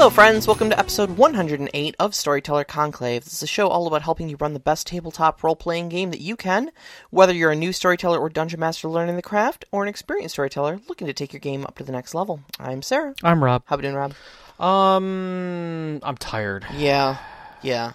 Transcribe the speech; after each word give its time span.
Hello, 0.00 0.08
friends. 0.08 0.46
Welcome 0.46 0.70
to 0.70 0.78
episode 0.78 1.18
108 1.18 1.94
of 1.98 2.14
Storyteller 2.14 2.64
Conclave. 2.64 3.22
This 3.22 3.34
is 3.34 3.42
a 3.42 3.46
show 3.46 3.68
all 3.68 3.86
about 3.86 4.00
helping 4.00 4.30
you 4.30 4.38
run 4.40 4.54
the 4.54 4.58
best 4.58 4.86
tabletop 4.86 5.42
role 5.42 5.54
playing 5.54 5.90
game 5.90 6.10
that 6.10 6.22
you 6.22 6.36
can, 6.36 6.70
whether 7.10 7.34
you're 7.34 7.50
a 7.50 7.54
new 7.54 7.70
storyteller 7.70 8.18
or 8.18 8.30
dungeon 8.30 8.60
master 8.60 8.88
learning 8.88 9.16
the 9.16 9.20
craft, 9.20 9.66
or 9.70 9.82
an 9.82 9.90
experienced 9.90 10.36
storyteller 10.36 10.80
looking 10.88 11.06
to 11.06 11.12
take 11.12 11.34
your 11.34 11.40
game 11.40 11.66
up 11.66 11.76
to 11.76 11.84
the 11.84 11.92
next 11.92 12.14
level. 12.14 12.40
I'm 12.58 12.80
Sarah. 12.80 13.14
I'm 13.22 13.44
Rob. 13.44 13.62
How 13.66 13.76
we 13.76 13.82
doing, 13.82 13.94
Rob? 13.94 14.14
Um, 14.58 16.00
I'm 16.02 16.16
tired. 16.16 16.64
Yeah, 16.72 17.18
yeah, 17.60 17.92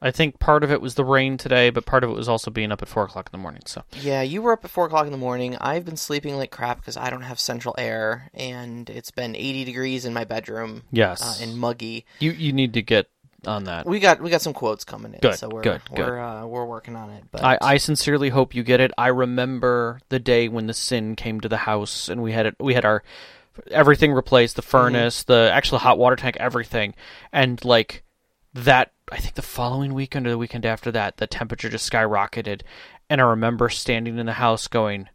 I 0.00 0.12
think 0.12 0.38
part 0.38 0.62
of 0.62 0.70
it 0.70 0.80
was 0.80 0.94
the 0.94 1.04
rain 1.04 1.36
today, 1.36 1.70
but 1.70 1.84
part 1.84 2.04
of 2.04 2.10
it 2.10 2.14
was 2.14 2.28
also 2.28 2.50
being 2.50 2.70
up 2.70 2.82
at 2.82 2.88
four 2.88 3.04
o'clock 3.04 3.28
in 3.32 3.38
the 3.38 3.42
morning. 3.42 3.62
So 3.66 3.82
yeah. 4.00 4.22
You 4.22 4.42
were 4.42 4.52
up 4.52 4.64
at 4.64 4.70
four 4.70 4.86
o'clock 4.86 5.06
in 5.06 5.12
the 5.12 5.18
morning. 5.18 5.56
I've 5.60 5.84
been 5.84 5.96
sleeping 5.96 6.36
like 6.36 6.50
crap 6.50 6.78
because 6.78 6.96
I 6.96 7.10
don't 7.10 7.22
have 7.22 7.40
central 7.40 7.74
air, 7.78 8.30
and 8.32 8.88
it's 8.88 9.10
been 9.10 9.34
80 9.34 9.64
degrees 9.64 10.04
in 10.04 10.12
my 10.12 10.24
bedroom. 10.24 10.82
yes, 10.92 11.22
uh, 11.22 11.42
and 11.42 11.58
muggy. 11.58 12.06
you 12.20 12.30
you 12.30 12.52
need 12.52 12.74
to 12.74 12.82
get 12.82 13.10
on 13.46 13.64
that. 13.64 13.86
We 13.86 13.98
got 14.00 14.20
we 14.20 14.30
got 14.30 14.42
some 14.42 14.52
quotes 14.52 14.84
coming 14.84 15.14
in, 15.14 15.20
Good, 15.20 15.36
so 15.36 15.48
we're 15.48 15.62
good, 15.62 15.82
good. 15.94 16.06
we're 16.06 16.18
Uh, 16.20 16.46
we're 16.46 16.64
working 16.64 16.96
on 16.96 17.10
it. 17.10 17.24
But 17.30 17.42
I, 17.44 17.58
I 17.60 17.76
sincerely 17.78 18.28
hope 18.28 18.54
you 18.54 18.62
get 18.62 18.80
it. 18.80 18.92
I 18.98 19.08
remember 19.08 20.00
the 20.08 20.18
day 20.18 20.48
when 20.48 20.66
the 20.66 20.74
sin 20.74 21.16
came 21.16 21.40
to 21.40 21.48
the 21.48 21.56
house, 21.58 22.08
and 22.08 22.22
we 22.22 22.32
had 22.32 22.46
it. 22.46 22.56
We 22.60 22.74
had 22.74 22.84
our 22.84 23.02
everything 23.70 24.12
replaced, 24.12 24.56
the 24.56 24.62
furnace, 24.62 25.24
the 25.24 25.50
actual 25.52 25.78
hot 25.78 25.98
water 25.98 26.16
tank, 26.16 26.36
everything, 26.38 26.94
and 27.32 27.64
like 27.64 28.04
that. 28.64 28.92
I 29.10 29.16
think 29.16 29.34
the 29.34 29.42
following 29.42 29.94
weekend 29.94 30.26
or 30.26 30.30
the 30.30 30.38
weekend 30.38 30.66
after 30.66 30.90
that, 30.92 31.16
the 31.16 31.26
temperature 31.26 31.68
just 31.68 31.90
skyrocketed, 31.90 32.62
and 33.08 33.20
I 33.20 33.24
remember 33.24 33.68
standing 33.68 34.18
in 34.18 34.26
the 34.26 34.34
house 34.34 34.68
going, 34.68 35.08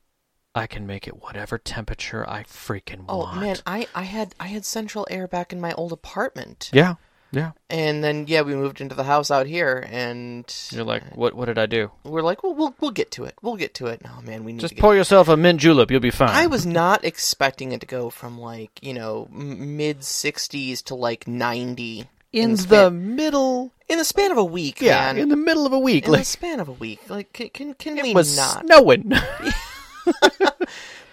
"I 0.55 0.65
can 0.67 0.87
make 0.87 1.07
it 1.07 1.21
whatever 1.21 1.57
temperature 1.57 2.27
I 2.29 2.43
freaking 2.43 3.05
oh 3.07 3.19
want." 3.19 3.41
man, 3.41 3.57
I 3.65 3.87
I 3.93 4.03
had 4.03 4.33
I 4.39 4.47
had 4.47 4.65
central 4.65 5.05
air 5.11 5.27
back 5.27 5.53
in 5.53 5.61
my 5.61 5.73
old 5.73 5.91
apartment. 5.91 6.71
Yeah, 6.73 6.95
yeah. 7.31 7.51
And 7.69 8.03
then 8.03 8.25
yeah, 8.27 8.41
we 8.41 8.55
moved 8.55 8.81
into 8.81 8.95
the 8.95 9.03
house 9.03 9.29
out 9.29 9.45
here, 9.45 9.87
and 9.91 10.45
You're 10.71 10.83
like, 10.83 11.15
what? 11.15 11.35
What 11.35 11.45
did 11.45 11.57
I 11.59 11.65
do? 11.67 11.91
we're 12.03 12.21
like, 12.21 12.41
well, 12.43 12.55
we'll 12.55 12.75
we'll 12.79 12.91
get 12.91 13.11
to 13.11 13.25
it. 13.25 13.35
We'll 13.43 13.57
get 13.57 13.75
to 13.75 13.87
it. 13.87 14.01
Oh 14.05 14.21
man, 14.23 14.43
we 14.43 14.53
need 14.53 14.61
Just 14.61 14.75
to 14.75 14.81
pour 14.81 14.95
yourself 14.95 15.27
a 15.27 15.37
mint 15.37 15.59
julep. 15.59 15.91
You'll 15.91 15.99
be 15.99 16.09
fine. 16.09 16.29
I 16.29 16.47
was 16.47 16.65
not 16.65 17.03
expecting 17.05 17.71
it 17.73 17.81
to 17.81 17.87
go 17.87 18.09
from 18.09 18.39
like 18.39 18.71
you 18.81 18.93
know 18.93 19.27
mid 19.31 20.03
sixties 20.03 20.81
to 20.83 20.95
like 20.95 21.27
ninety 21.27 22.07
in 22.33 22.51
the 22.51 22.55
the 22.57 22.63
span- 22.87 23.15
middle. 23.15 23.71
in 23.87 23.97
the 23.97 24.05
span 24.05 24.31
of 24.31 24.37
a 24.37 24.43
week. 24.43 24.81
Yeah, 24.81 25.13
man. 25.13 25.17
in 25.17 25.29
the 25.29 25.35
middle 25.35 25.65
of 25.65 25.73
a 25.73 25.79
week. 25.79 26.05
In 26.05 26.11
like 26.11 26.21
the 26.21 26.25
span 26.25 26.59
of 26.59 26.67
a 26.67 26.73
week. 26.73 26.99
Like 27.09 27.31
can 27.33 27.49
can, 27.49 27.73
can 27.75 27.95
we 28.01 28.09
it 28.11 28.15
was 28.15 28.35
not? 28.35 28.65
snowing. 28.65 29.11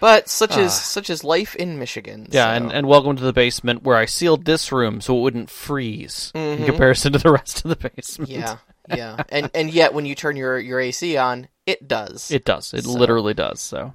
But 0.00 0.30
such 0.30 0.56
is 0.56 0.72
such 0.72 1.10
is 1.10 1.24
life 1.24 1.54
in 1.54 1.78
Michigan. 1.78 2.22
Ah. 2.28 2.30
yeah, 2.32 2.44
so- 2.58 2.64
and, 2.64 2.72
and 2.72 2.86
welcome 2.88 3.16
to 3.16 3.22
the 3.22 3.34
basement 3.34 3.82
where 3.82 3.96
I 3.98 4.06
sealed 4.06 4.46
this 4.46 4.72
room 4.72 5.02
so 5.02 5.18
it 5.18 5.20
wouldn't 5.20 5.50
freeze 5.50 6.32
in 6.34 6.64
comparison 6.64 7.12
to 7.12 7.18
the 7.18 7.30
rest 7.30 7.66
of 7.66 7.68
the 7.68 7.76
basement. 7.90 8.30
Mm-hmm. 8.30 8.40
yeah, 8.40 8.56
yeah, 8.88 9.22
and 9.28 9.50
and 9.54 9.70
yet 9.70 9.92
when 9.92 10.06
you 10.06 10.14
turn 10.14 10.36
your 10.36 10.58
your 10.58 10.80
AC 10.80 11.18
on, 11.18 11.48
it 11.66 11.86
does. 11.86 12.30
It 12.30 12.46
does. 12.46 12.72
It 12.72 12.84
So- 12.84 12.92
literally 12.92 13.34
does. 13.34 13.60
So 13.60 13.92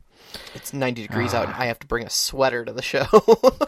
It's 0.54 0.73
90 0.73 1.02
degrees 1.08 1.33
out, 1.33 1.48
Ah. 1.48 1.54
and 1.54 1.64
I 1.64 1.66
have 1.66 1.80
to 1.80 1.88
bring 1.88 2.05
a 2.05 2.10
sweater 2.11 2.64
to 2.64 2.72
the 2.72 2.83
show. 2.83 3.08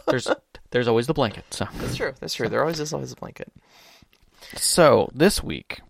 there's 0.07 0.27
there's 0.71 0.87
always 0.87 1.07
the 1.07 1.13
blanket. 1.13 1.45
So 1.51 1.65
that's 1.79 1.95
true. 1.95 2.13
That's 2.19 2.33
true. 2.33 2.49
There 2.49 2.61
always 2.61 2.79
is 2.79 2.93
always 2.93 3.11
a 3.11 3.15
blanket. 3.15 3.51
so 4.55 5.09
this 5.13 5.43
week 5.43 5.81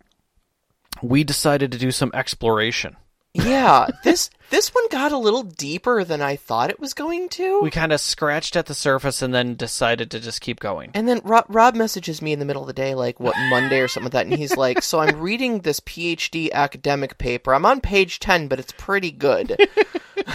we 1.02 1.24
decided 1.24 1.72
to 1.72 1.78
do 1.78 1.92
some 1.92 2.12
exploration. 2.14 2.96
Yeah, 3.34 3.88
this 4.04 4.32
this 4.50 4.74
one 4.74 4.88
got 4.90 5.12
a 5.12 5.18
little 5.18 5.44
deeper 5.44 6.04
than 6.04 6.24
I 6.24 6.38
thought 6.38 6.72
it 6.72 6.80
was 6.80 6.96
going 6.96 7.30
to. 7.30 7.62
We 7.62 7.70
kind 7.70 7.92
of 7.92 8.00
scratched 8.00 8.56
at 8.56 8.66
the 8.66 8.74
surface 8.74 9.22
and 9.22 9.32
then 9.32 9.54
decided 9.54 10.10
to 10.12 10.20
just 10.20 10.42
keep 10.42 10.60
going. 10.60 10.90
and 10.96 11.08
then 11.08 11.22
Rob, 11.24 11.46
Rob 11.48 11.76
messages 11.76 12.20
me 12.20 12.34
in 12.34 12.40
the 12.40 12.46
middle 12.46 12.64
of 12.64 12.68
the 12.68 12.74
day, 12.74 12.96
like 12.96 13.20
what 13.20 13.36
Monday 13.50 13.80
or 13.80 13.88
something 13.88 14.06
like 14.06 14.14
that, 14.14 14.26
and 14.26 14.36
he's 14.36 14.58
like, 14.58 14.82
"So 14.82 15.00
I'm 15.00 15.20
reading 15.20 15.60
this 15.60 15.80
PhD 15.82 16.52
academic 16.52 17.20
paper. 17.20 17.54
I'm 17.54 17.66
on 17.66 17.80
page 17.80 18.20
ten, 18.20 18.48
but 18.48 18.60
it's 18.60 18.74
pretty 18.76 19.12
good." 19.12 19.56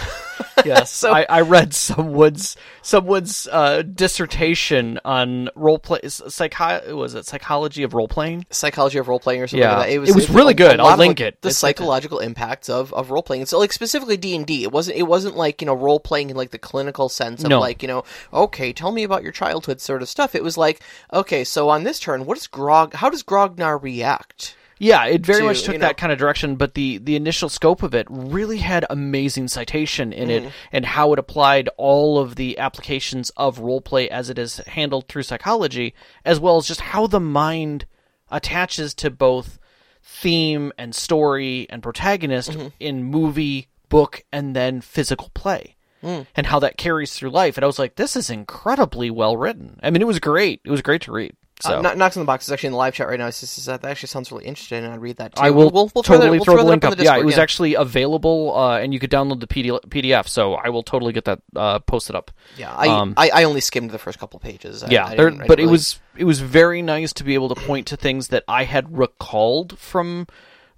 Yes, 0.65 0.91
So- 0.91 1.11
I, 1.11 1.25
I 1.27 1.41
read 1.41 1.73
someone's 1.73 2.55
someone's 2.83 3.47
uh, 3.51 3.81
dissertation 3.81 4.99
on 5.03 5.49
role 5.55 5.79
play. 5.79 5.99
Psycho 6.03 6.95
was 6.95 7.15
it 7.15 7.25
psychology 7.25 7.83
of 7.83 7.93
role 7.93 8.07
playing? 8.07 8.45
Psychology 8.49 8.97
of 8.99 9.07
role 9.07 9.19
playing 9.19 9.41
or 9.41 9.47
something 9.47 9.61
Yeah. 9.63 9.77
like 9.77 9.87
that. 9.87 9.93
It 9.93 9.99
was 9.99 10.29
really 10.29 10.51
a- 10.53 10.55
good. 10.55 10.79
a 10.79 10.83
I'll 10.83 10.95
link 10.97 11.19
like, 11.19 11.27
it. 11.33 11.41
The 11.41 11.51
psychological 11.51 12.19
impacts 12.19 12.69
of, 12.69 12.93
of 12.93 13.09
role 13.11 13.23
playing. 13.23 13.45
So 13.47 13.57
like 13.59 13.73
specifically 13.73 14.15
D 14.15 14.35
and 14.35 14.45
D. 14.45 14.63
It 14.63 14.71
wasn't 14.71 14.97
it 14.97 15.03
wasn't 15.03 15.35
like 15.35 15.61
you 15.61 15.65
know 15.65 15.73
role 15.73 15.99
playing 15.99 16.29
in 16.29 16.37
like 16.37 16.51
the 16.51 16.59
clinical 16.59 17.09
sense 17.09 17.43
of 17.43 17.49
No. 17.49 17.59
like 17.59 17.81
you 17.81 17.87
know 17.87 18.03
okay 18.31 18.71
tell 18.73 18.91
me 18.91 19.03
about 19.03 19.23
your 19.23 19.31
childhood 19.33 19.81
sort 19.81 20.01
of 20.01 20.07
stuff. 20.07 20.33
It 20.35 20.43
was 20.43 20.55
like 20.57 20.81
okay 21.11 21.43
so 21.43 21.69
on 21.69 21.83
this 21.83 21.99
turn 21.99 22.25
what 22.25 22.35
does 22.35 22.47
Grog 22.47 22.93
how 22.93 23.09
does 23.09 23.23
Grognar 23.23 23.81
react? 23.81 24.55
Yeah, 24.83 25.05
it 25.05 25.25
very 25.25 25.39
To, 25.39 25.45
much 25.45 25.61
took 25.63 25.73
you 25.75 25.79
know- 25.79 25.87
that 25.87 25.97
kind 25.97 26.11
of 26.11 26.17
direction, 26.19 26.55
but 26.57 26.73
the 26.73 26.97
the 26.97 27.15
initial 27.15 27.47
scope 27.49 27.83
of 27.83 27.93
it 27.95 28.05
really 28.09 28.57
had 28.57 28.85
amazing 28.89 29.47
citation 29.47 30.11
in 30.13 30.27
Mm-hmm. 30.29 30.47
it 30.47 30.53
and 30.71 30.85
how 30.85 31.13
it 31.13 31.19
applied 31.19 31.69
all 31.77 32.19
of 32.19 32.35
the 32.35 32.57
applications 32.59 33.29
of 33.37 33.59
role 33.59 33.81
play 33.81 34.09
as 34.09 34.29
it 34.29 34.37
is 34.37 34.57
handled 34.67 35.07
through 35.07 35.23
psychology, 35.23 35.93
as 36.25 36.39
well 36.39 36.57
as 36.57 36.67
just 36.67 36.81
how 36.81 37.07
the 37.07 37.19
mind 37.19 37.85
attaches 38.29 38.93
to 38.95 39.09
both 39.09 39.59
theme 40.03 40.71
and 40.77 40.93
story 40.93 41.65
and 41.69 41.81
protagonist 41.81 42.51
Mm-hmm. 42.51 42.67
in 42.79 43.03
movie, 43.03 43.67
book, 43.89 44.23
and 44.33 44.55
then 44.55 44.81
physical 44.81 45.29
play. 45.33 45.75
Mm. 46.03 46.27
And 46.35 46.47
how 46.47 46.59
that 46.59 46.75
carries 46.77 47.13
through 47.13 47.29
life. 47.29 47.55
And 47.57 47.63
I 47.63 47.67
was 47.67 47.79
like, 47.79 47.95
this 47.95 48.17
is 48.17 48.29
incredibly 48.29 49.09
well 49.09 49.37
written. 49.37 49.79
I 49.81 49.89
mean, 49.89 50.01
it 50.01 50.05
was 50.07 50.19
great. 50.19 50.59
It 50.65 50.69
was 50.69 50.81
great 50.81 51.01
to 51.03 51.13
read. 51.13 51.33
So 51.61 51.77
Uh, 51.77 51.81
Kno- 51.81 51.93
Knox 51.93 52.17
on 52.17 52.21
the 52.23 52.25
box 52.25 52.45
is 52.47 52.51
actually 52.51 52.67
in 52.67 52.71
the 52.73 52.77
live 52.79 52.93
chat 52.95 53.07
right 53.07 53.17
now. 53.19 53.27
It's 53.27 53.39
just, 53.39 53.65
that 53.67 53.85
actually 53.85 54.07
sounds 54.07 54.31
really 54.31 54.45
interesting, 54.45 54.83
and 54.83 54.91
I'd 54.93 54.99
read 54.99 55.17
that 55.17 55.35
too. 55.35 55.41
I 55.41 55.51
will 55.51 55.69
We'll, 55.69 55.91
we'll 55.93 56.03
throw 56.03 56.17
that- 56.17 56.21
totally 56.23 56.37
we'll 56.39 56.45
throw, 56.45 56.55
that 56.57 56.63
the 56.63 56.69
link 56.69 56.83
up. 56.85 56.97
the 56.97 57.03
yeah, 57.03 57.17
it 57.17 57.25
was 57.25 57.37
actually 57.37 57.75
available, 57.75 58.55
uh, 58.57 58.79
and 58.79 58.93
you 58.93 58.99
could 58.99 59.11
download 59.11 59.39
the 59.39 59.47
PDF. 59.47 60.27
So 60.27 60.55
I 60.55 60.69
will 60.69 60.83
totally 60.83 61.13
get 61.13 61.25
that 61.25 61.41
uh, 61.55 61.79
posted 61.79 62.15
up. 62.15 62.31
Yeah, 62.57 62.73
I, 62.73 62.87
um, 62.87 63.13
I 63.17 63.29
I 63.29 63.43
only 63.43 63.61
skimmed 63.61 63.91
the 63.91 63.99
first 63.99 64.19
couple 64.19 64.39
pages. 64.39 64.83
I, 64.83 64.89
yeah, 64.89 65.05
I 65.05 65.15
there, 65.15 65.31
but 65.31 65.47
didn't 65.57 65.69
it 65.69 65.71
was 65.71 65.99
it 66.17 66.23
was 66.25 66.39
very 66.39 66.81
nice 66.81 67.13
to 67.13 67.23
be 67.23 67.33
able 67.35 67.49
to 67.49 67.55
point 67.55 67.87
to 67.87 67.97
things 67.97 68.29
that 68.29 68.43
I 68.47 68.63
had 68.63 68.97
recalled 68.97 69.77
from 69.79 70.27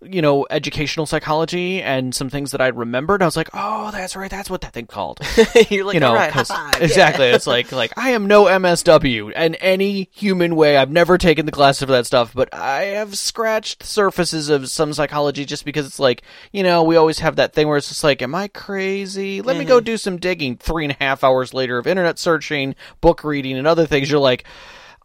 you 0.01 0.21
know 0.21 0.45
educational 0.49 1.05
psychology 1.05 1.81
and 1.81 2.13
some 2.13 2.29
things 2.29 2.51
that 2.51 2.61
I 2.61 2.67
remembered. 2.67 3.21
I 3.21 3.25
was 3.25 3.35
like, 3.37 3.49
oh, 3.53 3.91
that's 3.91 4.15
right, 4.15 4.29
that's 4.29 4.49
what 4.49 4.61
that 4.61 4.73
thing 4.73 4.85
called. 4.87 5.19
You're 5.69 5.85
like 5.85 5.93
you 5.95 5.99
know, 5.99 6.13
right, 6.13 6.31
'cause- 6.31 6.49
haha, 6.49 6.77
yeah." 6.77 6.83
exactly. 6.83 7.25
It's 7.27 7.47
like 7.47 7.71
like 7.71 7.97
I 7.97 8.11
am 8.11 8.27
no 8.27 8.45
MSW 8.45 9.31
in 9.33 9.55
any 9.55 10.09
human 10.13 10.55
way. 10.55 10.77
I've 10.77 10.91
never 10.91 11.17
taken 11.17 11.45
the 11.45 11.51
class 11.51 11.79
for 11.79 11.85
that 11.87 12.05
stuff, 12.05 12.33
but 12.33 12.53
I 12.53 12.83
have 12.83 13.17
scratched 13.17 13.79
the 13.79 13.87
surfaces 13.87 14.49
of 14.49 14.69
some 14.69 14.93
psychology 14.93 15.45
just 15.45 15.65
because 15.65 15.85
it's 15.87 15.99
like 15.99 16.21
you 16.51 16.61
know 16.63 16.83
we 16.83 16.95
always 16.97 17.19
have 17.19 17.37
that 17.37 17.53
thing 17.53 17.67
where 17.67 17.77
it's 17.77 17.89
just 17.89 18.03
like, 18.03 18.21
am 18.21 18.35
I 18.35 18.47
crazy? 18.49 19.41
Let 19.41 19.57
me 19.57 19.65
go 19.65 19.77
Mm-hmm. 19.77 19.85
do 19.85 19.97
some 19.97 20.17
digging. 20.17 20.57
Three 20.57 20.85
and 20.85 20.91
a 20.99 21.03
half 21.03 21.23
hours 21.23 21.53
later 21.53 21.77
of 21.77 21.87
internet 21.87 22.19
searching, 22.19 22.75
book 23.01 23.23
reading, 23.23 23.57
and 23.57 23.65
other 23.67 23.85
things, 23.85 24.09
you're 24.11 24.19
like. 24.19 24.43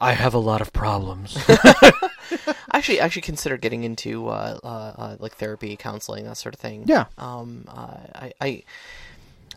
I 0.03 0.13
have 0.15 0.33
a 0.33 0.39
lot 0.39 0.63
of 0.63 0.73
problems. 0.73 1.37
I 2.47 2.55
actually 2.79 3.01
actually 3.01 3.23
considered 3.23 3.61
getting 3.61 3.85
into 3.85 4.29
uh, 4.29 4.59
uh, 4.63 4.67
uh, 4.67 5.17
like 5.19 5.35
therapy, 5.37 5.77
counseling, 5.77 6.25
that 6.25 6.37
sort 6.37 6.55
of 6.55 6.61
thing. 6.61 6.85
Yeah. 6.87 7.07
Um. 7.19 7.65
Uh, 7.69 7.97
I. 8.15 8.33
I 8.41 8.63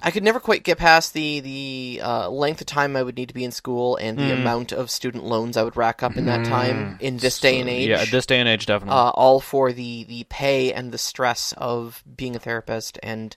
I 0.06 0.12
could 0.12 0.24
never 0.24 0.42
quite 0.42 0.64
get 0.64 0.78
past 0.78 1.14
the 1.14 1.40
the 1.40 2.02
uh, 2.04 2.30
length 2.30 2.60
of 2.60 2.68
time 2.68 2.98
I 2.98 3.04
would 3.04 3.16
need 3.16 3.30
to 3.30 3.34
be 3.34 3.46
in 3.46 3.52
school 3.52 3.96
and 3.96 4.18
the 4.18 4.34
amount 4.34 4.74
of 4.74 4.92
student 4.92 5.24
loans 5.24 5.56
I 5.56 5.64
would 5.64 5.78
rack 5.78 6.04
up 6.04 6.18
in 6.18 6.26
that 6.26 6.44
time 6.46 6.98
in 7.00 7.16
this 7.18 7.40
day 7.40 7.62
and 7.62 7.70
age. 7.70 7.88
yeah, 7.88 8.04
this 8.12 8.26
day 8.26 8.40
and 8.42 8.50
age, 8.50 8.66
definitely. 8.66 8.98
uh, 9.00 9.12
all 9.12 9.40
for 9.40 9.72
the 9.72 10.04
the 10.04 10.26
pay 10.26 10.74
and 10.74 10.92
the 10.92 10.98
stress 10.98 11.54
of 11.58 12.04
being 12.18 12.36
a 12.36 12.40
therapist 12.40 13.00
and 13.02 13.34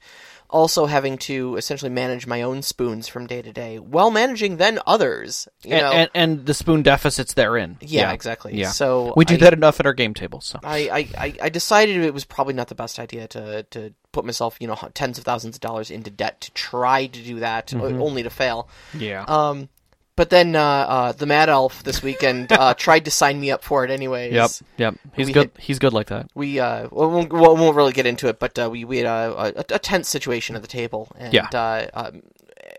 also 0.50 0.86
having 0.86 1.18
to 1.18 1.56
essentially 1.56 1.90
manage 1.90 2.26
my 2.26 2.42
own 2.42 2.62
spoons 2.62 3.08
from 3.08 3.26
day 3.26 3.42
to 3.42 3.52
day 3.52 3.78
while 3.78 4.10
managing 4.10 4.56
then 4.56 4.78
others. 4.86 5.48
You 5.64 5.74
and, 5.74 5.82
know. 5.82 5.92
and 5.92 6.10
and 6.14 6.46
the 6.46 6.54
spoon 6.54 6.82
deficits 6.82 7.34
therein. 7.34 7.78
yeah, 7.80 8.12
exactly. 8.12 8.54
Yeah. 8.56 8.70
So 8.70 9.12
we 9.16 9.24
do 9.24 9.34
I- 9.34 9.38
that 9.38 9.52
enough 9.52 9.80
at 9.80 9.86
our 9.86 9.94
game 9.94 10.14
table. 10.14 10.40
So 10.40 10.58
I, 10.62 10.88
I, 10.88 10.98
I, 11.26 11.34
I 11.42 11.48
decided 11.48 11.96
it 11.96 12.14
was 12.14 12.24
probably 12.24 12.54
not 12.54 12.68
the 12.68 12.74
best 12.74 12.98
idea 12.98 13.26
to, 13.28 13.62
to 13.64 13.92
put 14.12 14.24
myself, 14.24 14.56
you 14.60 14.66
know, 14.66 14.76
tens 14.94 15.18
of 15.18 15.24
thousands 15.24 15.56
of 15.56 15.60
dollars 15.60 15.90
into 15.90 16.10
debt 16.10 16.40
to 16.42 16.50
try 16.52 17.06
to 17.06 17.22
do 17.22 17.40
that, 17.40 17.66
Mm-hmm. 17.68 18.00
only 18.00 18.22
to 18.22 18.30
fail. 18.30 18.68
yeah. 18.96 19.24
Um, 19.26 19.68
but 20.16 20.30
then 20.30 20.56
uh, 20.56 20.60
uh, 20.62 21.12
the 21.12 21.26
Mad 21.26 21.48
Elf 21.48 21.82
this 21.84 22.02
weekend 22.02 22.50
uh, 22.50 22.74
tried 22.78 23.04
to 23.04 23.10
sign 23.10 23.38
me 23.40 23.50
up 23.50 23.62
for 23.62 23.84
it 23.84 23.90
anyways. 23.90 24.32
Yep, 24.32 24.50
yep. 24.78 24.94
He's 25.14 25.26
we 25.26 25.32
good. 25.32 25.50
had- 25.54 25.62
He's 25.62 25.78
good 25.78 25.92
like 25.92 26.08
that. 26.08 26.28
We 26.34 26.58
uh, 26.58 26.88
we 26.90 27.06
won't, 27.06 27.32
we 27.32 27.38
won't 27.40 27.76
really 27.76 27.92
get 27.92 28.06
into 28.06 28.28
it, 28.28 28.38
but 28.38 28.58
uh, 28.58 28.68
we 28.70 28.84
we 28.84 28.98
had 28.98 29.06
a, 29.06 29.52
a, 29.58 29.74
a 29.74 29.78
tense 29.78 30.08
situation 30.08 30.56
at 30.56 30.62
the 30.62 30.68
table, 30.68 31.08
and 31.18 31.32
Yeah. 31.34 31.48
uh, 31.54 31.86
um, 31.94 32.22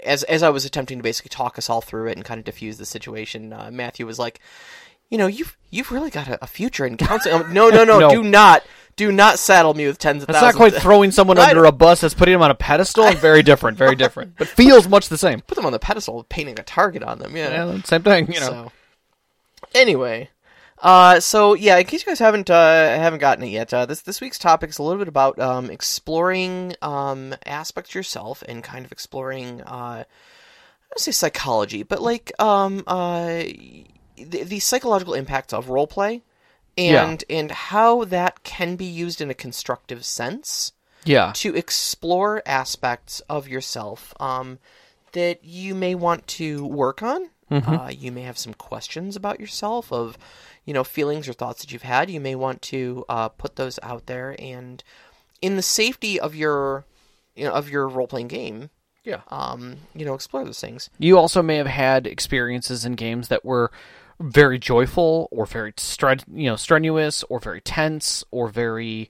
as 0.04 0.24
as 0.24 0.44
I 0.44 0.50
was 0.50 0.66
attempting 0.66 0.98
to 1.00 1.04
basically 1.04 1.30
talk 1.30 1.57
us 1.57 1.69
all 1.69 1.81
through 1.81 2.07
it 2.10 2.18
and 2.18 2.25
kind 2.25 2.39
of 2.39 2.45
diffuse 2.45 2.78
the 2.78 2.86
situation, 2.86 3.54
uh, 3.54 3.69
Matthew 3.72 4.06
was 4.06 4.19
like, 4.19 4.40
"You 5.10 5.18
know, 5.18 5.28
you've 5.28 5.56
you've 5.69 5.92
really 5.92 6.10
got 6.10 6.28
a, 6.28 6.44
a 6.44 6.48
future 6.48 6.86
in 6.86 6.98
counseling." 6.98 7.54
No, 7.54 7.69
no, 7.69 7.83
no, 7.83 8.00
No. 8.07 8.10
do 8.10 8.24
not, 8.24 8.63
do 8.97 9.11
not 9.11 9.39
saddle 9.39 9.73
me 9.73 9.88
with 9.88 9.97
tens 9.97 10.23
of 10.23 10.27
That's 10.27 10.41
not 10.41 10.55
quite 10.55 10.73
throwing 10.73 11.11
someone 11.11 11.38
under 11.38 11.63
a 11.63 11.71
bus. 11.71 12.01
That's 12.01 12.13
putting 12.13 12.33
them 12.33 12.41
on 12.41 12.51
a 12.51 12.55
pedestal. 12.55 13.09
very 13.13 13.44
different. 13.44 13.77
Very 13.77 13.95
different. 13.95 14.35
But 14.38 14.49
feels 14.49 14.89
much 14.89 15.07
the 15.07 15.17
same. 15.17 15.39
Put 15.41 15.55
them 15.55 15.65
on 15.65 15.71
the 15.71 15.79
pedestal, 15.79 16.25
painting 16.27 16.59
a 16.59 16.63
target 16.63 17.03
on 17.03 17.19
them. 17.19 17.35
Yeah. 17.35 17.71
Yeah, 17.71 17.81
same 17.83 18.03
thing. 18.03 18.31
You 18.31 18.41
know. 18.41 18.47
So, 18.47 18.71
Anyway, 19.73 20.29
uh, 20.79 21.19
so 21.19 21.53
yeah, 21.53 21.77
in 21.77 21.85
case 21.85 22.05
you 22.05 22.11
guys 22.11 22.19
haven't 22.19 22.49
uh, 22.49 22.55
haven't 22.97 23.19
gotten 23.19 23.44
it 23.44 23.49
yet, 23.49 23.73
uh, 23.73 23.85
this 23.85 24.01
this 24.01 24.21
week's 24.21 24.39
topic 24.39 24.69
is 24.69 24.77
a 24.77 24.83
little 24.83 24.99
bit 24.99 25.07
about 25.07 25.39
um, 25.39 25.69
exploring 25.69 26.75
um, 26.81 27.35
aspects 27.45 27.95
yourself 27.95 28.44
and 28.47 28.63
kind 28.63 28.85
of 28.85 28.91
exploring. 28.91 29.61
Uh, 29.61 30.03
I 30.03 30.89
don't 30.91 30.99
say 30.99 31.11
psychology, 31.11 31.83
but 31.83 32.01
like 32.01 32.31
um, 32.39 32.83
uh, 32.88 33.44
the, 34.15 34.44
the 34.44 34.59
psychological 34.59 35.15
impacts 35.15 35.53
of 35.53 35.69
role 35.69 35.88
play, 35.88 36.23
and 36.77 37.24
and 37.29 37.51
how 37.51 38.03
that 38.06 38.44
can 38.44 38.75
be 38.75 38.85
used 38.85 39.19
in 39.21 39.29
a 39.29 39.33
constructive 39.33 40.06
sense 40.06 40.71
Yeah. 41.06 41.31
to 41.35 41.56
explore 41.56 42.41
aspects 42.45 43.21
of 43.29 43.47
yourself 43.47 44.13
um, 44.19 44.59
that 45.13 45.44
you 45.44 45.74
may 45.75 45.95
want 45.95 46.27
to 46.27 46.65
work 46.65 47.01
on. 47.01 47.29
Uh, 47.50 47.89
you 47.97 48.12
may 48.12 48.24
have 48.24 48.38
some 48.38 48.53
questions 48.53 49.15
about 49.15 49.39
yourself 49.39 49.89
of, 49.94 50.18
you 50.65 50.74
know, 50.74 50.83
feelings 50.83 51.29
or 51.29 51.33
thoughts 51.33 51.62
that 51.62 51.71
you've 51.71 51.81
had. 51.81 52.09
You 52.09 52.19
may 52.19 52.35
want 52.35 52.62
to 52.63 53.06
uh, 53.07 53.30
put 53.30 53.56
those 53.56 53.80
out 53.81 54.06
there, 54.07 54.35
and 54.38 54.83
in 55.41 55.56
the 55.56 55.62
safety 55.62 56.19
of 56.19 56.35
your, 56.35 56.83
you 57.38 57.45
know, 57.45 57.53
of 57.53 57.69
your 57.69 57.88
role 57.88 58.06
playing 58.07 58.27
game, 58.27 58.69
Yeah. 59.06 59.21
um, 59.30 59.77
you 59.95 60.03
know, 60.06 60.13
explore 60.13 60.44
those 60.44 60.59
things. 60.59 60.89
You 61.00 61.18
also 61.18 61.41
may 61.41 61.56
have 61.56 61.68
had 61.68 62.06
experiences 62.06 62.83
in 62.83 62.95
games 62.95 63.30
that 63.30 63.45
were 63.45 63.71
very 64.19 64.58
joyful 64.60 65.28
or 65.31 65.46
very 65.46 65.74
stre- 65.74 66.24
you 66.31 66.50
know 66.50 66.56
strenuous 66.56 67.24
or 67.30 67.40
very 67.40 67.62
tense 67.62 68.24
or 68.31 68.48
very 68.50 69.10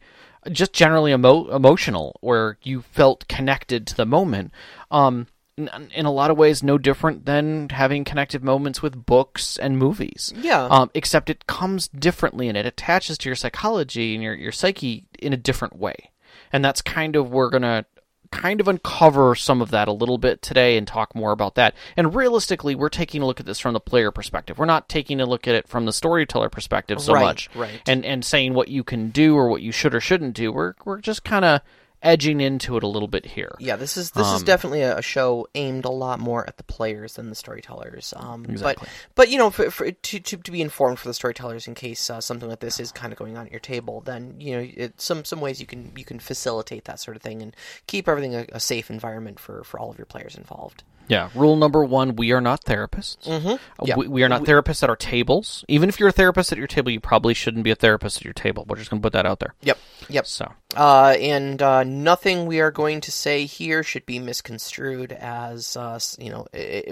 just 0.51 0.73
generally 0.73 1.11
emo- 1.11 1.53
emotional 1.53 2.17
where 2.21 2.57
you 2.63 2.81
felt 2.81 3.27
connected 3.27 3.87
to 3.87 3.95
the 3.95 4.05
moment. 4.05 4.51
Um 4.91 5.27
in, 5.57 5.69
in 5.93 6.05
a 6.05 6.11
lot 6.11 6.29
of 6.29 6.37
ways 6.37 6.61
no 6.61 6.77
different 6.77 7.25
than 7.25 7.69
having 7.69 8.03
connected 8.03 8.43
moments 8.43 8.81
with 8.81 9.05
books 9.05 9.57
and 9.57 9.77
movies. 9.77 10.31
Yeah. 10.37 10.65
um, 10.65 10.91
except 10.93 11.29
it 11.29 11.47
comes 11.47 11.87
differently 11.87 12.47
and 12.47 12.57
it 12.57 12.65
attaches 12.65 13.17
to 13.19 13.29
your 13.29 13.35
psychology 13.35 14.13
and 14.13 14.23
your, 14.23 14.35
your 14.35 14.51
psyche 14.51 15.05
in 15.17 15.33
a 15.33 15.37
different 15.37 15.75
way. 15.75 16.11
And 16.53 16.63
that's 16.63 16.81
kind 16.81 17.15
of 17.15 17.31
we're 17.31 17.49
gonna 17.49 17.85
kind 18.31 18.59
of 18.61 18.67
uncover 18.67 19.35
some 19.35 19.61
of 19.61 19.71
that 19.71 19.87
a 19.87 19.91
little 19.91 20.17
bit 20.17 20.41
today 20.41 20.77
and 20.77 20.87
talk 20.87 21.15
more 21.15 21.31
about 21.31 21.55
that. 21.55 21.73
And 21.95 22.13
realistically 22.13 22.75
we're 22.75 22.89
taking 22.89 23.21
a 23.21 23.25
look 23.25 23.39
at 23.39 23.45
this 23.45 23.59
from 23.59 23.73
the 23.73 23.79
player 23.79 24.11
perspective. 24.11 24.57
We're 24.57 24.65
not 24.65 24.89
taking 24.89 25.19
a 25.21 25.25
look 25.25 25.47
at 25.47 25.55
it 25.55 25.67
from 25.67 25.85
the 25.85 25.93
storyteller 25.93 26.49
perspective 26.49 26.99
so 27.01 27.13
Right, 27.13 27.23
much. 27.23 27.49
right. 27.55 27.81
and 27.87 28.05
and 28.05 28.23
saying 28.23 28.53
what 28.53 28.67
you 28.67 28.83
can 28.83 29.09
do 29.09 29.35
or 29.35 29.47
what 29.49 29.61
you 29.61 29.71
should 29.71 29.95
or 29.95 29.99
shouldn't 29.99 30.33
do. 30.35 30.51
We're 30.51 30.73
we're 30.85 30.99
just 30.99 31.23
kind 31.23 31.45
of 31.45 31.61
edging 32.03 32.41
into 32.41 32.77
it 32.77 32.83
a 32.83 32.87
little 32.87 33.07
bit 33.07 33.25
here 33.25 33.55
Yeah, 33.59 33.75
this 33.75 33.97
is 33.97 34.11
this 34.11 34.27
is 34.27 34.41
Um, 34.41 34.45
definitely 34.45 34.81
a, 34.81 34.97
a 34.97 35.01
show 35.01 35.47
aimed 35.55 35.85
a 35.85 35.89
lot 35.89 36.19
more 36.19 36.47
at 36.47 36.57
the 36.57 36.63
players 36.63 37.15
than 37.15 37.29
the 37.29 37.35
storytellers. 37.35 38.13
Um, 38.15 38.45
Exactly. 38.45 38.87
But 39.15 39.27
but 39.27 39.29
you 39.29 39.37
know, 39.37 39.49
for, 39.49 39.71
for, 39.71 39.91
to, 39.91 40.19
to 40.19 40.37
to 40.37 40.51
be 40.51 40.61
informed 40.61 40.99
for 40.99 41.07
the 41.07 41.13
storytellers 41.13 41.67
in 41.67 41.75
case 41.75 42.09
uh, 42.09 42.21
something 42.21 42.47
like 42.47 42.59
this 42.59 42.79
is 42.79 42.91
kind 42.91 43.11
of 43.11 43.19
going 43.19 43.37
on 43.37 43.45
at 43.45 43.51
your 43.51 43.59
table, 43.59 44.01
then 44.01 44.35
you 44.39 44.55
know 44.55 44.67
it, 44.75 45.01
some 45.01 45.25
some 45.25 45.41
ways 45.41 45.59
you 45.59 45.65
can 45.67 45.91
you 45.95 46.05
can 46.05 46.19
facilitate 46.19 46.85
that 46.85 46.99
sort 46.99 47.17
of 47.17 47.23
thing 47.23 47.41
and 47.41 47.55
keep 47.87 48.07
everything 48.07 48.35
a, 48.35 48.45
a 48.53 48.59
safe 48.59 48.89
environment 48.89 49.39
for 49.39 49.63
for 49.63 49.79
all 49.79 49.89
of 49.89 49.97
your 49.97 50.05
players 50.05 50.35
involved. 50.35 50.83
Yeah. 51.07 51.29
Rule 51.35 51.55
number 51.55 51.83
one: 51.83 52.15
we 52.15 52.31
are 52.33 52.41
not 52.41 52.63
therapists. 52.65 53.25
Mm-hmm. 53.25 53.85
Yeah. 53.85 53.95
We, 53.95 54.07
we 54.07 54.23
are 54.23 54.29
not 54.29 54.43
therapists 54.43 54.83
at 54.83 54.89
our 54.89 54.95
tables. 54.95 55.63
Even 55.67 55.87
if 55.89 55.99
you're 55.99 56.09
a 56.09 56.11
therapist 56.11 56.51
at 56.51 56.57
your 56.57 56.67
table, 56.67 56.91
you 56.91 56.99
probably 56.99 57.33
shouldn't 57.33 57.63
be 57.63 57.71
a 57.71 57.75
therapist 57.75 58.17
at 58.17 58.25
your 58.25 58.33
table. 58.33 58.65
We're 58.67 58.77
just 58.77 58.89
going 58.89 59.01
to 59.01 59.05
put 59.05 59.13
that 59.13 59.25
out 59.25 59.39
there. 59.39 59.53
Yep. 59.61 59.77
Yep. 60.09 60.25
So, 60.27 60.51
Uh, 60.75 61.15
and 61.19 61.61
uh, 61.61 61.83
nothing 61.83 62.45
we 62.45 62.59
are 62.59 62.71
going 62.71 63.01
to 63.01 63.11
say 63.11 63.45
here 63.45 63.83
should 63.83 64.05
be 64.05 64.19
misconstrued 64.19 65.11
as 65.13 65.75
uh, 65.77 65.99
you 66.19 66.29
know 66.29 66.45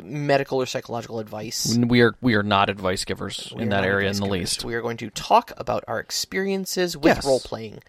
medical 0.04 0.62
or 0.62 0.66
psychological 0.66 1.20
advice. 1.20 1.78
we 1.78 2.02
are 2.02 2.16
we 2.22 2.36
are 2.36 2.44
not 2.44 2.70
advice 2.70 3.04
givers 3.06 3.52
We 3.56 3.64
in 3.64 3.70
that 3.70 3.84
area 3.84 4.10
in 4.10 4.16
the 4.16 4.22
givers. 4.24 4.32
least. 4.32 4.66
We 4.66 4.76
are 4.76 4.82
going 4.82 4.98
to 4.98 5.10
talk 5.10 5.52
about 5.58 5.84
our 5.88 6.00
experiences 6.00 6.96
with 6.96 7.06
Yes. 7.18 7.26
role 7.26 7.40
playing. 7.42 7.80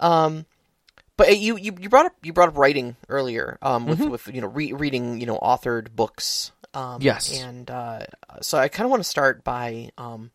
Um, 0.00 0.46
but 1.22 1.28
uh, 1.30 1.32
you, 1.32 1.56
you 1.56 1.76
you 1.80 1.88
brought 1.88 2.06
up 2.06 2.12
you 2.22 2.32
brought 2.32 2.48
up 2.48 2.56
writing 2.58 2.96
earlier. 3.08 3.58
Um, 3.62 3.86
with 3.86 4.00
with 4.00 4.28
you 4.34 4.40
know 4.40 4.48
re- 4.48 4.72
reading 4.72 5.20
you 5.20 5.26
know 5.26 5.38
authored 5.38 5.90
books. 5.92 6.52
Um, 6.74 7.02
Yes. 7.02 7.38
and 7.42 7.70
uh, 7.70 8.00
so 8.40 8.58
I 8.58 8.68
kind 8.68 8.84
of 8.86 8.90
want 8.90 9.02
to 9.02 9.08
start 9.08 9.44
by 9.44 9.90
um 9.98 10.30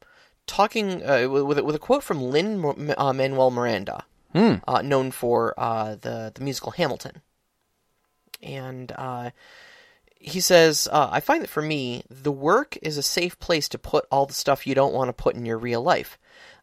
talking 0.46 1.04
uh, 1.04 1.28
with 1.30 1.60
with 1.60 1.76
a- 1.76 1.80
quote 1.80 2.04
from 2.04 2.22
Lin 2.22 2.94
uh, 2.98 3.12
Manuel 3.14 3.52
Miranda, 3.52 4.06
uh, 4.68 4.82
known 4.82 5.12
for 5.12 5.54
uh, 5.58 5.96
the 5.96 6.32
the 6.34 6.42
musical 6.44 6.72
Hamilton, 6.72 7.22
and 8.42 8.92
uh, 8.96 9.32
he 10.20 10.40
says, 10.40 10.88
uh, 10.92 11.10
I 11.12 11.20
find 11.20 11.42
that 11.44 11.50
for 11.50 11.62
me, 11.62 12.04
the 12.10 12.32
work 12.32 12.78
is 12.82 12.98
a 12.98 13.04
safe 13.04 13.40
place 13.40 13.68
to 13.70 13.78
put 13.78 14.06
all 14.12 14.26
the 14.26 14.34
stuff 14.34 14.68
you 14.68 14.76
don't 14.76 14.94
want 14.94 15.10
to 15.10 15.14
put 15.14 15.36
in 15.36 15.46
your 15.46 15.58
real 15.58 15.82
life. 15.82 16.18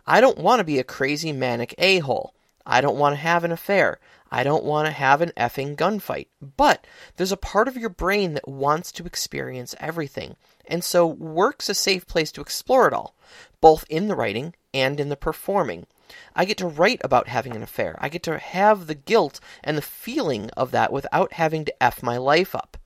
I 0.06 0.20
don't 0.20 0.38
want 0.38 0.60
to 0.60 0.64
be 0.64 0.78
a 0.78 0.84
crazy 0.84 1.32
manic 1.32 1.74
a 1.78 1.98
hole. 2.00 2.34
I 2.66 2.80
don't 2.80 2.98
want 2.98 3.14
to 3.14 3.20
have 3.20 3.44
an 3.44 3.52
affair. 3.52 3.98
I 4.34 4.42
don't 4.42 4.64
want 4.64 4.86
to 4.86 4.92
have 4.92 5.20
an 5.20 5.30
effing 5.36 5.76
gunfight. 5.76 6.26
But 6.56 6.88
there's 7.14 7.30
a 7.30 7.36
part 7.36 7.68
of 7.68 7.76
your 7.76 7.88
brain 7.88 8.34
that 8.34 8.48
wants 8.48 8.90
to 8.92 9.06
experience 9.06 9.76
everything. 9.78 10.34
And 10.66 10.82
so 10.82 11.06
work's 11.06 11.68
a 11.68 11.74
safe 11.74 12.04
place 12.04 12.32
to 12.32 12.40
explore 12.40 12.88
it 12.88 12.92
all, 12.92 13.14
both 13.60 13.84
in 13.88 14.08
the 14.08 14.16
writing 14.16 14.56
and 14.74 14.98
in 14.98 15.08
the 15.08 15.16
performing. 15.16 15.86
I 16.34 16.46
get 16.46 16.58
to 16.58 16.66
write 16.66 17.00
about 17.04 17.28
having 17.28 17.54
an 17.54 17.62
affair. 17.62 17.96
I 18.00 18.08
get 18.08 18.24
to 18.24 18.36
have 18.36 18.88
the 18.88 18.96
guilt 18.96 19.38
and 19.62 19.78
the 19.78 19.82
feeling 19.82 20.50
of 20.56 20.72
that 20.72 20.92
without 20.92 21.34
having 21.34 21.64
to 21.66 21.82
F 21.82 22.02
my 22.02 22.16
life 22.16 22.56
up. 22.56 22.76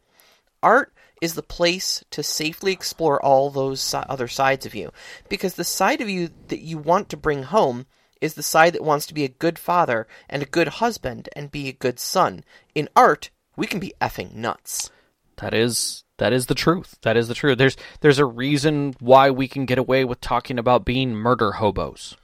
Art 0.62 0.92
is 1.22 1.32
the 1.32 1.42
place 1.42 2.04
to 2.10 2.22
safely 2.22 2.72
explore 2.72 3.24
all 3.24 3.48
those 3.48 3.94
other 3.94 4.28
sides 4.28 4.66
of 4.66 4.74
you. 4.74 4.92
Because 5.30 5.54
the 5.54 5.64
side 5.64 6.02
of 6.02 6.10
you 6.10 6.28
that 6.48 6.60
you 6.60 6.76
want 6.76 7.08
to 7.08 7.16
bring 7.16 7.44
home 7.44 7.86
is 8.20 8.34
the 8.34 8.42
side 8.42 8.72
that 8.72 8.84
wants 8.84 9.06
to 9.06 9.14
be 9.14 9.24
a 9.24 9.28
good 9.28 9.58
father 9.58 10.06
and 10.28 10.42
a 10.42 10.46
good 10.46 10.68
husband 10.68 11.28
and 11.34 11.50
be 11.50 11.68
a 11.68 11.72
good 11.72 11.98
son. 11.98 12.44
In 12.74 12.88
art, 12.94 13.30
we 13.56 13.66
can 13.66 13.80
be 13.80 13.94
effing 14.00 14.34
nuts. 14.34 14.90
That 15.36 15.54
is 15.54 16.04
that 16.18 16.32
is 16.32 16.46
the 16.46 16.54
truth. 16.54 16.98
That 17.02 17.16
is 17.16 17.28
the 17.28 17.34
truth. 17.34 17.58
There's 17.58 17.76
there's 18.00 18.18
a 18.18 18.24
reason 18.24 18.94
why 19.00 19.30
we 19.30 19.48
can 19.48 19.66
get 19.66 19.78
away 19.78 20.04
with 20.04 20.20
talking 20.20 20.58
about 20.58 20.84
being 20.84 21.14
murder 21.14 21.52
hobos. 21.52 22.16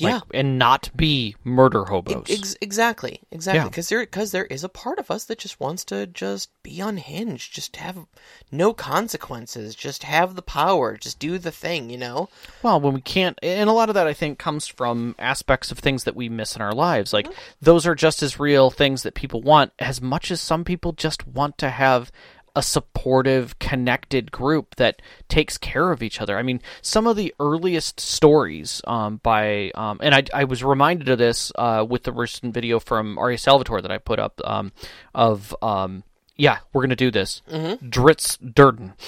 Like, 0.00 0.12
Yeah. 0.12 0.20
and 0.32 0.58
not 0.58 0.90
be 0.96 1.36
murder 1.44 1.84
hobos. 1.84 2.26
Ex- 2.28 2.56
exactly, 2.60 3.20
exactly. 3.30 3.60
Yeah. 3.60 3.68
Because 3.68 3.88
there, 3.88 4.00
because 4.00 4.30
there 4.32 4.46
is 4.46 4.64
a 4.64 4.68
part 4.68 4.98
of 4.98 5.10
us 5.10 5.24
that 5.26 5.38
just 5.38 5.60
wants 5.60 5.84
to 5.86 6.06
just 6.06 6.50
be 6.62 6.80
unhinged, 6.80 7.52
just 7.52 7.76
have 7.76 8.06
no 8.50 8.72
consequences, 8.72 9.74
just 9.74 10.02
have 10.04 10.34
the 10.34 10.42
power, 10.42 10.96
just 10.96 11.18
do 11.18 11.38
the 11.38 11.50
thing, 11.50 11.90
you 11.90 11.98
know. 11.98 12.28
Well, 12.62 12.80
when 12.80 12.94
we 12.94 13.00
can't, 13.00 13.38
and 13.42 13.68
a 13.68 13.72
lot 13.72 13.88
of 13.88 13.94
that 13.94 14.06
I 14.06 14.12
think 14.12 14.38
comes 14.38 14.66
from 14.66 15.14
aspects 15.18 15.70
of 15.70 15.78
things 15.78 16.04
that 16.04 16.16
we 16.16 16.28
miss 16.28 16.56
in 16.56 16.62
our 16.62 16.74
lives. 16.74 17.12
Like 17.12 17.26
mm-hmm. 17.26 17.40
those 17.60 17.86
are 17.86 17.94
just 17.94 18.22
as 18.22 18.40
real 18.40 18.70
things 18.70 19.02
that 19.02 19.14
people 19.14 19.42
want 19.42 19.72
as 19.78 20.00
much 20.00 20.30
as 20.30 20.40
some 20.40 20.64
people 20.64 20.92
just 20.92 21.26
want 21.26 21.58
to 21.58 21.70
have 21.70 22.10
a 22.56 22.62
supportive, 22.62 23.58
connected 23.58 24.30
group 24.32 24.76
that 24.76 25.00
takes 25.28 25.56
care 25.58 25.90
of 25.92 26.02
each 26.02 26.20
other. 26.20 26.38
I 26.38 26.42
mean, 26.42 26.60
some 26.82 27.06
of 27.06 27.16
the 27.16 27.34
earliest 27.40 28.00
stories 28.00 28.80
um, 28.86 29.18
by, 29.22 29.70
um, 29.74 29.98
and 30.02 30.14
I, 30.14 30.24
I 30.34 30.44
was 30.44 30.62
reminded 30.64 31.08
of 31.08 31.18
this 31.18 31.52
uh, 31.56 31.84
with 31.88 32.02
the 32.04 32.12
recent 32.12 32.52
video 32.54 32.80
from 32.80 33.18
R.A. 33.18 33.36
Salvatore 33.38 33.80
that 33.82 33.90
I 33.92 33.98
put 33.98 34.18
up 34.18 34.40
um, 34.44 34.72
of. 35.14 35.54
Um, 35.62 36.04
yeah, 36.36 36.60
we're 36.72 36.80
gonna 36.80 36.96
do 36.96 37.10
this. 37.10 37.42
Dritz 37.50 38.38
Durden. 38.54 38.94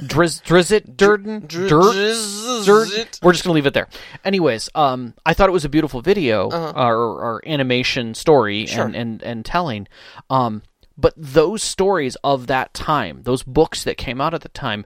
Driz 0.00 0.40
Drizzt 0.42 0.96
Durden. 0.96 1.40
Dr- 1.48 1.68
Dirt- 1.68 1.94
Drizzt. 2.64 3.22
We're 3.24 3.32
just 3.32 3.42
gonna 3.42 3.54
leave 3.54 3.66
it 3.66 3.74
there. 3.74 3.88
Anyways, 4.24 4.68
um, 4.76 5.14
I 5.26 5.34
thought 5.34 5.48
it 5.48 5.52
was 5.52 5.64
a 5.64 5.68
beautiful 5.68 6.00
video 6.00 6.48
Uh-huh. 6.50 6.86
or, 6.86 6.96
or 6.96 7.42
animation 7.44 8.14
story 8.14 8.66
Sure. 8.66 8.84
and, 8.84 8.94
and 8.94 9.22
and 9.24 9.44
telling. 9.44 9.88
Um, 10.30 10.62
but 10.96 11.14
those 11.16 11.62
stories 11.62 12.16
of 12.24 12.46
that 12.46 12.74
time, 12.74 13.22
those 13.22 13.42
books 13.42 13.84
that 13.84 13.96
came 13.96 14.20
out 14.20 14.34
at 14.34 14.42
the 14.42 14.48
time, 14.48 14.84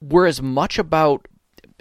were 0.00 0.26
as 0.26 0.40
much 0.40 0.78
about 0.78 1.26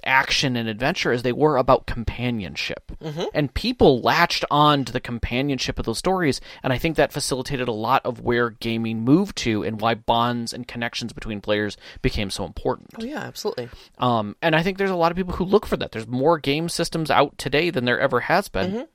action 0.04 0.56
and 0.56 0.70
adventure 0.70 1.12
as 1.12 1.24
they 1.24 1.32
were 1.32 1.58
about 1.58 1.86
companionship. 1.86 2.92
Mm-hmm. 3.04 3.26
And 3.34 3.54
people 3.54 4.00
latched 4.02 4.46
on 4.50 4.86
to 4.86 4.94
the 4.94 5.00
companionship 5.00 5.80
of 5.80 5.86
those 5.86 5.98
stories, 5.98 6.40
and 6.64 6.72
I 6.72 6.78
think 6.78 6.96
that 6.96 7.12
facilitated 7.12 7.68
a 7.68 7.74
lot 7.74 8.06
of 8.06 8.22
where 8.22 8.52
gaming 8.52 9.02
moved 9.02 9.36
to 9.38 9.64
and 9.64 9.82
why 9.82 9.96
bonds 9.96 10.54
and 10.54 10.68
connections 10.68 11.14
between 11.14 11.42
players 11.42 11.78
became 12.02 12.30
so 12.30 12.46
important. 12.46 12.90
Oh 13.00 13.04
yeah, 13.04 13.20
absolutely. 13.20 13.70
Um, 14.00 14.36
and 14.42 14.56
I 14.56 14.64
think 14.64 14.78
there's 14.78 14.92
a 14.92 14.96
lot 14.96 15.12
of 15.12 15.18
people 15.18 15.34
who 15.34 15.46
look 15.46 15.66
for 15.66 15.78
that. 15.78 15.92
There's 15.92 16.08
more 16.08 16.40
game 16.40 16.70
systems 16.70 17.12
out 17.12 17.38
today 17.38 17.70
than 17.70 17.86
there 17.86 18.00
ever 18.00 18.22
has 18.22 18.50
been. 18.50 18.88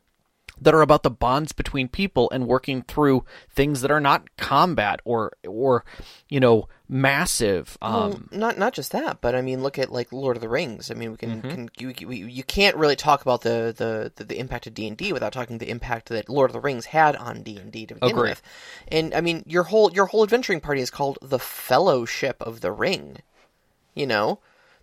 That 0.62 0.74
are 0.74 0.80
about 0.82 1.02
the 1.02 1.10
bonds 1.10 1.52
between 1.52 1.88
people 1.88 2.30
and 2.30 2.46
working 2.46 2.82
through 2.82 3.24
things 3.50 3.80
that 3.80 3.90
are 3.90 4.00
not 4.00 4.36
combat 4.36 5.00
or 5.04 5.32
or 5.46 5.84
you 6.28 6.38
know 6.38 6.68
massive. 6.88 7.76
Um, 7.82 7.92
Well, 7.92 8.20
not 8.30 8.58
not 8.58 8.72
just 8.72 8.92
that, 8.92 9.20
but 9.20 9.34
I 9.34 9.40
mean, 9.42 9.62
look 9.62 9.78
at 9.78 9.90
like 9.90 10.12
Lord 10.12 10.36
of 10.36 10.40
the 10.40 10.48
Rings. 10.48 10.90
I 10.90 10.94
mean, 10.94 11.10
we 11.10 11.16
can, 11.16 11.42
Mm-hmm. 11.42 11.48
can 11.50 11.70
you, 11.78 11.94
you, 11.98 12.26
you 12.26 12.44
can't 12.44 12.76
really 12.76 12.96
talk 12.96 13.22
about 13.22 13.40
the, 13.40 13.74
the, 13.76 14.12
the, 14.14 14.24
the 14.24 14.38
impact 14.38 14.66
of 14.66 14.74
D 14.74 14.86
and 14.86 14.96
D 14.96 15.12
without 15.12 15.32
talking 15.32 15.58
the 15.58 15.70
impact 15.70 16.10
that 16.10 16.28
Lord 16.28 16.50
of 16.50 16.52
the 16.52 16.60
Rings 16.60 16.86
had 16.86 17.16
on 17.16 17.42
D 17.42 17.56
and 17.56 17.72
D 17.72 17.86
to 17.86 17.94
begin 17.94 18.10
Agree. 18.10 18.28
with. 18.30 18.42
And 18.88 19.14
I 19.14 19.20
mean, 19.20 19.42
your 19.46 19.64
whole 19.64 19.90
your 19.92 20.06
whole 20.06 20.22
adventuring 20.22 20.60
party 20.60 20.80
is 20.80 20.90
called 20.90 21.18
the 21.20 21.38
Fellowship 21.40 22.40
of 22.40 22.60
the 22.60 22.70
Ring. 22.70 23.18
You 23.94 24.06
know, 24.06 24.38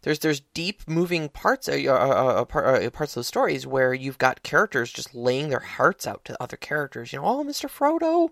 there's 0.10 0.20
there's 0.20 0.39
deep 0.56 0.82
moving 0.88 1.30
parts 1.30 1.70
uh, 1.70 1.74
uh, 1.74 2.44
uh, 2.51 2.58
uh, 2.60 2.89
parts 2.89 3.16
of 3.16 3.20
the 3.20 3.24
stories 3.24 3.68
where 3.68 3.94
you've 3.94 4.18
got 4.18 4.42
characters 4.42 4.92
just 4.92 5.13
laying 5.13 5.50
their 5.50 5.60
hearts 5.60 6.08
out 6.08 6.25
to 6.25 6.36
other 6.42 6.58
characters. 6.58 7.13
You 7.13 7.20
know, 7.20 7.25
oh, 7.25 7.44
Mister 7.44 7.68
Frodo, 7.68 8.30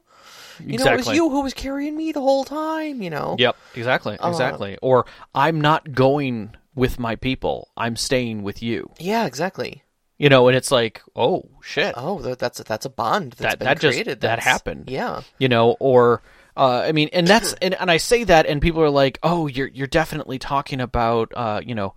you 0.59 0.79
know, 0.79 0.85
it 0.91 0.97
was 0.97 1.07
you 1.09 1.29
who 1.29 1.41
was 1.41 1.53
carrying 1.53 1.95
me 1.95 2.11
the 2.11 2.19
whole 2.21 2.45
time. 2.45 3.03
You 3.03 3.11
know, 3.11 3.35
Yep, 3.37 3.55
exactly, 3.75 4.17
exactly. 4.23 4.79
Or 4.81 5.05
I'm 5.35 5.61
not 5.61 5.91
going 5.91 6.55
with 6.73 6.97
my 6.97 7.15
people. 7.15 7.69
I'm 7.77 7.95
staying 7.95 8.41
with 8.41 8.63
you. 8.63 8.89
yeah, 8.97 9.27
exactly. 9.27 9.83
You 10.17 10.29
know, 10.29 10.47
and 10.47 10.57
it's 10.57 10.71
like, 10.71 11.03
oh 11.15 11.43
shit. 11.61 11.93
Oh, 11.95 12.19
that, 12.23 12.39
that's 12.39 12.57
that's 12.63 12.87
a 12.87 12.89
bond 12.89 13.33
that's 13.33 13.41
That- 13.53 13.59
been 13.59 13.65
that 13.67 13.79
just- 13.79 13.93
created. 13.93 14.21
that 14.21 14.39
happened. 14.39 14.89
Yeah, 14.89 15.21
you 15.37 15.47
know 15.47 15.77
or 15.79 16.23
uh, 16.57 16.83
I 16.87 16.91
mean, 16.91 17.09
and 17.13 17.27
that's 17.27 17.53
and, 17.61 17.75
and 17.75 17.91
I 17.91 17.97
say 17.97 18.23
that, 18.23 18.47
and 18.47 18.61
people 18.61 18.81
are 18.81 18.89
like, 18.89 19.19
"Oh, 19.21 19.45
you're 19.47 19.67
you're 19.67 19.85
definitely 19.87 20.39
talking 20.39 20.81
about 20.81 21.31
uh, 21.35 21.61
you 21.63 21.75
know, 21.75 21.93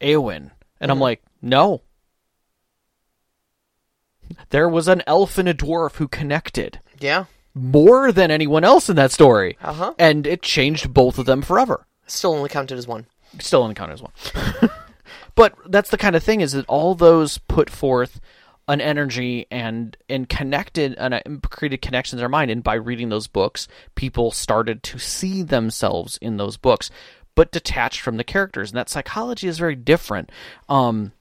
Eowyn," 0.00 0.52
and 0.80 0.90
I'm 0.92 1.00
like, 1.00 1.22
"No, 1.42 1.82
there 4.50 4.68
was 4.68 4.88
an 4.88 5.02
elf 5.06 5.36
and 5.38 5.48
a 5.48 5.54
dwarf 5.54 5.96
who 5.96 6.08
connected 6.08 6.80
yeah. 7.00 7.24
more 7.54 8.12
than 8.12 8.30
anyone 8.30 8.64
else 8.64 8.88
in 8.88 8.96
that 8.96 9.12
story, 9.12 9.58
Uh 9.60 9.72
huh. 9.72 9.94
and 9.98 10.26
it 10.26 10.42
changed 10.42 10.94
both 10.94 11.18
of 11.18 11.26
them 11.26 11.42
forever." 11.42 11.86
Still 12.06 12.34
only 12.34 12.48
counted 12.48 12.78
as 12.78 12.86
one. 12.86 13.06
Still 13.40 13.62
only 13.62 13.74
counted 13.74 13.94
as 13.94 14.02
one. 14.02 14.12
but 15.34 15.54
that's 15.66 15.90
the 15.90 15.98
kind 15.98 16.14
of 16.14 16.22
thing 16.22 16.40
is 16.40 16.52
that 16.52 16.66
all 16.68 16.94
those 16.94 17.38
put 17.38 17.68
forth 17.68 18.20
an 18.68 18.80
energy 18.80 19.46
and 19.50 19.96
and 20.08 20.28
connected 20.28 20.94
and 20.94 21.14
uh, 21.14 21.20
created 21.48 21.82
connections 21.82 22.14
in 22.14 22.18
their 22.18 22.28
mind. 22.28 22.50
And 22.50 22.62
by 22.62 22.74
reading 22.74 23.08
those 23.08 23.26
books 23.26 23.68
people 23.94 24.30
started 24.30 24.82
to 24.84 24.98
see 24.98 25.42
themselves 25.42 26.18
in 26.18 26.36
those 26.36 26.56
books 26.56 26.90
but 27.34 27.50
detached 27.50 28.00
from 28.00 28.16
the 28.16 28.24
characters. 28.24 28.70
And 28.70 28.78
that 28.78 28.88
psychology 28.88 29.48
is 29.48 29.58
very 29.58 29.76
different. 29.76 30.30
Um 30.68 31.12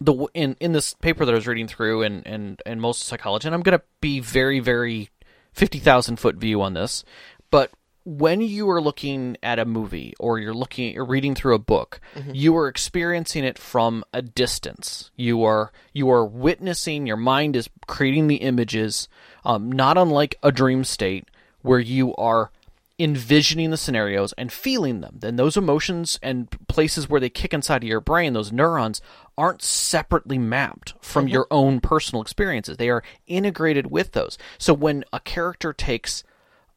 the 0.00 0.26
in 0.34 0.56
in 0.60 0.72
this 0.72 0.94
paper 0.94 1.24
that 1.24 1.32
I 1.32 1.36
was 1.36 1.46
reading 1.46 1.68
through 1.68 2.02
and 2.02 2.26
and 2.26 2.62
and 2.66 2.80
most 2.80 3.02
psychology 3.02 3.48
and 3.48 3.54
I'm 3.54 3.62
going 3.62 3.78
to 3.78 3.84
be 4.00 4.20
very 4.20 4.60
very 4.60 5.10
50,000 5.52 6.16
foot 6.16 6.36
view 6.36 6.62
on 6.62 6.74
this 6.74 7.04
but 7.50 7.72
when 8.08 8.40
you 8.40 8.70
are 8.70 8.80
looking 8.80 9.36
at 9.42 9.58
a 9.58 9.66
movie 9.66 10.14
or 10.18 10.38
you're 10.38 10.54
looking 10.54 10.94
you're 10.94 11.04
reading 11.04 11.34
through 11.34 11.54
a 11.54 11.58
book 11.58 12.00
you 12.32 12.56
are 12.56 12.66
experiencing 12.66 13.44
it 13.44 13.58
from 13.58 14.02
a 14.14 14.22
distance. 14.22 15.10
You 15.14 15.44
are 15.44 15.72
you 15.92 16.10
are 16.10 16.24
witnessing 16.24 17.06
your 17.06 17.18
mind 17.18 17.54
is 17.54 17.68
creating 17.86 18.28
the 18.28 18.36
images 18.36 19.08
um, 19.44 19.70
not 19.70 19.98
unlike 19.98 20.36
a 20.42 20.50
dream 20.50 20.84
state 20.84 21.28
where 21.60 21.80
you 21.80 22.14
are 22.16 22.50
envisioning 22.98 23.70
the 23.70 23.76
scenarios 23.76 24.32
and 24.38 24.50
feeling 24.50 25.02
them. 25.02 25.18
Then 25.20 25.36
those 25.36 25.58
emotions 25.58 26.18
and 26.22 26.48
places 26.66 27.08
where 27.10 27.20
they 27.20 27.28
kick 27.28 27.52
inside 27.52 27.82
of 27.82 27.88
your 27.88 28.00
brain 28.00 28.32
those 28.32 28.52
neurons 28.52 29.02
aren't 29.36 29.60
separately 29.60 30.38
mapped 30.38 30.94
from 31.02 31.28
your 31.28 31.46
own 31.50 31.80
personal 31.80 32.22
experiences. 32.22 32.78
They 32.78 32.88
are 32.88 33.04
integrated 33.26 33.90
with 33.90 34.12
those. 34.12 34.38
So 34.56 34.72
when 34.72 35.04
a 35.12 35.20
character 35.20 35.74
takes 35.74 36.24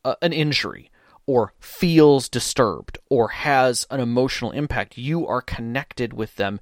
uh, 0.03 0.15
an 0.21 0.33
injury 0.33 0.90
or 1.25 1.54
feels 1.60 2.30
disturbed 2.30 2.98
or 3.10 3.30
has 3.30 3.86
an 3.90 4.00
emotional 4.00 4.51
impact, 4.51 4.98
you 4.98 5.28
are 5.28 5.42
connected 5.42 6.13
with 6.13 6.36
them 6.36 6.60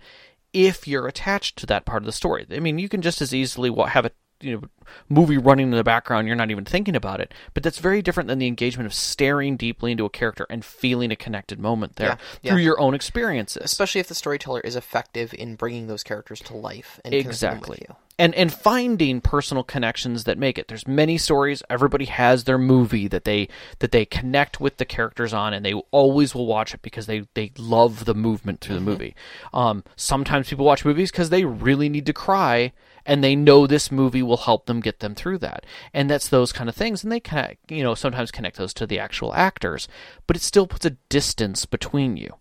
if 0.54 0.88
you're 0.88 1.08
attached 1.08 1.58
to 1.58 1.66
that 1.68 1.86
part 1.86 2.02
of 2.02 2.06
the 2.06 2.12
story. 2.12 2.46
I 2.52 2.60
mean, 2.60 2.80
you 2.80 2.90
can 2.90 3.02
just 3.02 3.22
as 3.22 3.34
easily 3.34 3.74
have 3.88 4.06
a 4.06 4.12
you 4.42 4.54
know 4.56 4.68
movie 5.10 5.38
running 5.38 5.66
in 5.66 5.78
the 5.78 5.84
background 5.84 6.26
you're 6.28 6.36
not 6.36 6.50
even 6.50 6.64
thinking 6.64 6.96
about 6.96 7.20
it 7.20 7.34
but 7.54 7.62
that's 7.62 7.80
very 7.80 8.02
different 8.02 8.28
than 8.28 8.40
the 8.40 8.48
engagement 8.48 8.86
of 8.86 8.94
staring 8.94 9.58
deeply 9.58 9.92
into 9.92 10.06
a 10.06 10.10
character 10.10 10.48
and 10.50 10.64
feeling 10.64 11.12
a 11.12 11.16
connected 11.16 11.60
moment 11.60 11.98
there 11.98 12.08
Yeah, 12.08 12.18
yeah. 12.42 12.52
through 12.54 12.62
your 12.62 12.80
own 12.80 12.94
experiences 12.94 13.64
Especially 13.64 14.00
if 14.00 14.08
the 14.08 14.16
storyteller 14.16 14.62
is 14.62 14.78
effective 14.78 15.34
in 15.34 15.56
bringing 15.56 15.88
those 15.88 16.04
characters 16.04 16.40
to 16.42 16.56
life 16.56 17.00
and 17.04 17.12
connecting 17.12 17.24
them 17.50 17.60
with 17.60 17.70
exactly 17.70 17.86
you. 17.90 17.96
And 18.20 18.36
and 18.36 18.54
finding 18.54 19.22
personal 19.22 19.64
connections 19.64 20.26
that 20.26 20.38
make 20.38 20.60
it. 20.60 20.68
There's 20.68 20.86
many 20.86 21.18
stories. 21.18 21.64
Everybody 21.70 22.06
has 22.06 22.44
their 22.44 22.58
movie 22.58 23.08
that 23.08 23.24
they 23.24 23.48
that 23.80 23.94
they 23.94 24.06
connect 24.06 24.60
with 24.60 24.78
the 24.78 24.86
characters 24.86 25.34
on 25.34 25.54
and 25.54 25.66
they 25.66 25.74
always 25.92 26.36
will 26.36 26.46
watch 26.46 26.74
it 26.74 26.82
because 26.82 27.08
they 27.08 27.26
they 27.34 27.54
love 27.58 28.04
the 28.04 28.14
movement 28.14 28.60
through 28.60 28.76
the 28.76 28.82
movie. 28.82 29.16
Um 29.54 29.86
sometimes 29.96 30.50
people 30.50 30.66
watch 30.66 30.84
movies 30.84 31.12
because 31.12 31.30
they 31.30 31.46
really 31.46 31.88
need 31.88 32.06
to 32.08 32.14
cry 32.14 32.74
and 33.06 33.24
they 33.24 33.36
know 33.36 33.66
this 33.66 33.90
movie 33.90 34.22
will 34.22 34.38
help 34.38 34.66
them 34.66 34.82
get 34.82 35.00
them 35.00 35.16
through 35.16 35.38
that. 35.40 35.66
And 35.94 36.10
that's 36.10 36.28
those 36.28 36.52
kind 36.52 36.68
of 36.68 36.76
things 36.76 37.04
and 37.04 37.12
they 37.12 37.22
connect 37.22 37.72
you 37.72 37.84
know 37.84 37.96
sometimes 37.96 38.32
connect 38.32 38.58
those 38.58 38.74
to 38.76 38.86
the 38.86 39.00
actual 39.00 39.34
actors 39.34 39.88
but 40.28 40.36
it 40.36 40.42
still 40.42 40.68
puts 40.68 40.86
a 40.86 40.98
distance 41.08 41.66
between 41.66 42.18
you. 42.18 42.36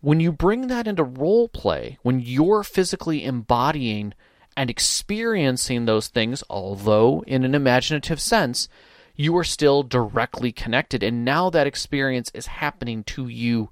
When 0.00 0.20
you 0.20 0.32
bring 0.32 0.66
that 0.66 0.88
into 0.88 1.04
role 1.04 1.48
play, 1.48 1.98
when 2.02 2.18
you're 2.18 2.64
physically 2.64 3.24
embodying 3.24 4.14
and 4.56 4.70
experiencing 4.70 5.84
those 5.84 6.08
things, 6.08 6.42
although 6.48 7.22
in 7.26 7.44
an 7.44 7.54
imaginative 7.54 8.20
sense, 8.20 8.68
you 9.14 9.36
are 9.36 9.44
still 9.44 9.82
directly 9.82 10.52
connected. 10.52 11.02
And 11.02 11.24
now 11.24 11.50
that 11.50 11.66
experience 11.66 12.30
is 12.34 12.46
happening 12.46 13.04
to 13.04 13.28
you 13.28 13.70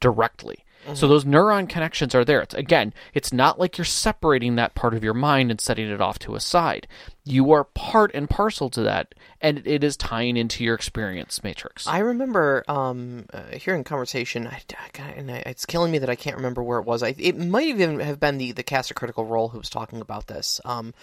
directly. 0.00 0.64
So 0.94 1.06
those 1.06 1.24
neuron 1.24 1.68
connections 1.68 2.14
are 2.14 2.24
there. 2.24 2.40
It's, 2.40 2.54
again, 2.54 2.92
it's 3.14 3.32
not 3.32 3.58
like 3.58 3.76
you're 3.78 3.84
separating 3.84 4.56
that 4.56 4.74
part 4.74 4.94
of 4.94 5.04
your 5.04 5.14
mind 5.14 5.50
and 5.50 5.60
setting 5.60 5.88
it 5.88 6.00
off 6.00 6.18
to 6.20 6.34
a 6.34 6.40
side. 6.40 6.88
You 7.24 7.52
are 7.52 7.64
part 7.64 8.10
and 8.14 8.28
parcel 8.28 8.70
to 8.70 8.82
that, 8.82 9.14
and 9.40 9.62
it 9.66 9.84
is 9.84 9.96
tying 9.96 10.36
into 10.36 10.64
your 10.64 10.74
experience 10.74 11.44
matrix. 11.44 11.86
I 11.86 11.98
remember 11.98 12.64
um, 12.66 13.26
uh, 13.32 13.42
hearing 13.52 13.84
conversation, 13.84 14.46
I, 14.46 14.62
I- 14.98 15.02
and 15.10 15.30
I, 15.30 15.42
it's 15.46 15.66
killing 15.66 15.92
me 15.92 15.98
that 15.98 16.10
I 16.10 16.16
can't 16.16 16.36
remember 16.36 16.62
where 16.62 16.78
it 16.78 16.86
was. 16.86 17.02
I, 17.02 17.14
it 17.18 17.36
might 17.38 17.66
even 17.68 18.00
have 18.00 18.18
been 18.18 18.38
the 18.38 18.52
the 18.52 18.62
cast 18.62 18.90
of 18.90 18.96
Critical 18.96 19.24
Role 19.26 19.48
who 19.50 19.58
was 19.58 19.70
talking 19.70 20.00
about 20.00 20.26
this, 20.28 20.60
um, 20.64 20.94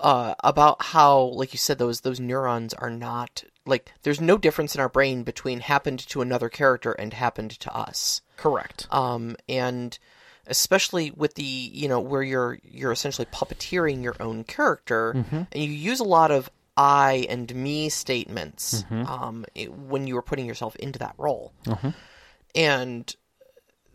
uh, 0.00 0.34
about 0.42 0.82
how, 0.82 1.20
like 1.22 1.52
you 1.54 1.58
said, 1.58 1.78
those 1.78 2.00
those 2.00 2.20
neurons 2.20 2.74
are 2.74 2.90
not 2.90 3.44
like 3.66 3.92
there's 4.02 4.20
no 4.20 4.36
difference 4.38 4.74
in 4.74 4.80
our 4.80 4.88
brain 4.88 5.22
between 5.22 5.60
happened 5.60 5.98
to 6.08 6.20
another 6.22 6.48
character 6.48 6.92
and 6.92 7.12
happened 7.12 7.52
to 7.60 7.74
us. 7.74 8.20
Correct. 8.36 8.86
um, 8.90 9.36
and 9.48 9.98
especially 10.46 11.10
with 11.10 11.34
the 11.34 11.42
you 11.42 11.88
know 11.88 12.00
where 12.00 12.22
you're 12.22 12.58
you're 12.62 12.92
essentially 12.92 13.26
puppeteering 13.26 14.02
your 14.02 14.16
own 14.20 14.44
character, 14.44 15.12
and 15.30 15.48
you 15.62 15.70
use 15.70 16.00
a 16.00 16.04
lot 16.04 16.30
of 16.30 16.50
I 16.76 17.26
and 17.30 17.54
me 17.54 17.88
statements 17.88 18.84
um, 18.90 19.44
it- 19.54 19.72
when 19.72 20.06
you 20.06 20.14
were 20.16 20.22
putting 20.22 20.44
yourself 20.44 20.74
into 20.76 20.98
that 20.98 21.14
role, 21.16 21.52
and 22.54 23.14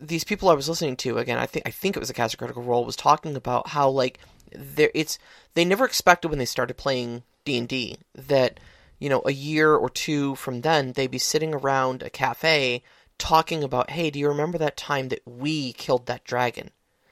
these 0.02 0.24
people 0.24 0.50
I 0.50 0.54
was 0.54 0.70
listening 0.70 0.96
to 0.98 1.18
again, 1.18 1.38
I 1.38 1.46
think 1.46 1.68
I 1.68 1.72
think 1.72 1.96
it 1.96 2.00
was 2.00 2.10
a 2.10 2.14
cast 2.14 2.38
critical 2.38 2.64
role 2.64 2.86
was 2.86 2.96
talking 2.96 3.36
about 3.36 3.68
how 3.70 3.90
like 3.90 4.20
there 4.52 4.92
it's 4.96 5.20
they 5.54 5.66
never 5.66 5.86
expected 5.86 6.30
when 6.30 6.40
they 6.40 6.46
started 6.46 6.76
playing 6.78 7.24
D 7.46 7.58
and 7.58 7.68
D 7.68 7.98
that 8.16 8.60
you 9.00 9.10
know 9.10 9.22
a 9.26 9.32
year 9.32 9.74
or 9.76 9.90
two 9.90 10.36
from 10.36 10.62
then 10.62 10.92
they'd 10.94 11.12
be 11.12 11.18
sitting 11.18 11.54
around 11.54 12.04
a 12.04 12.10
cafe 12.10 12.84
talking 13.18 13.64
about 13.64 13.90
hey 13.92 14.10
do 14.10 14.20
you 14.20 14.28
remember 14.28 14.58
that 14.58 14.78
time 14.78 15.10
that 15.10 15.22
we 15.26 15.74
killed 15.74 16.06
that 16.06 16.24
dragon 16.24 16.70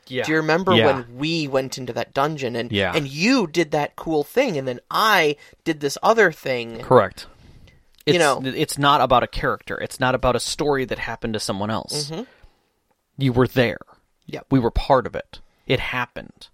Yeah. 0.07 0.23
do 0.23 0.31
you 0.31 0.37
remember 0.37 0.73
Yeah. 0.73 0.85
when 0.85 1.17
we 1.17 1.47
went 1.47 1.77
into 1.77 1.93
that 1.93 2.13
dungeon 2.13 2.55
and 2.55 2.71
Yeah. 2.71 2.93
and 2.95 3.07
you 3.07 3.47
did 3.47 3.71
that 3.71 3.95
cool 3.95 4.23
thing 4.23 4.57
and 4.57 4.67
then 4.67 4.79
I 4.91 5.35
did 5.63 5.79
this 5.79 5.97
other 6.03 6.31
thing 6.31 6.79
Correct. 6.81 7.25
It's, 8.05 8.13
You 8.13 8.19
know- 8.19 8.41
it's 8.45 8.77
not 8.77 9.01
about 9.01 9.23
a 9.23 9.27
character. 9.27 9.77
It's 9.81 9.99
not 9.99 10.15
about 10.15 10.37
a 10.37 10.39
story 10.39 10.85
that 10.85 10.97
happened 10.97 11.33
to 11.33 11.41
someone 11.41 11.69
else. 11.69 12.09
Mm-hmm. 12.09 12.23
You 13.17 13.33
were 13.33 13.47
there. 13.49 13.79
Yep. 14.27 14.45
We 14.49 14.59
were 14.59 14.71
part 14.71 15.05
of 15.05 15.13
it. 15.15 15.39
It 15.65 15.79
happened. 15.81 16.47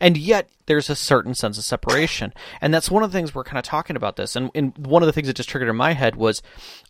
And 0.00 0.16
yet, 0.16 0.48
there's 0.66 0.90
a 0.90 0.96
certain 0.96 1.34
sense 1.34 1.58
of 1.58 1.64
separation. 1.64 2.32
And 2.60 2.72
that's 2.72 2.90
one 2.90 3.02
of 3.02 3.12
the 3.12 3.18
things 3.18 3.34
we're 3.34 3.44
kind 3.44 3.58
of 3.58 3.64
talking 3.64 3.96
about 3.96 4.16
this. 4.16 4.34
And, 4.36 4.50
and 4.54 4.76
one 4.78 5.02
of 5.02 5.06
the 5.06 5.12
things 5.12 5.26
that 5.26 5.36
just 5.36 5.48
triggered 5.48 5.68
in 5.68 5.76
my 5.76 5.92
head 5.92 6.16
was 6.16 6.42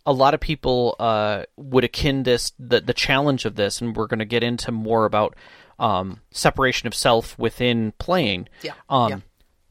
a 0.05 0.13
lot 0.13 0.33
of 0.33 0.39
people 0.39 0.95
uh, 0.99 1.43
would 1.57 1.83
akin 1.83 2.23
this, 2.23 2.53
the, 2.59 2.81
the 2.81 2.93
challenge 2.93 3.45
of 3.45 3.55
this, 3.55 3.81
and 3.81 3.95
we're 3.95 4.07
going 4.07 4.19
to 4.19 4.25
get 4.25 4.43
into 4.43 4.71
more 4.71 5.05
about 5.05 5.35
um, 5.79 6.21
separation 6.31 6.87
of 6.87 6.95
self 6.95 7.37
within 7.37 7.93
playing. 7.99 8.47
Yeah, 8.61 8.73
Um, 8.89 9.09
yeah. 9.11 9.19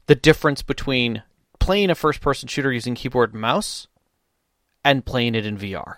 The 0.07 0.15
difference 0.15 0.61
between 0.61 1.23
playing 1.59 1.89
a 1.89 1.95
first 1.95 2.21
person 2.21 2.47
shooter 2.47 2.71
using 2.71 2.93
keyboard 2.93 3.33
and 3.33 3.41
mouse 3.41 3.87
and 4.83 5.03
playing 5.03 5.33
it 5.33 5.47
in 5.47 5.57
VR. 5.57 5.95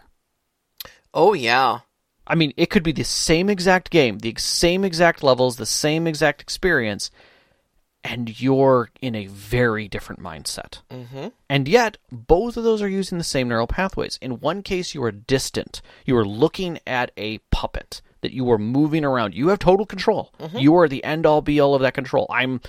oh 1.14 1.34
yeah 1.34 1.80
I 2.28 2.36
mean, 2.36 2.54
it 2.58 2.70
could 2.70 2.84
be 2.84 2.92
the 2.92 3.04
same 3.04 3.50
exact 3.50 3.90
game, 3.90 4.20
the 4.20 4.36
same 4.38 4.84
exact 4.84 5.24
levels, 5.24 5.56
the 5.56 5.66
same 5.66 6.06
exact 6.08 6.42
experience, 6.42 7.10
and 8.08 8.40
you're 8.40 8.90
in 9.02 9.16
a 9.16 9.28
very 9.28 9.90
different 9.90 10.22
mindset. 10.22 10.82
mm-hmm. 10.90 11.28
And 11.50 11.68
yet, 11.68 11.98
both 12.10 12.56
of 12.56 12.64
those 12.64 12.82
are 12.82 12.88
using 12.88 13.18
the 13.18 13.24
same 13.24 13.50
neural 13.50 13.68
pathways. 13.68 14.18
In 14.22 14.40
one 14.40 14.64
case, 14.64 14.96
you 14.96 15.04
are 15.04 15.12
distant. 15.12 15.82
You 16.06 16.16
are 16.16 16.26
looking 16.26 16.80
at 16.88 17.12
a 17.18 17.40
puppet 17.52 18.02
that 18.22 18.34
you 18.34 18.50
are 18.50 18.58
moving 18.58 19.04
around. 19.04 19.36
You 19.36 19.50
have 19.50 19.60
total 19.60 19.86
control. 19.86 20.34
You 20.58 20.76
are 20.78 20.88
the 20.88 21.04
end 21.04 21.26
all 21.26 21.42
be 21.42 21.60
all 21.60 21.76
of 21.76 21.82
that 21.82 21.94
control. 21.94 22.28
I'm, 22.30 22.62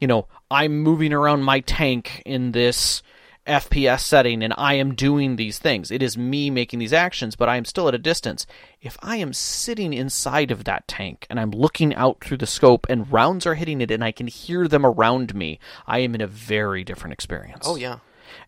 you 0.00 0.08
know, 0.08 0.26
I'm 0.50 0.80
moving 0.80 1.12
around 1.12 1.42
my 1.44 1.60
tank 1.60 2.22
in 2.26 2.52
this 2.52 3.02
FPS 3.46 4.00
setting 4.00 4.42
and 4.42 4.54
I 4.56 4.74
am 4.74 4.94
doing 4.94 5.36
these 5.36 5.58
things. 5.58 5.90
It 5.90 6.02
is 6.02 6.16
me 6.16 6.50
making 6.50 6.78
these 6.78 6.92
actions, 6.92 7.36
but 7.36 7.48
I 7.48 7.56
am 7.56 7.64
still 7.64 7.88
at 7.88 7.94
a 7.94 7.98
distance. 7.98 8.46
If 8.80 8.96
I 9.02 9.16
am 9.16 9.32
sitting 9.32 9.92
inside 9.92 10.50
of 10.50 10.64
that 10.64 10.86
tank 10.86 11.26
and 11.30 11.40
I'm 11.40 11.50
looking 11.50 11.94
out 11.94 12.22
through 12.22 12.36
the 12.36 12.46
scope 12.46 12.86
and 12.88 13.10
rounds 13.10 13.46
are 13.46 13.54
hitting 13.54 13.80
it 13.80 13.90
and 13.90 14.04
I 14.04 14.12
can 14.12 14.26
hear 14.26 14.68
them 14.68 14.84
around 14.84 15.34
me, 15.34 15.58
I 15.86 16.00
am 16.00 16.14
in 16.14 16.20
a 16.20 16.26
very 16.26 16.84
different 16.84 17.12
experience. 17.12 17.66
Oh 17.66 17.76
yeah. 17.76 17.98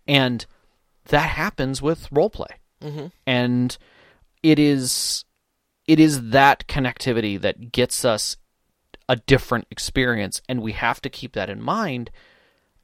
And 0.06 0.44
that 1.06 1.30
happens 1.30 1.80
with 1.80 2.11
roleplay. 2.11 2.52
Mm-hmm. 2.82 3.06
And 3.26 3.76
it 4.42 4.58
is 4.58 5.25
it 5.87 5.99
is 5.99 6.30
that 6.30 6.66
connectivity 6.68 7.40
that 7.40 7.72
gets 7.72 8.04
us 8.04 8.37
a 9.08 9.16
different 9.16 9.66
experience 9.70 10.40
and 10.49 10.62
we 10.62 10.72
have 10.72 11.00
to 11.02 11.11
keep 11.11 11.32
that 11.32 11.50
in 11.50 11.61
mind 11.61 12.11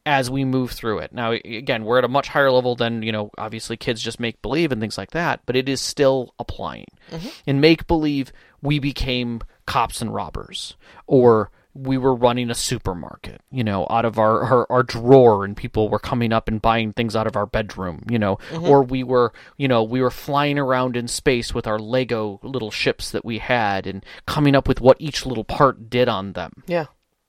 as 0.08 0.30
we 0.30 0.42
move 0.42 0.70
through 0.70 1.00
it. 1.00 1.12
Now 1.12 1.32
again, 1.32 1.84
we're 1.84 1.98
at 1.98 2.04
a 2.04 2.08
much 2.08 2.28
higher 2.28 2.50
level 2.50 2.74
than, 2.74 3.02
you 3.02 3.12
know, 3.12 3.30
obviously 3.36 3.76
kids 3.76 4.00
just 4.00 4.18
make 4.18 4.40
believe 4.40 4.72
and 4.72 4.80
things 4.80 4.96
like 4.96 5.10
that, 5.10 5.40
but 5.44 5.54
it 5.54 5.68
is 5.68 5.82
still 5.82 6.34
applying. 6.38 6.86
Mm-hmm. 7.10 7.28
In 7.44 7.60
make 7.60 7.86
believe 7.86 8.32
we 8.62 8.78
became 8.78 9.42
cops 9.66 10.00
and 10.00 10.12
robbers 10.12 10.76
or 11.06 11.50
we 11.74 11.98
were 11.98 12.14
running 12.14 12.48
a 12.48 12.54
supermarket, 12.54 13.42
you 13.50 13.62
know, 13.62 13.86
out 13.90 14.06
of 14.06 14.18
our, 14.18 14.40
our, 14.40 14.66
our 14.70 14.82
drawer 14.82 15.44
and 15.44 15.54
people 15.54 15.90
were 15.90 15.98
coming 15.98 16.32
up 16.32 16.48
and 16.48 16.62
buying 16.62 16.94
things 16.94 17.14
out 17.14 17.26
of 17.26 17.36
our 17.36 17.46
bedroom, 17.46 18.02
you 18.08 18.18
know, 18.18 18.36
mm-hmm. 18.48 18.64
or 18.64 18.82
we 18.82 19.04
were, 19.04 19.34
you 19.58 19.68
know, 19.68 19.82
we 19.82 20.00
were 20.00 20.10
flying 20.10 20.58
around 20.58 20.96
in 20.96 21.06
space 21.06 21.52
with 21.52 21.66
our 21.66 21.78
Lego 21.78 22.40
little 22.42 22.70
ships 22.70 23.10
that 23.10 23.26
we 23.26 23.38
had 23.38 23.86
and 23.86 24.02
coming 24.24 24.56
up 24.56 24.66
with 24.66 24.80
what 24.80 24.96
each 24.98 25.26
little 25.26 25.44
part 25.44 25.90
did 25.90 26.08
on 26.08 26.32
them. 26.32 26.64
Yeah. 26.66 26.86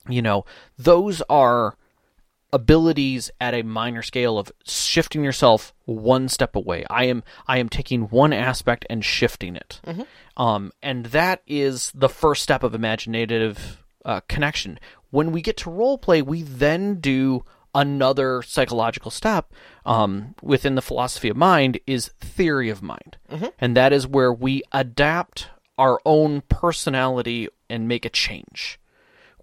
You 0.08 0.22
know, 0.22 0.46
those 0.78 1.22
are 1.30 1.76
abilities 2.52 3.30
at 3.40 3.54
a 3.54 3.62
minor 3.64 4.02
scale 4.02 4.38
of 4.38 4.52
shifting 4.66 5.24
yourself 5.24 5.74
one 5.86 6.28
step 6.30 6.56
away. 6.56 6.86
I 6.90 7.06
am 7.06 7.24
I 7.48 7.58
am 7.60 7.70
taking 7.70 8.04
one 8.04 8.34
aspect 8.34 8.86
and 8.90 9.04
shifting 9.06 9.56
it. 9.56 9.80
Um, 10.38 10.72
and 10.82 11.08
that 11.08 11.42
is 11.48 11.92
the 11.94 12.10
first 12.10 12.44
step 12.44 12.64
of 12.64 12.74
imaginative 12.74 13.84
uh, 14.06 14.22
connection. 14.28 14.80
When 15.12 15.32
we 15.32 15.42
get 15.42 15.58
to 15.58 15.70
role 15.70 15.98
play, 15.98 16.22
we 16.22 16.42
then 16.44 17.00
do 17.00 17.44
another 17.76 18.42
psychological 18.42 19.12
step 19.12 19.54
um, 19.86 20.34
within 20.42 20.74
the 20.76 20.82
philosophy 20.82 21.30
of 21.30 21.38
mind 21.38 21.80
is 21.86 22.08
theory 22.20 22.70
of 22.70 22.82
mind, 22.82 23.18
and 23.60 23.78
that 23.78 23.94
is 23.94 24.08
where 24.08 24.34
we 24.34 24.64
adapt 24.72 25.50
our 25.78 26.00
own 26.06 26.42
personality 26.50 27.48
and 27.70 27.88
make 27.88 28.06
a 28.06 28.10
change. 28.10 28.80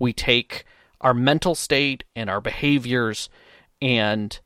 We 0.00 0.12
take 0.12 0.64
our 1.00 1.14
mental 1.14 1.54
state 1.54 2.04
and 2.14 2.28
our 2.30 2.40
behaviors 2.40 3.28
and 3.82 4.38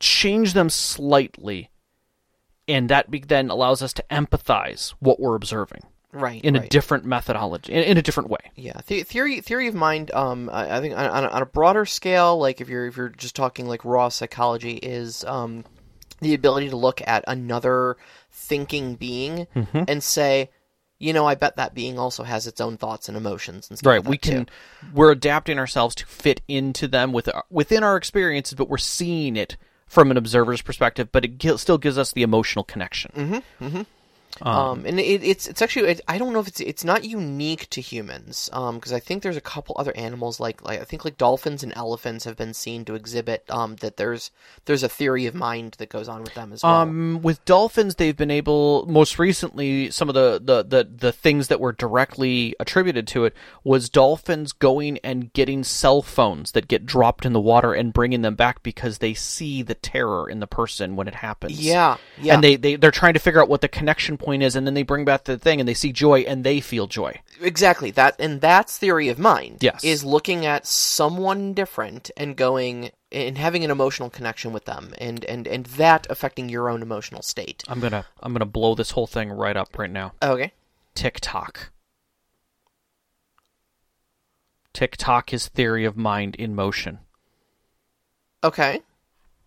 change 0.00 0.52
them 0.52 0.70
slightly, 0.70 1.70
and 2.66 2.88
that 2.88 3.10
be- 3.10 3.18
then 3.20 3.50
allows 3.50 3.82
us 3.82 3.92
to 3.94 4.04
empathize 4.10 4.90
what 5.00 5.18
we're 5.20 5.34
observing 5.34 5.82
Right. 6.12 6.42
in 6.44 6.56
a 6.56 6.66
different 6.68 7.04
methodology, 7.04 7.72
in, 7.72 7.82
in 7.82 7.96
a 7.98 8.02
different 8.02 8.30
way. 8.30 8.38
Yeah, 8.56 8.80
the- 8.86 9.02
theory 9.02 9.40
theory 9.40 9.68
of 9.68 9.74
mind. 9.74 10.10
Um, 10.12 10.48
I, 10.52 10.76
I 10.76 10.80
think 10.80 10.96
on, 10.96 11.06
on 11.26 11.42
a 11.42 11.46
broader 11.46 11.84
scale, 11.84 12.38
like 12.38 12.60
if 12.60 12.68
you're 12.68 12.86
if 12.86 12.96
you're 12.96 13.08
just 13.10 13.36
talking 13.36 13.66
like 13.66 13.84
raw 13.84 14.08
psychology, 14.08 14.74
is 14.76 15.24
um, 15.24 15.64
the 16.20 16.34
ability 16.34 16.70
to 16.70 16.76
look 16.76 17.00
at 17.06 17.24
another 17.26 17.96
thinking 18.30 18.94
being 18.94 19.46
Mm-hmm. 19.54 19.82
and 19.88 20.02
say, 20.02 20.50
you 20.98 21.12
know, 21.12 21.26
I 21.26 21.34
bet 21.34 21.56
that 21.56 21.74
being 21.74 21.98
also 21.98 22.24
has 22.24 22.46
its 22.46 22.60
own 22.60 22.76
thoughts 22.76 23.08
and 23.08 23.16
emotions 23.16 23.68
and 23.68 23.78
stuff. 23.78 23.88
Right, 23.88 24.00
like 24.00 24.08
we 24.08 24.18
can 24.18 24.46
too. 24.46 24.52
we're 24.92 25.12
adapting 25.12 25.58
ourselves 25.58 25.94
to 25.96 26.06
fit 26.06 26.40
into 26.48 26.88
them 26.88 27.12
with 27.12 27.32
our, 27.32 27.44
within 27.50 27.84
our 27.84 27.96
experiences, 27.96 28.54
but 28.54 28.68
we're 28.68 28.78
seeing 28.78 29.36
it 29.36 29.56
from 29.86 30.10
an 30.10 30.16
observer's 30.16 30.60
perspective, 30.60 31.08
but 31.12 31.24
it 31.24 31.58
still 31.58 31.78
gives 31.78 31.96
us 31.96 32.12
the 32.12 32.22
emotional 32.22 32.64
connection. 32.64 33.12
Mm-hmm, 33.14 33.64
mm-hmm. 33.64 33.82
Um, 34.42 34.84
and 34.86 35.00
it, 35.00 35.24
it's 35.24 35.48
it's 35.48 35.62
actually 35.62 35.90
it, 35.90 36.00
I 36.06 36.18
don't 36.18 36.32
know 36.32 36.40
if 36.40 36.48
it's 36.48 36.60
it's 36.60 36.84
not 36.84 37.04
unique 37.04 37.68
to 37.70 37.80
humans 37.80 38.48
because 38.52 38.92
I 38.92 39.00
think 39.00 39.22
there's 39.22 39.36
a 39.36 39.40
couple 39.40 39.74
other 39.78 39.96
animals 39.96 40.38
like 40.38 40.62
like 40.62 40.80
I 40.80 40.84
think 40.84 41.04
like 41.04 41.18
dolphins 41.18 41.62
and 41.62 41.72
elephants 41.74 42.24
have 42.24 42.36
been 42.36 42.54
seen 42.54 42.84
to 42.84 42.94
exhibit 42.94 43.44
um, 43.50 43.76
that 43.76 43.96
there's 43.96 44.30
there's 44.66 44.82
a 44.82 44.88
theory 44.88 45.26
of 45.26 45.34
mind 45.34 45.74
that 45.78 45.88
goes 45.88 46.08
on 46.08 46.22
with 46.22 46.34
them 46.34 46.52
as 46.52 46.62
well. 46.62 46.74
Um, 46.74 47.22
with 47.22 47.44
dolphins, 47.44 47.96
they've 47.96 48.16
been 48.16 48.30
able. 48.30 48.86
Most 48.86 49.18
recently, 49.18 49.90
some 49.90 50.08
of 50.08 50.14
the, 50.14 50.40
the, 50.42 50.62
the, 50.62 50.84
the 50.84 51.12
things 51.12 51.48
that 51.48 51.60
were 51.60 51.72
directly 51.72 52.54
attributed 52.60 53.06
to 53.08 53.24
it 53.24 53.34
was 53.64 53.88
dolphins 53.88 54.52
going 54.52 54.98
and 54.98 55.32
getting 55.32 55.64
cell 55.64 56.02
phones 56.02 56.52
that 56.52 56.68
get 56.68 56.84
dropped 56.84 57.24
in 57.24 57.32
the 57.32 57.40
water 57.40 57.72
and 57.72 57.92
bringing 57.92 58.22
them 58.22 58.34
back 58.34 58.62
because 58.62 58.98
they 58.98 59.14
see 59.14 59.62
the 59.62 59.74
terror 59.74 60.28
in 60.28 60.40
the 60.40 60.46
person 60.46 60.96
when 60.96 61.08
it 61.08 61.14
happens. 61.14 61.58
yeah, 61.58 61.96
yeah, 62.20 62.34
And 62.34 62.44
they, 62.44 62.56
they 62.56 62.76
they're 62.76 62.90
trying 62.90 63.14
to 63.14 63.20
figure 63.20 63.40
out 63.40 63.48
what 63.48 63.60
the 63.60 63.68
connection 63.68 64.17
point 64.18 64.42
is, 64.42 64.56
and 64.56 64.66
then 64.66 64.74
they 64.74 64.82
bring 64.82 65.04
back 65.04 65.24
the 65.24 65.38
thing, 65.38 65.60
and 65.60 65.68
they 65.68 65.74
see 65.74 65.92
joy, 65.92 66.20
and 66.20 66.44
they 66.44 66.60
feel 66.60 66.86
joy. 66.86 67.20
exactly 67.40 67.90
that, 67.92 68.16
and 68.18 68.40
that's 68.40 68.78
theory 68.78 69.08
of 69.08 69.18
mind. 69.18 69.58
Yes. 69.60 69.82
is 69.84 70.04
looking 70.04 70.44
at 70.44 70.66
someone 70.66 71.54
different 71.54 72.10
and 72.16 72.36
going 72.36 72.90
and 73.10 73.38
having 73.38 73.64
an 73.64 73.70
emotional 73.70 74.10
connection 74.10 74.52
with 74.52 74.64
them, 74.64 74.94
and 74.98 75.24
and 75.24 75.46
and 75.46 75.66
that 75.66 76.06
affecting 76.10 76.48
your 76.48 76.68
own 76.68 76.82
emotional 76.82 77.22
state. 77.22 77.64
I'm 77.68 77.80
gonna 77.80 78.04
I'm 78.20 78.32
gonna 78.32 78.44
blow 78.46 78.74
this 78.74 78.90
whole 78.90 79.06
thing 79.06 79.30
right 79.30 79.56
up 79.56 79.78
right 79.78 79.90
now. 79.90 80.12
Okay. 80.22 80.52
TikTok. 80.94 81.70
TikTok 84.72 85.32
is 85.32 85.48
theory 85.48 85.84
of 85.84 85.96
mind 85.96 86.36
in 86.36 86.54
motion. 86.54 86.98
Okay. 88.44 88.82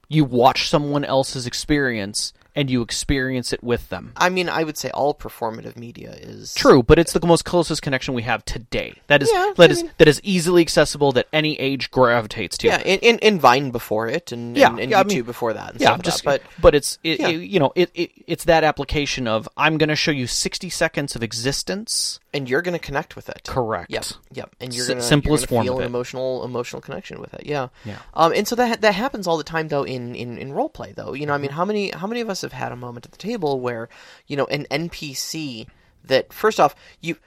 You 0.10 0.26
watch 0.26 0.68
someone 0.68 1.06
else's 1.06 1.48
experience 1.48 2.34
and 2.56 2.70
you 2.70 2.82
experience 2.82 3.54
it 3.54 3.64
with 3.64 3.88
them. 3.90 4.12
I 4.18 4.30
mean, 4.30 4.50
I 4.50 4.64
would 4.64 4.78
say 4.78 4.90
all 4.92 5.14
performative 5.14 5.78
media 5.78 6.12
is 6.12 6.54
True, 6.54 6.84
but 6.84 7.00
it's 7.00 7.14
the 7.14 7.26
most 7.26 7.46
closest 7.46 7.82
connection 7.82 8.14
we 8.14 8.24
have 8.24 8.44
today. 8.46 8.94
That 9.08 9.22
is 9.24 9.30
Yeah, 9.32 9.54
that 9.56 9.70
I 9.70 9.72
is 9.74 9.84
mean- 9.84 9.92
that 9.98 10.08
is 10.08 10.20
easily 10.24 10.62
accessible 10.62 11.12
that 11.14 11.28
any 11.32 11.60
age 11.60 11.92
gravitates 11.92 12.58
to. 12.60 12.68
Yeah, 12.68 12.78
and, 12.78 13.24
and 13.24 13.40
Vine 13.40 13.72
before 13.72 14.08
it, 14.08 14.32
and, 14.32 14.58
Yeah, 14.58 14.70
and, 14.70 14.80
and 14.80 14.92
yeah, 14.92 15.00
I 15.00 15.04
YouTube 15.04 15.08
mean- 15.08 15.24
before 15.24 15.54
that. 15.54 15.72
And 15.72 15.82
Yeah, 15.82 15.88
stuff 15.94 16.02
just 16.04 16.24
that. 16.26 16.42
but 16.60 16.76
it's 16.76 17.00
it, 17.04 17.20
Yeah. 17.20 17.30
it- 17.30 17.42
you 17.42 17.60
know 17.60 17.72
it, 17.76 17.90
it 17.94 18.12
it's 18.28 18.44
that 18.46 18.64
application 18.64 19.28
of 19.28 19.48
I'm 19.56 19.78
going 19.78 19.90
to 19.90 19.96
show 19.96 20.12
you 20.12 20.28
60 20.28 20.70
seconds 20.70 21.16
of 21.16 21.24
existence. 21.24 22.20
And 22.34 22.50
you're 22.50 22.62
going 22.62 22.74
to 22.74 22.80
connect 22.80 23.15
with 23.15 23.30
it. 23.30 23.44
Correct. 23.48 23.91
Yep, 23.91 24.06
yep, 24.32 24.56
and 24.60 24.74
you're 24.74 24.84
S- 24.84 24.88
going 24.88 25.00
to 25.00 25.04
simplest 25.06 25.48
form 25.48 25.65
feel 25.65 25.80
an 25.80 25.86
emotional 25.86 26.44
emotional 26.44 26.82
connection 26.82 27.20
with 27.20 27.34
it. 27.34 27.46
Yeah, 27.46 27.67
Yeah. 27.86 27.98
Um, 28.13 28.34
and 28.34 28.48
so 28.48 28.56
that 28.56 28.82
that 28.82 28.96
happens 28.96 29.28
all 29.28 29.38
the 29.38 29.44
time 29.44 29.67
though 29.67 29.84
in 29.84 30.15
in, 30.15 30.38
in 30.38 30.54
role 30.54 30.70
play 30.70 30.94
though. 30.96 31.13
You 31.13 31.26
know, 31.26 31.34
I 31.34 31.38
mean, 31.38 31.52
how 31.52 31.65
many 31.65 31.91
how 31.91 32.08
many 32.08 32.22
of 32.22 32.30
us 32.30 32.41
have 32.41 32.54
had 32.54 32.72
a 32.72 32.76
moment 32.76 33.06
at 33.06 33.12
the 33.12 33.17
table 33.17 33.60
where 33.60 33.89
you 34.28 34.38
know 34.38 34.46
an 34.46 34.65
NPC 34.72 35.67
that 36.06 36.34
first 36.34 36.60
off 36.60 36.76
you 37.02 37.17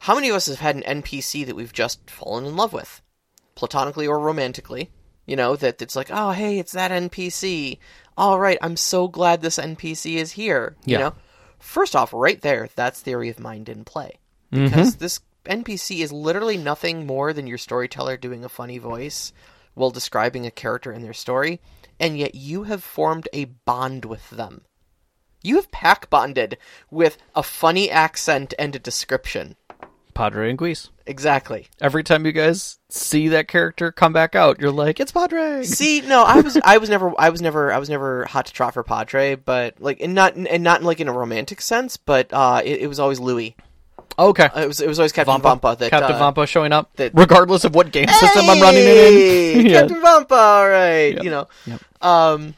how 0.00 0.14
many 0.14 0.28
of 0.28 0.36
us 0.36 0.46
have 0.46 0.60
had 0.60 0.76
an 0.76 1.02
NPC 1.02 1.44
that 1.46 1.56
we've 1.56 1.72
just 1.72 2.08
fallen 2.10 2.44
in 2.44 2.56
love 2.56 2.72
with, 2.72 3.02
platonically 3.54 4.06
or 4.06 4.18
romantically? 4.18 4.90
You 5.26 5.36
know 5.36 5.56
that 5.56 5.80
it's 5.80 5.96
like, 5.96 6.10
oh 6.10 6.32
hey, 6.32 6.58
it's 6.58 6.72
that 6.72 6.90
NPC. 6.90 7.78
All 8.16 8.38
right, 8.38 8.58
I'm 8.60 8.76
so 8.76 9.08
glad 9.08 9.40
this 9.40 9.58
NPC 9.58 10.16
is 10.16 10.32
here. 10.32 10.76
You 10.84 10.98
know, 10.98 11.14
first 11.58 11.96
off, 11.96 12.12
right 12.12 12.40
there, 12.42 12.68
that's 12.74 13.00
theory 13.00 13.30
of 13.30 13.40
mind 13.40 13.68
in 13.70 13.84
play 13.84 14.18
because 14.50 14.96
this 14.96 15.20
NPC 15.44 16.00
is 16.00 16.12
literally 16.12 16.56
nothing 16.56 17.06
more 17.06 17.32
than 17.32 17.46
your 17.46 17.58
storyteller 17.58 18.16
doing 18.16 18.44
a 18.44 18.48
funny 18.48 18.78
voice 18.78 19.32
while 19.74 19.90
describing 19.90 20.46
a 20.46 20.50
character 20.50 20.92
in 20.92 21.02
their 21.02 21.12
story, 21.12 21.60
and 21.98 22.18
yet 22.18 22.34
you 22.34 22.64
have 22.64 22.82
formed 22.82 23.28
a 23.32 23.44
bond 23.44 24.04
with 24.04 24.28
them. 24.30 24.62
You 25.42 25.56
have 25.56 25.70
pack 25.70 26.10
bonded 26.10 26.58
with 26.90 27.16
a 27.34 27.42
funny 27.42 27.90
accent 27.90 28.52
and 28.58 28.76
a 28.76 28.78
description. 28.78 29.56
Padre 30.12 30.50
and 30.50 30.58
Guise. 30.58 30.90
Exactly. 31.06 31.68
Every 31.80 32.04
time 32.04 32.26
you 32.26 32.32
guys 32.32 32.78
see 32.90 33.28
that 33.28 33.48
character 33.48 33.90
come 33.90 34.12
back 34.12 34.34
out, 34.34 34.60
you're 34.60 34.70
like, 34.70 35.00
"It's 35.00 35.12
Padre." 35.12 35.62
See, 35.64 36.02
no, 36.02 36.24
I 36.24 36.40
was, 36.40 36.58
I 36.62 36.76
was 36.78 36.90
never, 36.90 37.14
I 37.18 37.30
was 37.30 37.40
never, 37.40 37.72
I 37.72 37.78
was 37.78 37.88
never 37.88 38.26
hot 38.26 38.46
to 38.46 38.52
trot 38.52 38.74
for 38.74 38.82
Padre, 38.82 39.34
but 39.36 39.80
like, 39.80 40.00
and 40.00 40.14
not, 40.14 40.34
and 40.34 40.62
not 40.62 40.82
like 40.82 41.00
in 41.00 41.08
a 41.08 41.12
romantic 41.12 41.62
sense, 41.62 41.96
but 41.96 42.32
uh, 42.32 42.60
it, 42.62 42.82
it 42.82 42.86
was 42.86 43.00
always 43.00 43.18
Louis. 43.18 43.56
Okay. 44.20 44.44
Uh, 44.54 44.60
It 44.60 44.66
was, 44.68 44.80
it 44.80 44.88
was 44.88 44.98
always 44.98 45.12
Captain 45.12 45.40
Vampa, 45.40 45.76
that 45.78 45.90
Captain 45.90 46.16
uh, 46.16 46.18
Vampa 46.18 46.46
showing 46.46 46.72
up, 46.72 46.94
that- 46.96 47.12
regardless 47.14 47.64
of 47.64 47.74
what 47.74 47.90
game 47.90 48.08
system 48.08 48.48
I'm 48.50 48.60
running 48.60 48.82
it 48.82 48.86
Hey, 48.86 49.54
in. 49.60 49.66
Yeah. 49.70 49.80
Captain 49.80 50.00
Vampa, 50.00 50.34
all 50.34 50.68
right. 50.68 51.14
Yep. 51.14 51.24
You 51.24 51.30
know, 51.30 51.48
Yep. 51.66 51.80
um, 52.02 52.54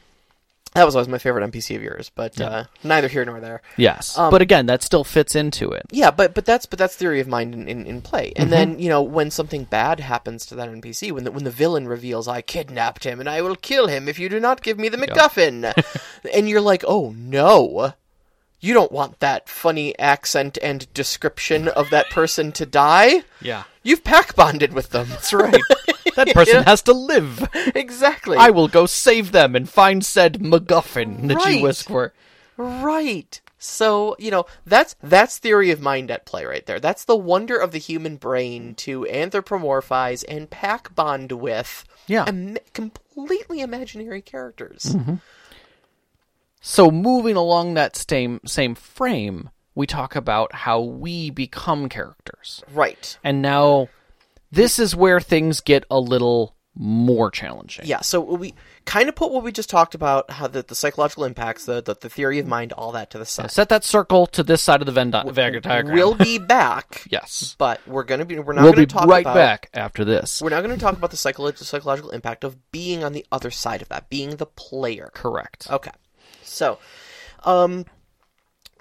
that 0.75 0.85
was 0.87 0.95
always 0.95 1.07
my 1.07 1.19
favorite 1.19 1.43
NPC 1.51 1.75
of 1.75 1.83
yours, 1.83 2.09
but 2.15 2.41
uh, 2.41 2.63
neither 2.83 3.07
here 3.07 3.23
nor 3.25 3.39
there. 3.39 3.61
Yes, 3.77 4.17
Um, 4.17 4.31
but 4.31 4.41
again, 4.41 4.65
that 4.65 4.81
still 4.81 5.03
fits 5.03 5.35
into 5.35 5.69
it. 5.71 5.83
Yeah, 5.91 6.09
but 6.09 6.33
but 6.33 6.45
that's 6.45 6.65
but 6.65 6.79
that's 6.79 6.95
theory 6.95 7.19
of 7.19 7.27
mind 7.27 7.53
in, 7.53 7.67
in, 7.67 7.85
in 7.85 8.01
play. 8.01 8.33
And 8.35 8.45
Mm-hmm. 8.45 8.49
then 8.49 8.79
you 8.79 8.89
know 8.89 9.03
when 9.03 9.29
something 9.29 9.65
bad 9.65 9.99
happens 9.99 10.47
to 10.47 10.55
that 10.55 10.69
NPC, 10.69 11.11
when 11.11 11.25
the 11.25 11.31
when 11.31 11.43
the 11.43 11.51
villain 11.51 11.87
reveals 11.87 12.27
I 12.27 12.41
kidnapped 12.41 13.03
him 13.03 13.19
and 13.19 13.29
I 13.29 13.43
will 13.43 13.55
kill 13.55 13.85
him 13.85 14.09
if 14.09 14.17
you 14.17 14.29
do 14.29 14.39
not 14.39 14.63
give 14.63 14.79
me 14.79 14.89
the 14.89 14.97
MacGuffin, 14.97 15.71
and 16.33 16.49
you're 16.49 16.59
like, 16.59 16.83
oh 16.87 17.13
no. 17.15 17.93
You 18.63 18.73
don't 18.73 18.91
want 18.93 19.19
that 19.19 19.49
funny 19.49 19.97
accent 19.99 20.57
and 20.61 20.91
description 20.93 21.67
of 21.67 21.89
that 21.89 22.09
person 22.09 22.51
to 22.53 22.65
die. 22.65 23.23
Yeah, 23.41 23.63
You've 23.83 24.03
pack 24.05 24.35
bonded 24.35 24.71
with 24.73 24.91
them. 24.91 25.07
that's 25.09 25.33
right. 25.33 25.61
That 26.15 26.27
person 26.33 26.55
Yeah. 26.55 26.63
has 26.63 26.81
to 26.83 26.93
live. 26.93 27.47
exactly. 27.75 28.37
I 28.37 28.51
will 28.51 28.69
go 28.69 28.85
save 28.85 29.33
them 29.33 29.55
and 29.55 29.67
find 29.69 30.05
said 30.05 30.39
MacGuffin 30.39 31.27
that 31.27 31.35
Right. 31.37 31.57
you 31.57 31.63
whisk 31.63 31.87
for. 31.87 32.13
Right. 32.55 33.41
So, 33.57 34.15
you 34.19 34.31
know, 34.31 34.45
that's 34.65 34.95
that's 35.03 35.37
theory 35.37 35.71
of 35.71 35.81
mind 35.81 36.11
at 36.11 36.25
play 36.25 36.45
right 36.45 36.65
there. 36.65 36.79
That's 36.79 37.05
the 37.05 37.15
wonder 37.17 37.57
of 37.57 37.71
the 37.71 37.77
human 37.79 38.15
brain 38.17 38.75
to 38.75 39.05
anthropomorphize 39.09 40.23
and 40.27 40.49
pack 40.49 40.93
bond 40.95 41.31
with 41.33 41.83
Yeah. 42.07 42.25
im- 42.27 42.57
completely 42.73 43.61
imaginary 43.61 44.21
characters. 44.21 44.83
Mm-hmm. 44.95 45.15
So 46.65 46.89
moving 46.89 47.35
along 47.35 47.73
that 47.73 47.97
same 47.97 48.39
same 48.45 48.73
frame, 48.73 49.49
we 49.75 49.85
talk 49.85 50.15
about 50.15 50.55
how 50.55 50.79
we 50.79 51.29
become 51.29 51.89
characters. 51.89 52.63
Right. 52.73 53.17
And 53.21 53.41
now 53.41 53.89
this 54.49 54.79
is 54.79 54.95
where 54.95 55.19
things 55.19 55.59
get 55.59 55.83
a 55.91 55.99
little 55.99 56.55
more 56.75 57.29
challenging. 57.29 57.85
Yeah, 57.85 57.99
so 58.01 58.21
we 58.21 58.55
kind 58.85 59.07
of 59.09 59.15
put 59.15 59.31
what 59.31 59.43
we 59.43 59.51
just 59.51 59.69
talked 59.69 59.93
about, 59.93 60.31
how 60.31 60.47
the, 60.47 60.63
the 60.63 60.73
psychological 60.73 61.25
impacts, 61.25 61.65
the, 61.65 61.81
the 61.81 61.95
the 61.95 62.09
theory 62.09 62.39
of 62.39 62.47
mind, 62.47 62.71
all 62.71 62.93
that 62.93 63.11
to 63.11 63.19
the 63.19 63.25
side. 63.25 63.51
Set 63.51 63.67
that 63.69 63.83
circle 63.83 64.25
to 64.27 64.41
this 64.41 64.61
side 64.61 64.81
of 64.81 64.85
the 64.85 64.91
Venn, 64.93 65.11
di- 65.11 65.23
Venn 65.29 65.61
diagram. 65.61 65.93
We'll 65.93 66.15
be 66.15 66.37
back, 66.39 67.05
yes. 67.09 67.55
but 67.59 67.85
we're 67.85 68.03
gonna 68.03 68.25
be 68.25 68.39
we're 68.39 68.53
not 68.53 68.63
We'll 68.63 68.71
gonna 68.71 68.87
be 68.87 68.91
talk 68.91 69.05
right 69.07 69.21
about 69.25 69.35
back 69.35 69.69
after 69.73 70.05
this. 70.05 70.41
we're 70.41 70.49
not 70.49 70.61
gonna 70.61 70.77
talk 70.77 70.95
about 70.95 71.11
the 71.11 71.17
psycholo- 71.17 71.55
psychological 71.57 72.11
impact 72.11 72.43
of 72.45 72.71
being 72.71 73.03
on 73.03 73.11
the 73.13 73.25
other 73.31 73.51
side 73.51 73.81
of 73.81 73.89
that, 73.89 74.09
being 74.09 74.37
the 74.37 74.45
player. 74.47 75.11
Correct. 75.13 75.69
Okay. 75.69 75.91
So, 76.43 76.79
um, 77.43 77.85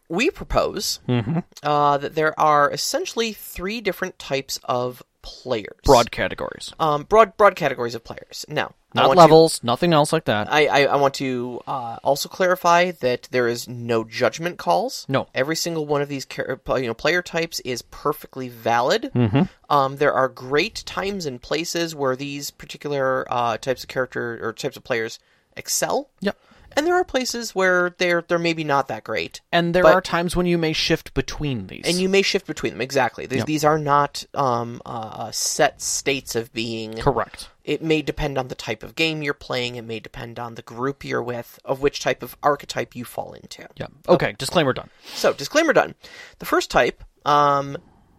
we 0.09 0.31
propose 0.31 1.01
Mm-hmm. 1.09 1.39
uh, 1.63 1.99
that 1.99 2.15
there 2.15 2.39
are 2.39 2.71
essentially 2.71 3.33
three 3.33 3.81
different 3.81 4.19
types 4.19 4.59
of 4.65 5.03
players. 5.23 5.79
Broad 5.85 6.11
categories. 6.11 6.73
um, 6.81 7.05
broad, 7.05 7.37
broad 7.37 7.55
categories 7.57 7.95
of 7.95 8.03
players. 8.03 8.45
Now, 8.49 8.75
Not 8.93 9.07
want 9.07 9.17
to- 9.17 9.21
levels, 9.21 9.63
nothing 9.63 9.93
else 9.93 10.13
like 10.13 10.25
that. 10.25 10.53
I, 10.53 10.67
I, 10.67 10.81
I 10.87 10.97
want 10.97 11.15
to 11.15 11.61
uh, 11.67 11.99
also 12.03 12.29
clarify 12.29 12.91
that 12.91 13.29
there 13.31 13.47
is 13.47 13.69
no 13.69 14.03
judgment 14.03 14.59
calls. 14.59 15.07
No. 15.09 15.29
Every 15.33 15.55
single 15.55 15.87
one 15.87 16.03
of 16.03 16.09
these 16.09 16.27
char- 16.27 16.61
you 16.77 16.87
know 16.89 16.95
player 16.95 17.23
types 17.23 17.61
is 17.61 17.83
perfectly 17.83 18.49
valid. 18.49 19.13
Mm-hmm. 19.15 19.43
Um, 19.71 19.97
there 19.97 20.13
are 20.13 20.29
great 20.29 20.83
times 20.85 21.25
and 21.25 21.41
places 21.41 21.95
where 21.95 22.17
these 22.17 22.51
particular 22.51 23.25
uh, 23.31 23.57
types 23.59 23.85
of 23.85 23.89
character 23.89 24.41
or 24.43 24.53
types 24.53 24.77
of 24.77 24.83
players 24.83 25.21
excel. 25.57 26.11
Yep. 26.21 26.37
And 26.77 26.87
there 26.87 26.95
are 26.95 27.05
places 27.05 27.55
where 27.55 27.91
they're 27.99 28.23
they're 28.27 28.39
maybe 28.39 28.65
not 28.65 28.89
that 28.89 29.05
great. 29.05 29.41
And 29.53 29.75
there 29.75 29.83
But- 29.83 29.95
are 29.95 30.01
times 30.01 30.35
when 30.37 30.47
you 30.47 30.59
may 30.59 30.73
shift 30.73 31.15
between 31.15 31.67
these. 31.67 31.85
And 31.87 31.97
you 31.99 32.09
may 32.09 32.23
shift 32.23 32.47
between 32.47 32.73
them. 32.73 32.81
Exactly. 32.81 33.27
These, 33.27 33.39
Yep. 33.39 33.47
these 33.47 33.65
are 33.65 33.79
not 33.79 34.25
um, 34.35 34.81
uh, 34.87 35.31
set 35.31 35.81
states 35.81 36.35
of 36.35 36.53
being. 36.53 36.99
Correct. 36.99 37.49
It 37.65 37.83
may 37.83 38.03
depend 38.03 38.39
on 38.39 38.49
the 38.49 38.55
type 38.57 38.83
of 38.83 38.97
game 38.97 39.23
you're 39.23 39.35
playing. 39.35 39.77
It 39.77 39.83
may 39.85 40.01
depend 40.01 40.39
on 40.41 40.57
the 40.57 40.63
group 40.63 41.05
you're 41.05 41.23
with, 41.23 41.61
of 41.65 41.81
which 41.81 42.01
type 42.01 42.23
of 42.23 42.37
archetype 42.43 42.97
you 42.97 43.05
fall 43.05 43.35
into. 43.35 43.69
Yeah. 43.77 43.87
Okay, 44.09 44.35
disclaimer 44.37 44.73
done. 44.73 44.91
So, 45.15 45.33
disclaimer 45.33 45.73
done. 45.73 45.95
The 46.41 46.47
first 46.47 46.71
type 46.71 47.05
um, 47.25 47.77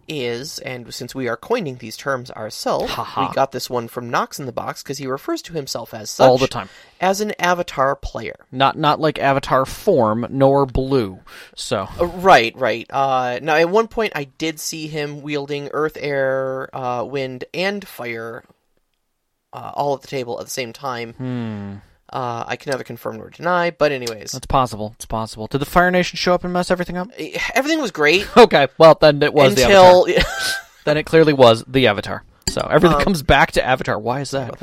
is, 0.08 0.58
and 0.60 0.92
since 0.92 1.14
we 1.14 1.28
are 1.28 1.36
coining 1.36 1.76
these 1.76 1.96
terms 1.96 2.30
ourselves, 2.30 2.90
we 2.96 3.28
got 3.34 3.52
this 3.52 3.68
one 3.70 3.88
from 3.88 4.10
Knox 4.10 4.38
in 4.38 4.46
the 4.46 4.52
Box 4.52 4.82
because 4.82 4.98
he 4.98 5.06
refers 5.06 5.42
to 5.42 5.52
himself 5.52 5.92
as 5.94 6.10
such 6.10 6.28
All 6.28 6.38
the 6.38 6.46
time. 6.46 6.68
as 7.00 7.20
an 7.20 7.32
avatar 7.38 7.96
player. 7.96 8.36
Not 8.52 8.78
not 8.78 9.00
like 9.00 9.18
Avatar 9.18 9.64
form 9.66 10.26
nor 10.30 10.66
blue. 10.66 11.20
So 11.56 11.88
Uh, 12.00 12.06
Right, 12.06 12.54
right. 12.56 12.86
Uh, 12.90 13.38
now, 13.42 13.56
at 13.56 13.68
one 13.68 13.88
point, 13.88 14.12
I 14.16 14.24
did 14.24 14.58
see 14.60 14.86
him 14.88 15.22
wielding 15.22 15.68
earth, 15.72 15.96
air, 16.00 16.74
uh, 16.74 17.04
wind, 17.04 17.44
and 17.52 17.86
fire 17.86 18.44
uh, 19.52 19.70
all 19.74 19.94
at 19.94 20.02
the 20.02 20.08
table 20.08 20.38
at 20.40 20.46
the 20.46 20.50
same 20.50 20.72
time. 20.72 21.82
Uh, 22.14 22.44
I 22.46 22.54
can 22.54 22.70
neither 22.70 22.84
confirm 22.84 23.16
nor 23.16 23.28
deny, 23.28 23.72
but 23.72 23.90
anyways, 23.90 24.34
it's 24.34 24.46
possible. 24.46 24.92
It's 24.94 25.04
possible. 25.04 25.48
Did 25.48 25.58
the 25.58 25.66
Fire 25.66 25.90
Nation 25.90 26.16
show 26.16 26.32
up 26.32 26.44
and 26.44 26.52
mess 26.52 26.70
everything 26.70 26.96
up? 26.96 27.08
everything 27.54 27.80
was 27.80 27.90
great 27.90 28.24
Okay, 28.36 28.68
well 28.78 28.96
then 29.00 29.20
it 29.22 29.34
was 29.34 29.56
the 29.56 29.62
until 29.62 30.08
Avatar. 30.08 30.24
Then 30.84 30.96
it 30.98 31.04
clearly 31.04 31.32
was 31.32 31.64
the 31.66 31.86
Avatar. 31.88 32.22
So 32.48 32.60
everything 32.70 32.98
comes 33.00 33.22
back 33.22 33.52
to 33.52 33.64
Avatar. 33.64 33.98
Why 33.98 34.20
is 34.20 34.30
that? 34.32 34.62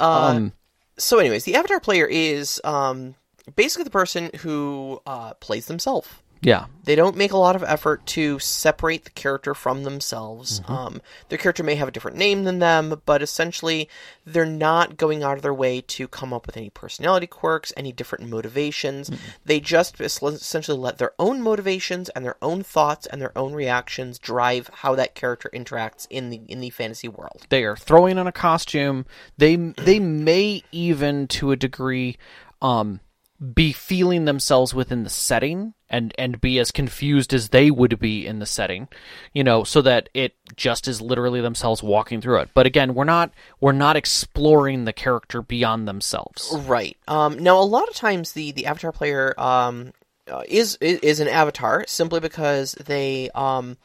um, 0.00 0.52
so. 0.98 1.18
Anyways, 1.18 1.44
the 1.44 1.54
avatar 1.54 1.78
player 1.80 2.04
is 2.04 2.60
um, 2.64 3.14
basically 3.56 3.84
the 3.84 3.90
person 3.90 4.30
who 4.40 5.00
uh, 5.06 5.34
plays 5.34 5.66
themselves. 5.66 6.08
Yeah, 6.42 6.66
They 6.84 6.96
don't 6.96 7.16
make 7.16 7.30
a 7.30 7.36
lot 7.36 7.54
of 7.54 7.62
effort 7.62 8.04
to 8.06 8.40
separate 8.40 9.04
the 9.04 9.10
character 9.10 9.54
from 9.54 9.84
themselves. 9.84 10.58
Mm-hmm. 10.60 10.72
Um, 10.72 11.02
their 11.28 11.38
character 11.38 11.62
may 11.62 11.76
have 11.76 11.86
a 11.86 11.92
different 11.92 12.16
name 12.16 12.42
than 12.42 12.58
them, 12.58 13.00
but 13.06 13.22
essentially, 13.22 13.88
they're 14.26 14.44
not 14.44 14.96
going 14.96 15.22
out 15.22 15.36
of 15.36 15.42
their 15.42 15.54
way 15.54 15.80
to 15.82 16.08
come 16.08 16.32
up 16.32 16.46
with 16.46 16.56
any 16.56 16.68
personality 16.68 17.28
quirks, 17.28 17.72
any 17.76 17.92
different 17.92 18.28
motivations. 18.28 19.08
They 19.44 19.60
just 19.60 20.00
essentially 20.00 20.76
let 20.76 20.98
their 20.98 21.12
own 21.18 21.42
motivations 21.42 22.08
and 22.08 22.24
their 22.24 22.36
own 22.42 22.64
thoughts 22.64 23.06
and 23.06 23.22
their 23.22 23.36
own 23.38 23.52
reactions 23.52 24.18
drive 24.18 24.68
how 24.72 24.96
that 24.96 25.14
character 25.14 25.48
interacts 25.54 26.08
in 26.10 26.30
the 26.30 26.40
in 26.48 26.60
the 26.60 26.70
fantasy 26.70 27.08
world. 27.08 27.46
they 27.50 27.62
are 27.64 27.76
throwing 27.76 28.18
on 28.18 28.26
a 28.26 28.32
costume. 28.32 29.06
They 29.38 29.54
they 29.54 30.00
may 30.00 30.64
even 30.72 31.28
to 31.28 31.52
a 31.52 31.56
degree 31.56 32.16
um 32.60 33.00
be 33.54 33.72
feeling 33.72 34.24
themselves 34.24 34.72
within 34.72 35.02
the 35.02 35.10
setting 35.10 35.74
and 35.90 36.14
and 36.16 36.40
be 36.40 36.58
as 36.58 36.70
confused 36.70 37.34
as 37.34 37.48
they 37.48 37.70
would 37.70 37.98
be 37.98 38.24
in 38.26 38.38
the 38.38 38.46
setting 38.46 38.88
you 39.32 39.42
know 39.42 39.64
so 39.64 39.82
that 39.82 40.08
it 40.14 40.36
just 40.54 40.86
is 40.86 41.00
literally 41.00 41.40
themselves 41.40 41.82
walking 41.82 42.20
through 42.20 42.38
it 42.38 42.48
but 42.54 42.66
again 42.66 42.94
we're 42.94 43.04
not 43.04 43.32
we're 43.60 43.72
not 43.72 43.96
exploring 43.96 44.84
the 44.84 44.92
character 44.92 45.42
beyond 45.42 45.88
themselves 45.88 46.52
Right. 46.66 46.96
Um, 47.08 47.38
now, 47.38 47.60
a 47.60 47.64
lot 47.64 47.88
of 47.88 47.94
times 47.94 48.32
the 48.32 48.52
the 48.52 48.66
avatar 48.66 48.92
player 48.92 49.34
um, 49.38 49.92
uh, 50.30 50.42
is, 50.48 50.76
is 50.80 50.98
is 51.00 51.20
an 51.20 51.28
avatar 51.28 51.84
simply 51.86 52.20
because 52.20 52.72
they 52.72 53.30
um, 53.34 53.76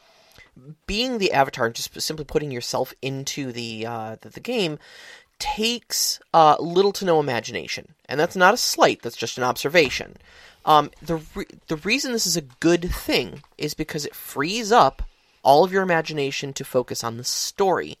being 0.86 1.18
the 1.18 1.32
avatar 1.32 1.66
and 1.66 1.74
just 1.74 2.00
simply 2.00 2.24
putting 2.24 2.50
yourself 2.50 2.94
into 3.02 3.52
the 3.52 3.86
uh, 3.86 4.16
the, 4.20 4.30
the 4.30 4.40
game 4.40 4.78
takes 5.38 6.20
uh, 6.34 6.56
little 6.58 6.92
to 6.92 7.04
no 7.04 7.20
imagination, 7.20 7.94
and 8.08 8.18
that's 8.18 8.36
not 8.36 8.54
a 8.54 8.58
slight. 8.58 9.02
That's 9.02 9.16
just 9.16 9.38
an 9.38 9.44
observation. 9.44 10.16
Um, 10.64 10.90
the 11.00 11.16
re- 11.34 11.46
the 11.68 11.76
reason 11.76 12.12
this 12.12 12.26
is 12.26 12.36
a 12.36 12.42
good 12.42 12.90
thing 12.90 13.42
is 13.56 13.74
because 13.74 14.04
it 14.04 14.14
frees 14.14 14.70
up 14.72 15.02
all 15.42 15.64
of 15.64 15.72
your 15.72 15.82
imagination 15.82 16.52
to 16.52 16.64
focus 16.64 17.02
on 17.02 17.16
the 17.16 17.24
story. 17.24 17.96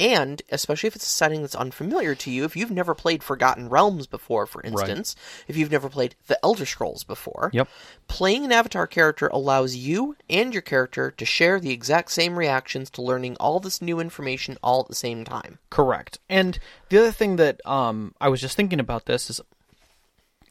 And 0.00 0.42
especially 0.50 0.88
if 0.88 0.96
it's 0.96 1.06
a 1.06 1.10
setting 1.10 1.42
that's 1.42 1.54
unfamiliar 1.54 2.14
to 2.16 2.30
you, 2.30 2.44
if 2.44 2.56
you've 2.56 2.70
never 2.70 2.94
played 2.94 3.22
Forgotten 3.22 3.68
Realms 3.68 4.06
before, 4.06 4.46
for 4.46 4.62
instance, 4.62 5.14
if 5.46 5.56
you've 5.56 5.70
never 5.70 5.88
played 5.88 6.16
The 6.26 6.38
Elder 6.42 6.66
Scrolls 6.66 7.04
before, 7.04 7.50
Yep. 7.52 7.68
playing 8.08 8.44
an 8.44 8.52
avatar 8.52 8.86
character 8.86 9.28
allows 9.28 9.76
you 9.76 10.16
and 10.28 10.52
your 10.52 10.62
character 10.62 11.10
to 11.10 11.24
share 11.24 11.60
the 11.60 11.70
exact 11.70 12.10
same 12.10 12.36
reactions 12.38 12.90
to 12.90 13.02
learning 13.02 13.36
all 13.38 13.60
this 13.60 13.80
new 13.80 14.00
information 14.00 14.56
all 14.62 14.80
at 14.80 14.88
the 14.88 14.94
same 14.94 15.24
time. 15.24 15.58
Correct. 15.70 16.18
And 16.28 16.58
the 16.88 16.98
other 16.98 17.12
thing 17.12 17.36
that 17.36 17.64
um, 17.66 18.14
I 18.20 18.28
was 18.28 18.40
just 18.40 18.56
thinking 18.56 18.80
about 18.80 19.06
this 19.06 19.30
is 19.30 19.40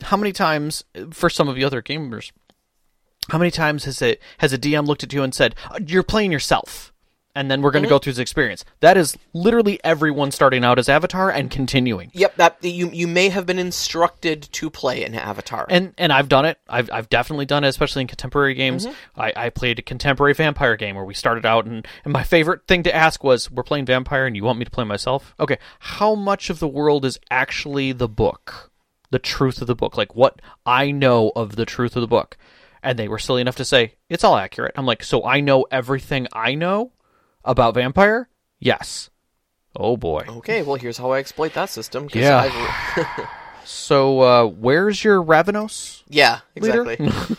how 0.03 0.17
many 0.17 0.31
times, 0.31 0.83
for 1.11 1.29
some 1.29 1.47
of 1.47 1.55
the 1.55 1.63
other 1.63 1.81
gamers, 1.81 2.31
how 3.29 3.37
many 3.37 3.51
times 3.51 3.85
has 3.85 4.01
it 4.01 4.19
has 4.39 4.51
a 4.53 4.57
DM 4.57 4.85
looked 4.87 5.03
at 5.03 5.13
you 5.13 5.21
and 5.23 5.33
said, 5.33 5.55
"Uh, 5.69 5.79
"You're 5.85 6.01
playing 6.03 6.31
yourself," 6.31 6.91
and 7.35 7.49
then 7.49 7.61
we're 7.61 7.71
going 7.71 7.83
to 7.83 7.87
mm-hmm. 7.87 7.95
go 7.95 7.99
through 7.99 8.13
this 8.13 8.19
experience. 8.19 8.65
That 8.79 8.97
is 8.97 9.17
literally 9.33 9.79
everyone 9.83 10.31
starting 10.31 10.63
out 10.63 10.79
as 10.79 10.89
Avatar 10.89 11.29
and 11.29 11.49
continuing. 11.49 12.11
Yep, 12.13 12.35
that 12.35 12.63
you 12.63 12.89
you 12.91 13.07
may 13.07 13.29
have 13.29 13.45
been 13.45 13.59
instructed 13.59 14.43
to 14.53 14.69
play 14.69 15.03
an 15.03 15.15
avatar. 15.15 15.65
And 15.69 15.93
and 15.97 16.11
I've 16.11 16.29
done 16.29 16.45
it. 16.45 16.59
I've 16.67 16.89
I've 16.91 17.09
definitely 17.09 17.45
done 17.45 17.63
it, 17.63 17.69
especially 17.69 18.01
in 18.01 18.07
contemporary 18.07 18.53
games. 18.53 18.85
Mm-hmm. 18.85 19.21
I, 19.21 19.33
I 19.35 19.49
played 19.49 19.79
a 19.79 19.81
contemporary 19.81 20.33
vampire 20.33 20.75
game 20.75 20.95
where 20.95 21.05
we 21.05 21.13
started 21.13 21.45
out, 21.45 21.65
and, 21.65 21.87
and 22.03 22.13
my 22.13 22.23
favorite 22.23 22.67
thing 22.67 22.83
to 22.83 22.95
ask 22.95 23.23
was, 23.23 23.49
"We're 23.49 23.63
playing 23.63 23.85
vampire, 23.85 24.25
and 24.25 24.35
you 24.35 24.43
want 24.43 24.59
me 24.59 24.65
to 24.65 24.71
play 24.71 24.83
myself? 24.83 25.33
Okay, 25.39 25.57
how 25.79 26.15
much 26.15 26.49
of 26.49 26.59
the 26.59 26.67
world 26.67 27.05
is 27.05 27.19
actually 27.29 27.91
the 27.91 28.09
book, 28.09 28.71
the 29.09 29.19
truth 29.19 29.61
of 29.61 29.67
the 29.67 29.75
book? 29.75 29.97
Like 29.97 30.15
what 30.15 30.41
I 30.65 30.91
know 30.91 31.31
of 31.35 31.55
the 31.55 31.65
truth 31.65 31.95
of 31.95 32.01
the 32.01 32.07
book?" 32.07 32.37
And 32.83 32.97
they 32.97 33.07
were 33.07 33.19
silly 33.19 33.41
enough 33.41 33.57
to 33.57 33.65
say 33.65 33.93
it's 34.09 34.23
all 34.23 34.35
accurate. 34.35 34.73
I'm 34.75 34.87
like, 34.87 35.03
so 35.03 35.23
I 35.23 35.39
know 35.39 35.67
everything 35.69 36.27
I 36.33 36.55
know 36.55 36.91
about 37.45 37.73
vampire? 37.75 38.29
Yes. 38.59 39.09
Oh 39.75 39.95
boy. 39.97 40.25
okay, 40.27 40.63
well 40.63 40.75
here's 40.75 40.97
how 40.97 41.11
I 41.11 41.19
exploit 41.19 41.53
that 41.53 41.69
system. 41.69 42.09
Yeah. 42.13 42.49
I've- 42.95 43.03
So 43.63 44.19
uh, 44.21 44.45
where's 44.47 45.03
your 45.03 45.23
Ravnos? 45.23 46.01
yeah, 46.09 46.39
exactly. 46.55 46.97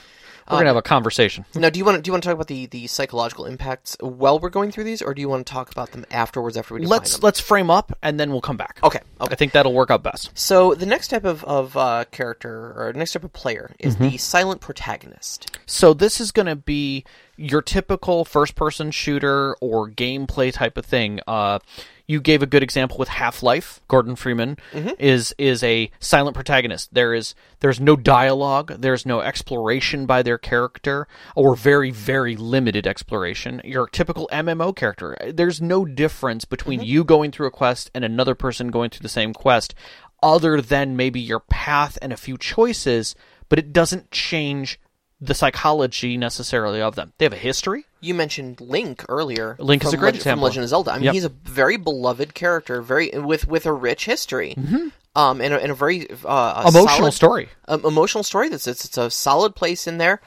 We're 0.50 0.58
gonna 0.58 0.66
have 0.66 0.76
a 0.76 0.82
conversation. 0.82 1.44
now, 1.54 1.70
do 1.70 1.78
you 1.78 1.84
want 1.84 1.96
to 1.96 2.02
do 2.02 2.08
you 2.08 2.12
want 2.12 2.22
to 2.24 2.28
talk 2.28 2.34
about 2.34 2.46
the, 2.48 2.66
the 2.66 2.86
psychological 2.86 3.46
impacts 3.46 3.96
while 4.00 4.38
we're 4.38 4.50
going 4.50 4.70
through 4.70 4.84
these, 4.84 5.00
or 5.00 5.14
do 5.14 5.20
you 5.22 5.28
want 5.28 5.46
to 5.46 5.50
talk 5.52 5.70
about 5.72 5.92
them 5.92 6.04
afterwards 6.10 6.56
after 6.58 6.74
we 6.74 6.84
let's 6.84 7.14
them? 7.14 7.20
let's 7.22 7.40
frame 7.40 7.70
up 7.70 7.96
and 8.02 8.20
then 8.20 8.30
we'll 8.32 8.40
come 8.42 8.56
back. 8.58 8.78
Okay, 8.82 9.00
okay. 9.20 9.32
I 9.32 9.34
think 9.34 9.52
that'll 9.52 9.72
work 9.72 9.90
out 9.90 10.02
best. 10.02 10.30
So 10.34 10.74
the 10.74 10.84
next 10.84 11.08
type 11.08 11.24
of, 11.24 11.42
of 11.44 11.74
uh, 11.76 12.04
character 12.10 12.74
or 12.76 12.92
next 12.94 13.12
type 13.12 13.24
of 13.24 13.32
player 13.32 13.74
is 13.78 13.94
Mm-hmm. 13.94 14.10
the 14.10 14.16
silent 14.18 14.60
protagonist. 14.60 15.56
So 15.66 15.94
this 15.94 16.20
is 16.20 16.32
going 16.32 16.46
to 16.46 16.56
be 16.56 17.04
your 17.42 17.60
typical 17.60 18.24
first 18.24 18.54
person 18.54 18.92
shooter 18.92 19.56
or 19.60 19.90
gameplay 19.90 20.52
type 20.52 20.78
of 20.78 20.86
thing. 20.86 21.18
Uh, 21.26 21.58
you 22.06 22.20
gave 22.20 22.42
a 22.42 22.46
good 22.46 22.62
example 22.62 22.98
with 22.98 23.08
Half 23.08 23.42
Life. 23.42 23.80
Gordon 23.88 24.14
Freeman 24.16 24.58
is 24.98 25.34
is 25.38 25.62
a 25.64 25.90
silent 25.98 26.34
protagonist. 26.36 26.92
There 26.94 27.14
is 27.14 27.34
there's 27.60 27.80
no 27.80 27.96
dialogue. 27.96 28.76
There's 28.78 29.04
no 29.04 29.20
exploration 29.20 30.06
by 30.06 30.22
their 30.22 30.38
character, 30.38 31.08
or 31.34 31.56
very 31.56 31.90
very 31.90 32.36
limited 32.36 32.86
exploration. 32.86 33.60
Your 33.64 33.88
typical 33.88 34.28
MMO 34.32 34.74
character. 34.76 35.16
There's 35.32 35.60
no 35.60 35.84
difference 35.84 36.44
between 36.44 36.82
you 36.82 37.02
going 37.02 37.32
through 37.32 37.48
a 37.48 37.52
quest 37.52 37.90
and 37.94 38.04
another 38.04 38.34
person 38.34 38.68
going 38.68 38.90
through 38.90 39.02
the 39.02 39.08
same 39.08 39.32
quest, 39.32 39.74
other 40.22 40.60
than 40.60 40.96
maybe 40.96 41.20
your 41.20 41.40
path 41.40 41.98
and 42.02 42.12
a 42.12 42.16
few 42.16 42.38
choices. 42.38 43.16
But 43.48 43.58
it 43.58 43.72
doesn't 43.72 44.10
change 44.10 44.78
the 45.24 45.34
psychology 45.34 46.16
necessarily 46.16 46.82
of 46.82 46.96
them. 46.96 47.12
They 47.18 47.24
have 47.26 47.32
a 47.32 47.36
history. 47.36 47.86
You 48.00 48.12
mentioned 48.14 48.60
Link 48.60 49.04
earlier. 49.08 49.54
Link 49.60 49.84
is 49.84 49.92
a 49.92 49.96
great 49.96 50.08
Legend, 50.08 50.20
example. 50.20 50.40
From 50.40 50.44
Legend 50.48 50.64
of 50.64 50.68
Zelda. 50.70 50.90
I 50.90 50.94
mean, 50.96 51.04
Yep. 51.04 51.14
he's 51.14 51.24
a 51.24 51.28
very 51.28 51.76
beloved 51.76 52.34
character, 52.34 52.82
very 52.82 53.10
with 53.10 53.46
with 53.46 53.64
a 53.64 53.72
rich 53.72 54.04
history, 54.06 54.54
Mm-hmm. 54.58 54.88
um, 55.14 55.40
and 55.40 55.54
a, 55.54 55.62
and 55.62 55.70
a 55.70 55.74
very 55.74 56.10
uh, 56.24 56.64
a 56.64 56.68
Emotional 56.68 56.88
solid- 56.88 57.12
story. 57.12 57.48
um, 57.68 57.84
emotional 57.84 58.24
story. 58.24 58.48
That's 58.48 58.66
it's, 58.66 58.84
it's 58.84 58.98
a 58.98 59.10
solid 59.10 59.54
place 59.54 59.86
in 59.86 59.98
there. 59.98 60.20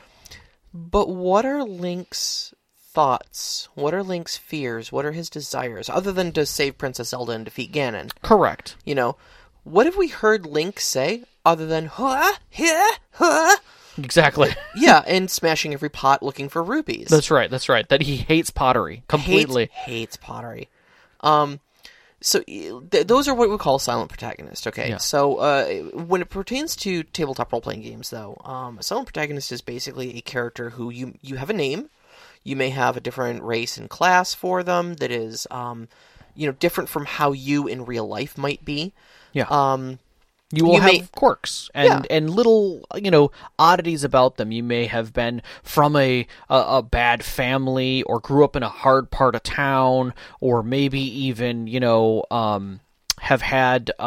But 0.74 1.10
what 1.10 1.46
are 1.46 1.64
Link's 1.64 2.54
thoughts? 2.94 3.68
What 3.76 3.94
are 3.94 4.04
Link's 4.04 4.38
fears? 4.38 4.92
What 4.92 5.06
are 5.06 5.12
his 5.12 5.30
desires, 5.30 5.90
other 5.90 6.12
than 6.14 6.32
to 6.34 6.46
save 6.46 6.78
Princess 6.78 7.10
Zelda 7.10 7.34
and 7.34 7.44
defeat 7.46 7.74
Ganon? 7.74 8.12
Correct. 8.22 8.76
You 8.86 8.96
know, 8.96 9.18
what 9.66 9.86
have 9.86 9.98
we 9.98 10.08
heard 10.08 10.46
Link 10.46 10.80
say 10.80 11.24
other 11.46 11.66
than 11.66 11.88
"huh, 11.88 12.34
huh, 12.54 12.92
huh"? 13.12 13.58
Exactly. 13.98 14.50
Yeah, 14.76 15.04
and 15.08 15.32
smashing 15.32 15.74
every 15.74 15.90
pot 15.90 16.22
looking 16.22 16.50
for 16.50 16.62
rupees. 16.62 17.08
That's 17.08 17.32
right. 17.32 17.50
That's 17.50 17.70
right. 17.70 17.88
That 17.90 18.02
he 18.02 18.18
hates 18.18 18.50
pottery 18.50 19.04
completely. 19.08 19.70
hates, 19.72 19.86
hates 19.86 20.18
pottery. 20.18 20.68
Um, 21.22 21.62
so 22.22 22.42
th- 22.42 23.08
those 23.08 23.28
are 23.28 23.34
what 23.34 23.50
we 23.50 23.58
call 23.58 23.80
silent 23.80 24.10
protagonist. 24.10 24.68
Okay, 24.68 24.90
Yeah. 24.90 24.98
so 24.98 25.38
uh, 25.38 25.66
when 25.94 26.22
it 26.22 26.30
pertains 26.30 26.76
to 26.78 27.04
tabletop 27.04 27.52
role 27.54 27.62
playing 27.62 27.82
games, 27.84 28.10
though, 28.10 28.40
um, 28.44 28.80
a 28.80 28.84
silent 28.84 29.08
protagonist 29.08 29.52
is 29.52 29.62
basically 29.62 30.18
a 30.18 30.22
character 30.22 30.72
who 30.72 30.90
you 30.90 31.14
you 31.22 31.38
have 31.38 31.50
a 31.50 31.54
name, 31.54 31.90
you 32.44 32.56
may 32.56 32.70
have 32.72 32.98
a 32.98 33.00
different 33.00 33.44
race 33.44 33.78
and 33.78 33.90
class 33.90 34.34
for 34.34 34.62
them 34.64 34.96
that 34.96 35.12
is, 35.12 35.48
um, 35.52 35.88
you 36.36 36.46
know, 36.48 36.54
different 36.54 36.90
from 36.90 37.06
how 37.06 37.32
you 37.32 37.68
in 37.68 37.86
real 37.86 38.08
life 38.08 38.38
might 38.38 38.64
be. 38.66 38.92
Yeah. 39.34 39.48
Um, 39.50 40.00
you 40.52 40.66
will 40.66 40.76
you 40.76 40.82
have 40.82 40.92
may- 40.92 41.08
quirks 41.16 41.70
and 41.74 42.06
and 42.10 42.30
little 42.30 42.86
you 42.96 43.10
know 43.12 43.32
oddities 43.58 44.04
about 44.04 44.38
them. 44.38 44.52
You 44.52 44.64
may 44.64 44.86
have 44.86 45.12
been 45.14 45.42
from 45.64 45.96
a, 45.96 46.28
a 46.50 46.56
a 46.78 46.82
bad 46.84 47.24
family 47.24 48.04
or 48.04 48.20
grew 48.20 48.44
up 48.44 48.56
in 48.56 48.64
a 48.64 48.70
hard 48.70 49.10
part 49.12 49.36
of 49.36 49.44
town, 49.44 50.14
or 50.40 50.64
maybe 50.64 51.00
even 51.00 51.68
you 51.68 51.80
know 51.80 52.24
um 52.32 52.80
have 53.20 53.42
had 53.42 53.92
uh 53.98 54.02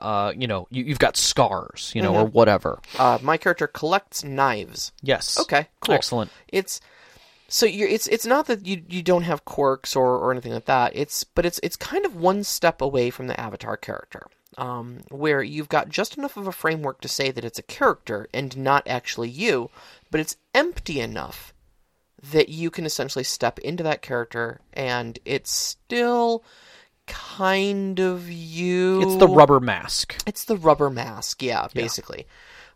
uh 0.00 0.32
you 0.36 0.46
know 0.46 0.66
you, 0.70 0.84
you've 0.84 0.98
got 0.98 1.16
scars 1.16 1.92
you 1.94 2.00
know 2.00 2.14
or 2.14 2.24
whatever. 2.24 2.78
uh, 2.98 3.18
my 3.20 3.36
character 3.36 3.66
collects 3.66 4.24
knives. 4.24 4.92
Yes. 5.02 5.38
Okay, 5.40 5.68
cool. 5.80 5.94
Excellent. 5.94 6.30
It's 6.48 6.80
so 7.48 7.66
you're, 7.66 7.88
it's 7.88 8.06
it's 8.06 8.24
not 8.24 8.46
that 8.46 8.64
you 8.64 8.82
you 8.88 9.02
don't 9.02 9.24
have 9.24 9.44
quirks 9.44 9.94
or, 9.94 10.16
or 10.16 10.32
anything 10.32 10.52
like 10.54 10.64
that. 10.66 10.92
It's 10.94 11.22
but 11.24 11.44
it's 11.44 11.60
it's 11.62 11.76
kind 11.76 12.06
of 12.06 12.16
one 12.16 12.44
step 12.44 12.80
away 12.80 13.10
from 13.10 13.26
the 13.26 13.38
avatar 13.38 13.76
character, 13.76 14.26
um, 14.58 15.00
where 15.10 15.42
you've 15.42 15.68
got 15.68 15.88
just 15.88 16.16
enough 16.16 16.36
of 16.36 16.46
a 16.46 16.52
framework 16.52 17.00
to 17.00 17.08
say 17.08 17.30
that 17.30 17.44
it's 17.44 17.58
a 17.58 17.62
character 17.62 18.28
and 18.32 18.56
not 18.56 18.86
actually 18.86 19.28
you, 19.28 19.70
but 20.10 20.20
it's 20.20 20.36
empty 20.54 21.00
enough 21.00 21.52
that 22.30 22.48
you 22.48 22.70
can 22.70 22.86
essentially 22.86 23.24
step 23.24 23.58
into 23.60 23.82
that 23.82 24.02
character 24.02 24.60
and 24.72 25.18
it's 25.24 25.50
still 25.50 26.44
kind 27.06 27.98
of 27.98 28.30
you. 28.30 29.02
It's 29.02 29.16
the 29.16 29.28
rubber 29.28 29.60
mask. 29.60 30.16
It's 30.26 30.44
the 30.44 30.56
rubber 30.56 30.90
mask, 30.90 31.42
yeah, 31.42 31.66
basically, 31.74 32.26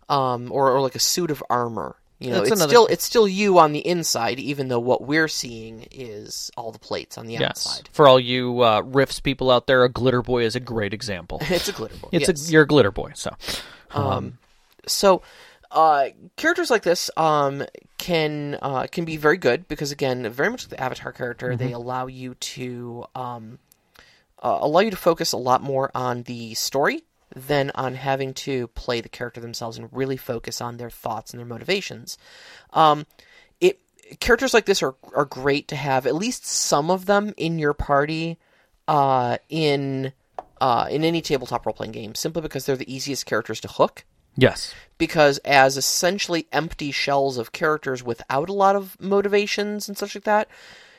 um, 0.08 0.50
or 0.50 0.70
or 0.72 0.80
like 0.80 0.94
a 0.94 1.00
suit 1.00 1.30
of 1.30 1.42
armor. 1.48 1.96
You 2.18 2.31
know, 2.31 2.37
That's 2.37 2.52
it's 2.52 2.61
another- 2.61 2.70
still 2.70 2.87
it's 2.87 3.05
still 3.05 3.29
you 3.29 3.59
on 3.59 3.72
the 3.72 3.87
inside, 3.87 4.38
even 4.40 4.68
though 4.68 4.79
what 4.81 5.02
we're 5.02 5.29
seeing 5.29 5.87
is 5.90 6.50
all 6.57 6.72
the 6.72 6.79
plates 6.79 7.18
on 7.18 7.26
the 7.26 7.35
Yes. 7.35 7.42
outside. 7.66 7.88
For 7.92 8.09
all 8.09 8.18
you 8.18 8.62
uh, 8.62 8.81
Rifts 8.81 9.20
people 9.20 9.50
out 9.50 9.66
there, 9.66 9.85
a 9.85 9.88
glitter 9.90 10.22
boy 10.22 10.44
is 10.44 10.57
a 10.57 10.61
great 10.61 10.94
example. 10.94 11.40
It's 11.50 11.68
a 11.68 11.72
glitter 11.72 11.96
boy. 11.96 12.09
It's 12.12 12.26
yes. 12.29 12.48
a 12.48 12.52
you're 12.52 12.62
a 12.62 12.66
glitter 12.66 12.90
boy. 12.90 13.12
So 13.14 13.31
Um, 13.90 14.38
so 14.87 15.20
uh, 15.70 16.07
characters 16.37 16.70
like 16.70 16.83
this 16.85 17.11
um, 17.18 17.64
can 17.98 18.57
uh, 18.62 18.87
can 18.90 19.05
be 19.05 19.16
very 19.18 19.37
good 19.37 19.68
because 19.68 19.92
again, 19.92 20.26
very 20.31 20.48
much 20.48 20.64
like 20.64 20.70
the 20.70 20.81
Avatar 20.81 21.12
character, 21.12 21.55
they 21.57 21.72
allow 21.72 22.07
you 22.07 22.35
to 22.35 23.05
um, 23.14 23.59
uh, 24.42 24.59
allow 24.62 24.81
you 24.81 24.90
to 24.90 24.96
focus 24.96 25.33
a 25.33 25.37
lot 25.37 25.62
more 25.62 25.90
on 25.94 26.22
the 26.22 26.55
story 26.55 27.02
than 27.37 27.70
on 27.75 27.94
having 27.94 28.33
to 28.33 28.66
play 28.68 29.03
the 29.03 29.11
character 29.11 29.42
themselves 29.42 29.77
and 29.77 29.90
really 29.92 30.16
focus 30.16 30.62
on 30.62 30.79
their 30.79 30.88
thoughts 30.88 31.33
and 31.33 31.38
their 31.38 31.46
motivations. 31.46 32.16
Um, 32.72 33.07
it 33.61 33.79
characters 34.20 34.55
like 34.55 34.64
this 34.64 34.83
are 34.83 34.94
are 35.14 35.27
great 35.27 35.68
to 35.68 35.77
have 35.77 36.07
at 36.07 36.14
least 36.14 36.46
some 36.46 36.90
of 36.90 37.05
them 37.05 37.35
in 37.37 37.59
your 37.59 37.75
party 37.75 38.38
uh, 38.88 39.37
in 39.51 40.14
uh, 40.62 40.88
in 40.90 41.05
any 41.05 41.20
tabletop 41.20 41.66
role 41.66 41.75
playing 41.75 41.92
game, 41.92 42.14
simply 42.14 42.40
because 42.40 42.64
they're 42.64 42.75
the 42.75 42.92
easiest 42.92 43.27
characters 43.27 43.61
to 43.61 43.68
hook. 43.68 44.07
yes, 44.35 44.75
Because 44.96 45.37
as 45.38 45.77
essentially 45.77 46.46
empty 46.53 46.90
shells 46.90 47.37
of 47.37 47.53
characters 47.53 48.03
without 48.03 48.49
a 48.49 48.55
lot 48.55 48.77
of 48.77 48.99
motivations 48.99 49.87
and 49.88 49.99
such 49.99 50.14
like 50.14 50.25
that, 50.25 50.49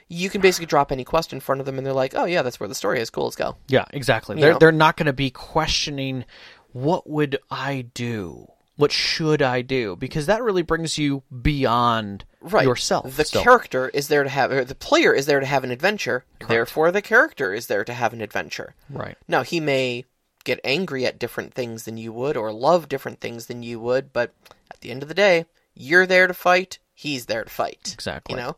you 0.09 0.29
can 0.29 0.41
basically 0.41 0.65
drop 0.67 0.91
any 0.91 1.03
quest 1.03 1.33
in 1.33 1.39
front 1.39 1.59
of 1.59 1.65
them, 1.65 1.77
and 1.77 1.85
they're 1.85 1.93
like, 1.93 2.13
"Oh 2.15 2.25
yeah, 2.25 2.41
that's 2.41 2.59
where 2.59 2.69
the 2.69 2.75
story 2.75 2.99
is. 3.01 3.09
Cool, 3.09 3.25
let's 3.25 3.35
go." 3.35 3.55
Yeah, 3.67 3.85
exactly. 3.91 4.35
You 4.35 4.41
They're 4.41 4.53
know? 4.53 4.59
they're 4.59 4.71
not 4.71 4.97
going 4.97 5.07
to 5.07 5.13
be 5.13 5.29
questioning 5.29 6.25
what 6.73 7.09
would 7.09 7.39
I 7.49 7.85
do? 7.93 8.47
What 8.75 8.91
should 8.91 9.41
I 9.41 9.63
do? 9.63 9.95
Because 9.95 10.27
that 10.27 10.43
really 10.43 10.61
brings 10.61 10.99
you 10.99 11.23
beyond 11.41 12.25
Right. 12.41 12.65
yourself. 12.65 13.15
The 13.17 13.25
still. 13.25 13.41
character 13.41 13.89
is 13.89 14.07
there 14.07 14.21
to 14.23 14.29
have, 14.29 14.51
or 14.51 14.63
the 14.63 14.75
player 14.75 15.11
is 15.13 15.25
there 15.25 15.39
to 15.39 15.45
have 15.47 15.63
an 15.63 15.71
adventure. 15.71 16.23
Therefore, 16.47 16.91
the 16.91 17.01
character 17.01 17.53
is 17.53 17.65
there 17.67 17.83
to 17.83 17.93
have 17.93 18.13
an 18.13 18.21
adventure. 18.21 18.75
right. 18.89 19.17
Now, 19.27 19.41
he 19.41 19.59
may 19.59 20.05
get 20.43 20.59
angry 20.63 21.05
at 21.07 21.17
different 21.19 21.53
things 21.55 21.83
than 21.85 21.97
you 21.97 22.13
would, 22.13 22.37
or 22.37 22.51
love 22.53 22.87
different 22.87 23.19
things 23.19 23.47
than 23.47 23.63
you 23.63 23.79
would, 23.79 24.13
but 24.13 24.31
at 24.71 24.79
the 24.81 24.91
end 24.91 25.01
of 25.01 25.09
the 25.09 25.15
day, 25.15 25.45
you're 25.73 26.05
there 26.05 26.27
to 26.27 26.33
fight. 26.33 26.77
He's 26.93 27.25
there 27.25 27.43
to 27.43 27.49
fight. 27.49 27.89
Exactly. 27.93 28.35
You 28.35 28.41
know. 28.41 28.57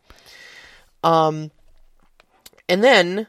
Um, 1.04 1.52
and 2.68 2.84
then 2.84 3.28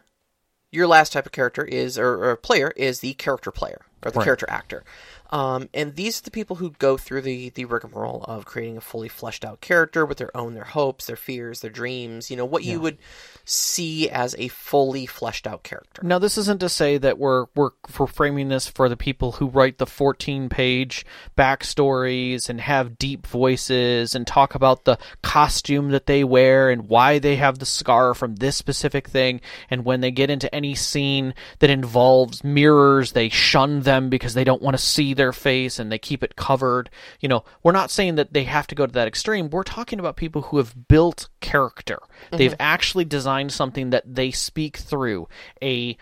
your 0.71 0.87
last 0.87 1.13
type 1.13 1.27
of 1.27 1.33
character 1.33 1.65
is, 1.65 1.99
or, 1.99 2.25
or 2.31 2.37
player 2.37 2.73
is 2.77 3.01
the 3.01 3.15
character 3.15 3.51
player 3.51 3.83
or 4.05 4.11
the 4.11 4.19
Right. 4.19 4.25
character 4.25 4.47
actor. 4.49 4.85
Um, 5.31 5.69
and 5.73 5.95
these 5.95 6.21
are 6.21 6.25
the 6.25 6.31
people 6.31 6.57
who 6.57 6.71
go 6.79 6.97
through 6.97 7.23
the 7.23 7.51
the 7.51 7.65
rigmarole 7.65 8.25
of 8.25 8.45
creating 8.45 8.77
a 8.77 8.81
fully 8.81 9.09
fleshed 9.09 9.45
out 9.45 9.61
character 9.61 10.05
with 10.05 10.19
their 10.19 10.37
own 10.37 10.55
their 10.55 10.65
hopes, 10.65 11.07
their 11.07 11.17
fears, 11.17 11.61
their 11.61 11.71
dreams. 11.71 12.31
You 12.31 12.37
know 12.37 12.45
what 12.45 12.65
you 12.65 12.81
would 12.81 12.99
see 13.45 14.09
as 14.09 14.35
a 14.39 14.49
fully 14.49 15.07
fleshed 15.07 15.47
out 15.47 15.63
character. 15.63 16.03
Now, 16.05 16.19
this 16.19 16.39
isn't 16.39 16.61
to 16.61 16.69
say 16.69 16.99
that 16.99 17.19
we're 17.19 17.47
we're 17.55 17.71
we're 17.99 18.07
framing 18.07 18.49
this 18.49 18.67
for 18.67 18.89
the 18.89 18.97
people 18.97 19.33
who 19.33 19.47
write 19.47 19.79
the 19.79 19.87
14 19.87 20.49
page 20.49 21.07
backstories 21.37 22.49
and 22.49 22.61
have 22.61 22.99
deep 22.99 23.27
voices 23.27 24.15
and 24.15 24.27
talk 24.27 24.55
about 24.55 24.85
the 24.85 24.99
costume 25.23 25.91
that 25.91 26.07
they 26.07 26.25
wear 26.25 26.71
and 26.71 26.89
why 26.89 27.19
they 27.19 27.37
have 27.37 27.59
the 27.59 27.67
scar 27.67 28.15
from 28.15 28.37
this 28.37 28.57
specific 28.57 29.09
thing. 29.09 29.41
And 29.69 29.85
when 29.85 30.01
they 30.01 30.11
get 30.11 30.31
into 30.31 30.53
any 30.55 30.75
scene 30.75 31.35
that 31.61 31.71
involves 31.71 32.45
mirrors, 32.45 33.13
they 33.13 33.29
shun 33.29 33.81
them 33.81 34.11
because 34.11 34.35
they 34.35 34.45
don't 34.45 34.63
want 34.63 34.77
to 34.77 34.83
see 34.83 35.15
their 35.21 35.33
face 35.35 35.79
and 35.79 35.93
they 35.93 35.99
keep 35.99 36.23
it 36.23 36.35
covered. 36.35 36.89
You 37.21 37.29
know, 37.29 37.45
we're 37.63 37.73
not 37.73 37.91
saying 37.91 38.15
that 38.15 38.33
they 38.33 38.45
have 38.45 38.67
to 38.69 38.75
go 38.75 38.87
to 38.87 38.93
that 38.95 39.07
extreme. 39.07 39.51
We're 39.51 39.65
talking 39.65 39.99
about 40.01 40.17
people 40.17 40.41
who 40.41 40.57
have 40.57 40.89
built 40.89 41.29
character. 41.41 41.99
They've 42.39 42.55
actually 42.59 43.05
designed 43.05 43.53
something 43.53 43.91
that 43.91 44.15
they 44.15 44.31
speak 44.31 44.79
through 44.79 45.29
a 45.63 45.99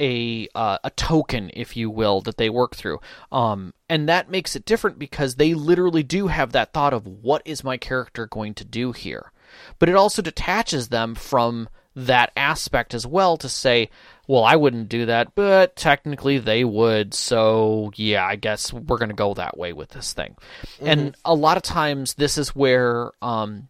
a 0.00 0.48
uh, 0.54 0.78
a 0.82 0.90
token, 0.90 1.50
if 1.52 1.76
you 1.76 1.90
will, 1.90 2.22
that 2.22 2.38
they 2.38 2.48
work 2.48 2.74
through. 2.74 2.98
Um, 3.30 3.74
and 3.90 4.08
that 4.08 4.30
makes 4.30 4.56
it 4.56 4.64
different 4.64 4.98
because 4.98 5.34
they 5.34 5.52
literally 5.52 6.02
do 6.02 6.28
have 6.28 6.52
that 6.52 6.72
thought 6.72 6.94
of 6.94 7.06
what 7.06 7.42
is 7.44 7.62
my 7.62 7.76
character 7.76 8.26
going 8.26 8.54
to 8.54 8.64
do 8.64 8.92
here. 8.92 9.32
But 9.78 9.90
it 9.90 9.96
also 9.96 10.22
detaches 10.22 10.88
them 10.88 11.14
from 11.14 11.68
that 11.94 12.32
aspect 12.38 12.94
as 12.94 13.06
well 13.06 13.36
to 13.36 13.50
say, 13.50 13.90
well, 14.32 14.44
I 14.44 14.56
wouldn't 14.56 14.88
do 14.88 15.04
that, 15.04 15.34
but 15.34 15.76
technically 15.76 16.38
they 16.38 16.64
would. 16.64 17.12
So 17.12 17.92
yeah, 17.96 18.24
I 18.24 18.36
guess 18.36 18.72
we're 18.72 18.96
going 18.96 19.10
to 19.10 19.14
go 19.14 19.34
that 19.34 19.58
way 19.58 19.74
with 19.74 19.90
this 19.90 20.14
thing. 20.14 20.36
And 20.80 21.14
a 21.22 21.34
lot 21.34 21.58
of 21.58 21.62
times, 21.62 22.14
this 22.14 22.38
is 22.38 22.56
where 22.56 23.10
um, 23.20 23.68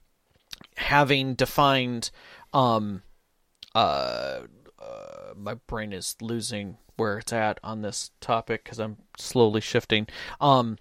having 0.76 1.34
defined 1.34 2.12
um, 2.52 3.02
uh, 3.74 4.42
uh, 4.78 5.34
my 5.36 5.54
brain 5.66 5.92
is 5.92 6.14
losing 6.20 6.76
where 6.94 7.18
it's 7.18 7.32
at 7.32 7.58
on 7.64 7.82
this 7.82 8.12
topic 8.20 8.62
because 8.62 8.78
I'm 8.78 8.98
slowly 9.18 9.60
shifting. 9.60 10.06
Um, 10.40 10.78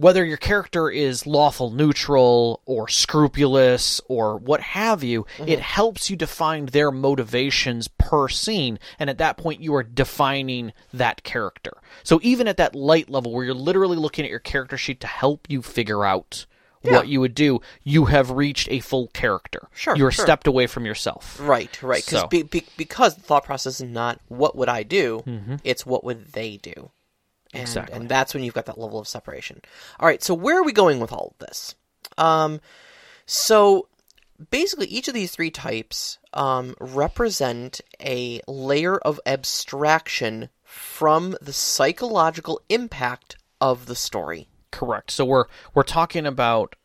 whether 0.00 0.24
your 0.24 0.38
character 0.38 0.88
is 0.88 1.26
lawful 1.26 1.70
neutral 1.70 2.62
or 2.64 2.88
scrupulous 2.88 4.00
or 4.08 4.38
what 4.38 4.60
have 4.62 5.04
you, 5.04 5.24
mm-hmm. 5.36 5.48
it 5.48 5.60
helps 5.60 6.08
you 6.08 6.16
define 6.16 6.66
their 6.66 6.90
motivations 6.90 7.86
per 7.86 8.26
scene. 8.28 8.78
And 8.98 9.10
at 9.10 9.18
that 9.18 9.36
point, 9.36 9.60
you 9.60 9.74
are 9.74 9.82
defining 9.82 10.72
that 10.94 11.22
character. 11.22 11.72
So 12.02 12.18
even 12.22 12.48
at 12.48 12.56
that 12.56 12.74
light 12.74 13.10
level 13.10 13.32
where 13.32 13.44
you're 13.44 13.54
literally 13.54 13.98
looking 13.98 14.24
at 14.24 14.30
your 14.30 14.40
character 14.40 14.78
sheet 14.78 15.00
to 15.00 15.06
help 15.06 15.46
you 15.50 15.60
figure 15.60 16.04
out 16.04 16.46
what 16.82 17.08
you 17.08 17.20
would 17.20 17.34
do, 17.34 17.60
you 17.82 18.06
have 18.06 18.30
reached 18.30 18.68
a 18.70 18.80
full 18.80 19.08
character. 19.08 19.68
Sure, 19.74 19.94
You 19.96 20.06
are 20.06 20.10
sure. 20.10 20.24
stepped 20.24 20.46
away 20.46 20.66
from 20.66 20.86
yourself. 20.86 21.38
Right, 21.38 21.82
right. 21.82 22.04
Cause 22.06 22.20
So- 22.20 22.26
be, 22.26 22.42
be, 22.42 22.64
because 22.78 23.16
the 23.16 23.20
thought 23.20 23.44
process 23.44 23.80
is 23.80 23.88
not 23.88 24.18
what 24.28 24.56
would 24.56 24.70
I 24.70 24.82
do, 24.82 25.22
mm-hmm. 25.26 25.56
it's 25.62 25.84
what 25.84 26.04
would 26.04 26.32
they 26.32 26.56
do. 26.56 26.90
And, 27.52 27.62
Exactly. 27.62 27.96
and 27.96 28.08
that's 28.08 28.32
when 28.34 28.44
you've 28.44 28.54
got 28.54 28.66
that 28.66 28.78
level 28.78 28.98
of 29.00 29.08
separation. 29.08 29.60
All 29.98 30.06
right, 30.06 30.22
so 30.22 30.34
where 30.34 30.58
are 30.58 30.64
we 30.64 30.72
going 30.72 31.00
with 31.00 31.12
all 31.12 31.34
of 31.38 31.46
this? 31.46 31.74
Um, 32.16 32.60
so 33.26 33.88
basically, 34.50 34.86
each 34.86 35.08
of 35.08 35.14
these 35.14 35.32
three 35.32 35.50
types 35.50 36.18
um, 36.32 36.74
represent 36.80 37.80
a 38.00 38.40
layer 38.46 38.98
of 38.98 39.18
abstraction 39.26 40.48
from 40.62 41.36
the 41.42 41.52
psychological 41.52 42.60
impact 42.68 43.36
of 43.60 43.86
the 43.86 43.96
story. 43.96 44.48
Correct. 44.70 45.10
So 45.10 45.24
we're 45.24 45.46
we're 45.74 45.82
talking 45.82 46.26
about 46.26 46.76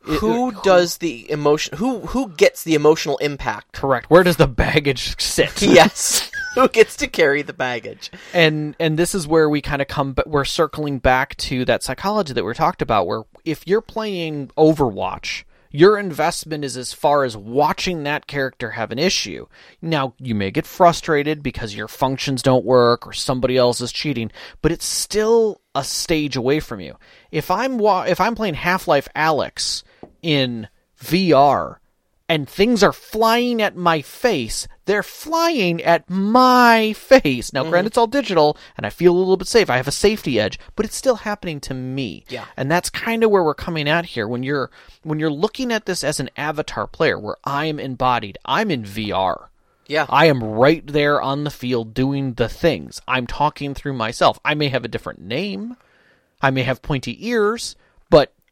Who 0.00 0.52
does 0.62 0.98
the 0.98 1.30
emotion? 1.30 1.76
Who 1.76 2.00
who 2.00 2.30
gets 2.30 2.64
the 2.64 2.74
emotional 2.74 3.18
impact? 3.18 3.72
correct. 3.72 4.08
Where 4.08 4.22
does 4.22 4.36
the 4.36 4.46
baggage 4.46 5.20
sit? 5.20 5.60
yes, 5.62 6.30
who 6.62 6.68
gets 6.68 6.96
to 6.96 7.06
carry 7.06 7.42
the 7.42 7.52
baggage? 7.52 8.10
and 8.34 8.74
and 8.80 8.98
this 8.98 9.14
is 9.14 9.26
where 9.28 9.48
we 9.48 9.60
kind 9.60 9.80
of 9.82 9.88
come 9.88 10.12
but 10.12 10.28
we're 10.28 10.44
circling 10.44 10.98
back 10.98 11.36
to 11.36 11.64
that 11.64 11.82
psychology 11.82 12.32
that 12.32 12.44
we 12.44 12.52
talked 12.54 12.82
about 12.82 13.06
where 13.06 13.22
if 13.44 13.66
you're 13.66 13.80
playing 13.80 14.48
overwatch 14.58 15.44
your 15.70 15.98
investment 15.98 16.64
is 16.64 16.76
as 16.76 16.92
far 16.94 17.24
as 17.24 17.36
watching 17.36 18.04
that 18.04 18.26
character 18.26 18.70
have 18.70 18.90
an 18.90 18.98
issue 18.98 19.46
now 19.82 20.14
you 20.18 20.34
may 20.34 20.50
get 20.50 20.66
frustrated 20.66 21.42
because 21.42 21.74
your 21.74 21.88
functions 21.88 22.42
don't 22.42 22.64
work 22.64 23.06
or 23.06 23.12
somebody 23.12 23.56
else 23.56 23.80
is 23.80 23.92
cheating 23.92 24.30
but 24.62 24.72
it's 24.72 24.86
still 24.86 25.60
a 25.74 25.84
stage 25.84 26.36
away 26.36 26.60
from 26.60 26.80
you 26.80 26.96
if 27.30 27.50
i'm 27.50 27.78
wa- 27.78 28.04
if 28.08 28.20
i'm 28.20 28.34
playing 28.34 28.54
Half-Life 28.54 29.08
Alyx 29.14 29.82
in 30.22 30.68
vr 31.02 31.76
and 32.28 32.48
things 32.48 32.82
are 32.82 32.92
flying 32.92 33.62
at 33.62 33.76
my 33.76 34.02
face. 34.02 34.66
They're 34.86 35.02
flying 35.02 35.82
at 35.82 36.08
my 36.10 36.92
face. 36.92 37.52
Now, 37.52 37.62
granted, 37.62 37.78
mm-hmm. 37.78 37.86
it's 37.86 37.98
all 37.98 38.06
digital, 38.06 38.56
and 38.76 38.84
I 38.84 38.90
feel 38.90 39.12
a 39.12 39.18
little 39.18 39.36
bit 39.36 39.48
safe. 39.48 39.70
I 39.70 39.76
have 39.76 39.88
a 39.88 39.92
safety 39.92 40.38
edge, 40.40 40.58
but 40.74 40.86
it's 40.86 40.96
still 40.96 41.16
happening 41.16 41.60
to 41.60 41.74
me. 41.74 42.24
Yeah. 42.28 42.46
and 42.56 42.70
that's 42.70 42.90
kind 42.90 43.22
of 43.22 43.30
where 43.30 43.44
we're 43.44 43.54
coming 43.54 43.88
at 43.88 44.06
here. 44.06 44.26
When 44.26 44.42
you're 44.42 44.70
when 45.02 45.18
you're 45.18 45.30
looking 45.30 45.72
at 45.72 45.86
this 45.86 46.02
as 46.02 46.20
an 46.20 46.30
avatar 46.36 46.86
player, 46.86 47.18
where 47.18 47.36
I 47.44 47.66
am 47.66 47.78
embodied, 47.78 48.38
I'm 48.44 48.70
in 48.70 48.82
VR. 48.82 49.48
Yeah, 49.88 50.06
I 50.08 50.26
am 50.26 50.42
right 50.42 50.84
there 50.84 51.22
on 51.22 51.44
the 51.44 51.50
field 51.50 51.94
doing 51.94 52.34
the 52.34 52.48
things. 52.48 53.00
I'm 53.06 53.26
talking 53.28 53.72
through 53.72 53.92
myself. 53.92 54.40
I 54.44 54.54
may 54.54 54.68
have 54.68 54.84
a 54.84 54.88
different 54.88 55.20
name. 55.20 55.76
I 56.42 56.50
may 56.50 56.62
have 56.62 56.82
pointy 56.82 57.28
ears, 57.28 57.76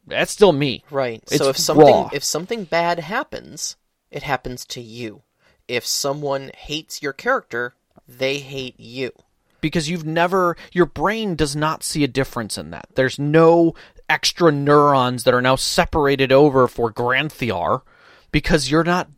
that's 0.07 0.33
still 0.33 0.53
me. 0.53 0.85
right. 0.91 1.23
It's 1.25 1.39
so 1.39 1.49
if 1.49 1.59
something 1.59 1.87
raw. 1.87 2.11
if 2.13 2.25
something 2.25 2.65
bad 2.65 2.99
happens, 2.99 3.77
it 4.11 4.23
happens 4.23 4.65
to 4.67 4.81
you. 4.81 5.23
If 5.69 5.87
someone 5.87 6.51
hates 6.57 7.03
your 7.03 7.13
character, 7.13 7.75
they 8.07 8.39
hate 8.39 8.79
you. 8.79 9.13
because 9.61 9.89
you've 9.89 10.05
never 10.05 10.57
your 10.73 10.87
brain 10.87 11.37
does 11.37 11.57
not 11.57 11.83
see 11.83 12.05
a 12.05 12.09
difference 12.09 12.59
in 12.59 12.71
that. 12.71 12.87
There's 12.95 13.19
no 13.19 13.75
extra 14.09 14.53
neurons 14.53 15.25
that 15.25 15.33
are 15.35 15.41
now 15.41 15.57
separated 15.57 16.31
over 16.33 16.69
for 16.69 16.93
Granthiar 16.93 17.81
because 18.31 18.71
you're 18.71 18.85
not 18.85 19.09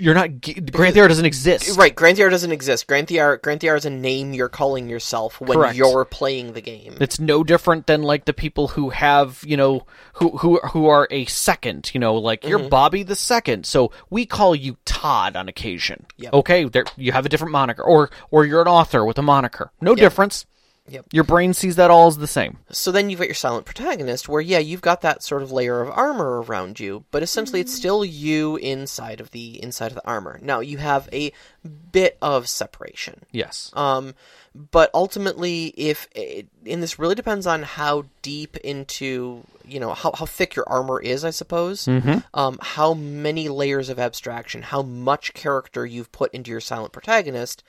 you're 0.00 0.14
not 0.14 0.40
Grand 0.40 0.66
Granthiar 0.72 1.08
doesn't 1.08 1.24
exist. 1.24 1.76
Right, 1.76 1.94
Grand 1.94 2.10
Granthiar 2.10 2.30
doesn't 2.30 2.52
exist. 2.52 2.86
Granthiar 2.86 3.38
Granthiar 3.38 3.76
is 3.76 3.84
a 3.84 3.90
name 3.90 4.32
you're 4.32 4.48
calling 4.48 4.88
yourself 4.88 5.40
when 5.40 5.58
Correct. 5.58 5.76
you're 5.76 6.04
playing 6.04 6.52
the 6.52 6.60
game. 6.60 6.96
It's 7.00 7.20
no 7.20 7.44
different 7.44 7.86
than 7.86 8.02
like 8.02 8.24
the 8.24 8.32
people 8.32 8.68
who 8.68 8.90
have, 8.90 9.42
you 9.46 9.56
know, 9.56 9.86
who 10.14 10.36
who 10.38 10.58
who 10.58 10.86
are 10.88 11.06
a 11.10 11.24
second, 11.26 11.90
you 11.94 12.00
know, 12.00 12.14
like 12.16 12.44
you're 12.44 12.58
mm-hmm. 12.58 12.68
Bobby 12.68 13.02
the 13.02 13.16
second. 13.16 13.66
So 13.66 13.92
we 14.10 14.26
call 14.26 14.54
you 14.54 14.76
Todd 14.84 15.36
on 15.36 15.48
occasion. 15.48 16.06
Yep. 16.16 16.34
Okay, 16.34 16.64
there 16.64 16.84
you 16.96 17.12
have 17.12 17.26
a 17.26 17.28
different 17.28 17.52
moniker 17.52 17.82
or 17.82 18.10
or 18.30 18.44
you're 18.44 18.62
an 18.62 18.68
author 18.68 19.04
with 19.04 19.18
a 19.18 19.22
moniker. 19.22 19.70
No 19.80 19.94
difference. 19.94 20.46
Yep. 20.88 21.06
Your 21.12 21.24
brain 21.24 21.54
sees 21.54 21.76
that 21.76 21.90
all 21.90 22.08
as 22.08 22.18
the 22.18 22.26
same. 22.26 22.58
So 22.70 22.90
then 22.90 23.10
you've 23.10 23.20
got 23.20 23.28
your 23.28 23.34
silent 23.34 23.64
protagonist, 23.64 24.28
where 24.28 24.40
yeah, 24.40 24.58
you've 24.58 24.80
got 24.80 25.02
that 25.02 25.22
sort 25.22 25.42
of 25.42 25.52
layer 25.52 25.80
of 25.80 25.90
armor 25.90 26.42
around 26.42 26.80
you, 26.80 27.04
but 27.10 27.22
essentially 27.22 27.60
it's 27.60 27.72
still 27.72 28.04
you 28.04 28.56
inside 28.56 29.20
of 29.20 29.30
the 29.30 29.62
inside 29.62 29.92
of 29.92 29.94
the 29.94 30.06
armor. 30.06 30.40
Now 30.42 30.60
you 30.60 30.78
have 30.78 31.08
a 31.12 31.32
bit 31.92 32.18
of 32.20 32.48
separation. 32.48 33.24
Yes. 33.30 33.70
Um, 33.74 34.14
but 34.54 34.90
ultimately, 34.94 35.66
if 35.76 36.08
it, 36.14 36.48
and 36.66 36.82
this 36.82 36.98
really 36.98 37.14
depends 37.14 37.46
on 37.46 37.62
how 37.62 38.04
deep 38.22 38.56
into 38.58 39.44
you 39.64 39.78
know 39.78 39.94
how 39.94 40.12
how 40.12 40.26
thick 40.26 40.56
your 40.56 40.68
armor 40.68 41.00
is, 41.00 41.24
I 41.24 41.30
suppose. 41.30 41.86
Um, 42.34 42.58
how 42.60 42.94
many 42.94 43.48
layers 43.48 43.88
of 43.88 43.98
abstraction, 44.00 44.62
how 44.62 44.82
much 44.82 45.34
character 45.34 45.86
you've 45.86 46.10
put 46.10 46.34
into 46.34 46.50
your 46.50 46.60
silent 46.60 46.92
protagonist, 46.92 47.62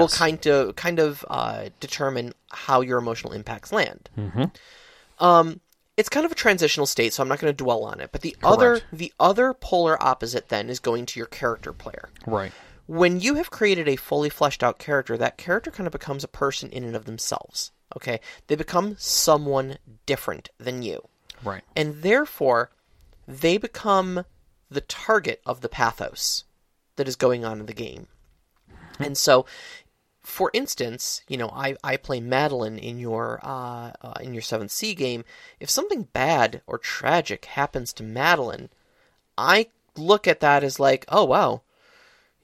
will 0.00 0.08
kind 0.08 0.44
of 0.46 0.74
kind 0.74 0.98
of 0.98 1.24
uh, 1.30 1.68
determine 1.78 2.32
how 2.50 2.80
your 2.80 2.98
emotional 2.98 3.32
impacts 3.32 3.70
land. 3.70 4.08
Um, 5.18 5.60
it's 5.96 6.08
kind 6.08 6.26
of 6.26 6.32
a 6.32 6.34
transitional 6.34 6.86
state, 6.86 7.12
so 7.14 7.22
I'm 7.22 7.28
not 7.28 7.38
going 7.38 7.52
to 7.52 7.64
dwell 7.64 7.84
on 7.84 8.00
it. 8.00 8.10
But 8.12 8.20
the 8.20 8.36
other 8.42 8.80
the 8.92 9.12
other 9.18 9.54
polar 9.54 10.02
opposite 10.02 10.48
then 10.48 10.68
is 10.68 10.80
going 10.80 11.06
to 11.06 11.20
your 11.20 11.26
character 11.26 11.72
player 11.72 12.08
Right. 12.26 12.52
When 12.86 13.20
you 13.20 13.34
have 13.34 13.50
created 13.50 13.88
a 13.88 13.96
fully 13.96 14.28
fleshed 14.28 14.62
out 14.62 14.78
character, 14.78 15.16
that 15.16 15.38
character 15.38 15.70
kind 15.70 15.86
of 15.86 15.92
becomes 15.92 16.24
a 16.24 16.28
person 16.28 16.70
in 16.70 16.84
and 16.84 16.96
of 16.96 17.04
themselves. 17.04 17.72
Okay? 17.96 18.20
They 18.46 18.54
become 18.54 18.96
someone 18.98 19.78
different 20.06 20.48
than 20.58 20.82
you. 20.82 21.08
Right. 21.44 21.62
And 21.74 22.02
therefore, 22.02 22.70
they 23.26 23.58
become 23.58 24.24
the 24.70 24.80
target 24.80 25.40
of 25.44 25.60
the 25.60 25.68
pathos 25.68 26.44
that 26.96 27.08
is 27.08 27.16
going 27.16 27.44
on 27.44 27.60
in 27.60 27.66
the 27.66 27.74
game. 27.74 28.08
And 28.98 29.16
so, 29.16 29.46
for 30.22 30.50
instance, 30.54 31.22
you 31.28 31.36
know, 31.36 31.50
I, 31.50 31.76
I 31.84 31.96
play 31.96 32.20
Madeline 32.20 32.78
in 32.78 32.98
your 32.98 33.40
uh, 33.42 33.92
uh, 34.00 34.14
in 34.20 34.32
your 34.32 34.42
Seventh 34.42 34.70
Sea 34.70 34.94
game. 34.94 35.24
If 35.60 35.70
something 35.70 36.08
bad 36.12 36.62
or 36.66 36.78
tragic 36.78 37.44
happens 37.44 37.92
to 37.94 38.02
Madeline, 38.02 38.70
I 39.36 39.68
look 39.96 40.26
at 40.26 40.40
that 40.40 40.64
as 40.64 40.80
like, 40.80 41.04
oh 41.08 41.24
wow, 41.24 41.62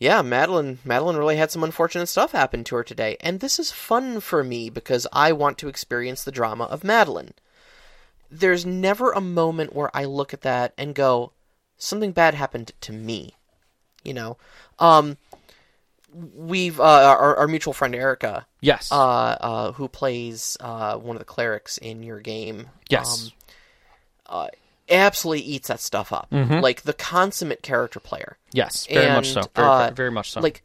yeah, 0.03 0.21
Madeline 0.21 0.81
Madeline 0.85 1.17
really 1.17 1.37
had 1.37 1.53
some 1.53 1.63
unfortunate 1.63 2.07
stuff 2.09 2.33
happen 2.33 2.65
to 2.65 2.75
her 2.75 2.83
today, 2.83 3.17
and 3.21 3.39
this 3.39 3.61
is 3.61 3.71
fun 3.71 4.19
for 4.19 4.43
me 4.43 4.69
because 4.69 5.07
I 5.13 5.31
want 5.33 5.59
to 5.59 5.69
experience 5.69 6.25
the 6.25 6.33
drama 6.33 6.65
of 6.65 6.83
Madeline. 6.83 7.35
There's 8.29 8.67
never 8.67 9.13
a 9.13 9.21
moment 9.21 9.75
where 9.77 9.97
I 9.97 10.05
look 10.07 10.35
at 10.35 10.41
that 10.41 10.73
and 10.77 10.93
go, 10.95 11.31
something 11.79 12.11
bad 12.11 12.35
happened 12.35 12.73
to 12.81 12.93
me. 12.93 13.37
You 14.03 14.15
know, 14.15 14.37
um, 14.81 15.19
we've 16.13 16.81
uh, 16.81 16.83
our, 17.17 17.37
our 17.37 17.47
mutual 17.47 17.73
friend 17.73 17.95
Erica, 17.95 18.47
Yes. 18.61 18.91
uh, 18.91 18.97
uh, 19.41 19.73
who 19.73 19.87
plays 19.87 20.57
uh, 20.59 20.97
one 20.97 21.15
of 21.15 21.21
the 21.21 21.25
clerics 21.27 21.79
in 21.79 22.03
your 22.03 22.19
game. 22.19 22.71
yes. 22.91 23.27
um, 23.27 23.33
uh, 24.27 24.49
absolutely 24.93 25.43
eats 25.45 25.69
that 25.69 25.81
stuff 25.81 26.13
up. 26.13 26.29
Like 26.31 26.83
the 26.83 26.93
consummate 26.93 27.63
character 27.63 27.99
player. 28.01 28.37
yes. 28.53 28.87
Very 28.87 29.13
much 29.15 29.31
so. 29.31 29.43
Very, 29.55 29.69
uh, 29.69 29.91
very 29.93 30.11
much 30.11 30.31
so. 30.31 30.41
Like 30.41 30.63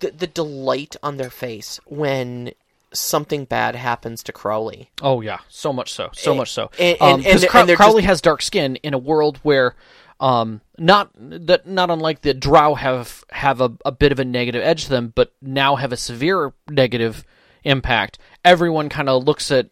the 0.00 0.10
the 0.10 0.26
delight 0.26 0.96
on 1.02 1.16
their 1.16 1.30
face 1.30 1.78
when 1.86 2.52
something 2.92 3.44
bad 3.44 3.74
happens 3.74 4.22
to 4.24 4.32
Crowley. 4.32 4.90
oh 5.02 5.20
yeah, 5.20 5.38
so 5.48 5.72
much 5.72 5.92
so. 5.92 6.08
So 6.14 6.34
much 6.34 6.50
so. 6.50 6.70
and- 6.78 6.96
Um, 7.00 7.14
and- 7.16 7.24
'cause 7.24 7.42
and- 7.42 7.50
Crow- 7.50 7.60
and 7.60 7.68
they're 7.68 7.76
Crowley 7.76 8.02
has 8.02 8.20
dark 8.22 8.40
skin 8.42 8.76
in 8.76 8.94
a 8.94 8.98
world 8.98 9.38
where. 9.42 9.74
Um, 10.20 10.62
not 10.76 11.10
that 11.16 11.64
not 11.68 11.90
unlike 11.90 12.22
the 12.22 12.34
Drow 12.34 12.74
have 12.74 13.24
have 13.30 13.60
a, 13.60 13.70
a 13.84 13.92
bit 13.92 14.10
of 14.10 14.18
a 14.18 14.24
negative 14.24 14.62
edge 14.64 14.84
to 14.84 14.90
them, 14.90 15.12
but 15.14 15.32
now 15.40 15.76
have 15.76 15.92
a 15.92 15.96
severe 15.96 16.52
negative 16.68 17.24
impact. 17.62 18.18
Everyone 18.44 18.88
kind 18.88 19.08
of 19.08 19.22
looks 19.22 19.52
at 19.52 19.68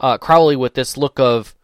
uh, 0.00 0.16
Crowley 0.16 0.56
with 0.56 0.72
this 0.72 0.96
look 0.96 1.20
of 1.20 1.54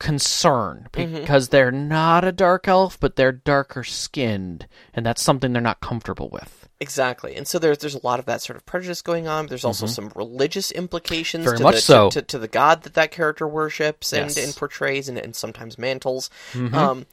concern 0.00 0.88
Mm-hmm. 0.92 1.14
because 1.14 1.50
they're 1.50 1.70
not 1.70 2.24
a 2.24 2.32
dark 2.32 2.66
elf, 2.66 2.98
but 2.98 3.14
they're 3.14 3.30
darker 3.30 3.84
skinned, 3.84 4.66
and 4.92 5.06
that's 5.06 5.22
something 5.22 5.52
they're 5.52 5.62
not 5.62 5.80
comfortable 5.80 6.28
with. 6.30 6.68
Exactly, 6.80 7.36
and 7.36 7.46
so 7.46 7.58
there's 7.60 7.78
there's 7.78 7.94
a 7.94 8.04
lot 8.04 8.18
of 8.18 8.24
that 8.24 8.40
sort 8.42 8.56
of 8.56 8.64
prejudice 8.66 9.02
going 9.02 9.28
on. 9.28 9.46
There's 9.46 9.64
also 9.66 9.86
some 9.86 10.10
religious 10.16 10.70
implications 10.72 11.44
Mm-hmm. 11.44 11.48
Very 11.50 11.58
to 11.58 11.62
much 11.62 11.74
the, 11.76 11.80
so. 11.82 12.10
to, 12.10 12.20
to, 12.22 12.26
to 12.26 12.38
the 12.38 12.48
god 12.48 12.82
that 12.82 12.94
that 12.94 13.10
character 13.12 13.46
worships 13.46 14.12
and, 14.12 14.24
Yes. 14.24 14.36
Mm-hmm. 14.36 14.44
and 14.46 14.56
portrays 14.56 15.08
and, 15.08 15.18
and 15.18 15.36
sometimes 15.36 15.78
mantles. 15.78 16.30
Um, 16.54 17.06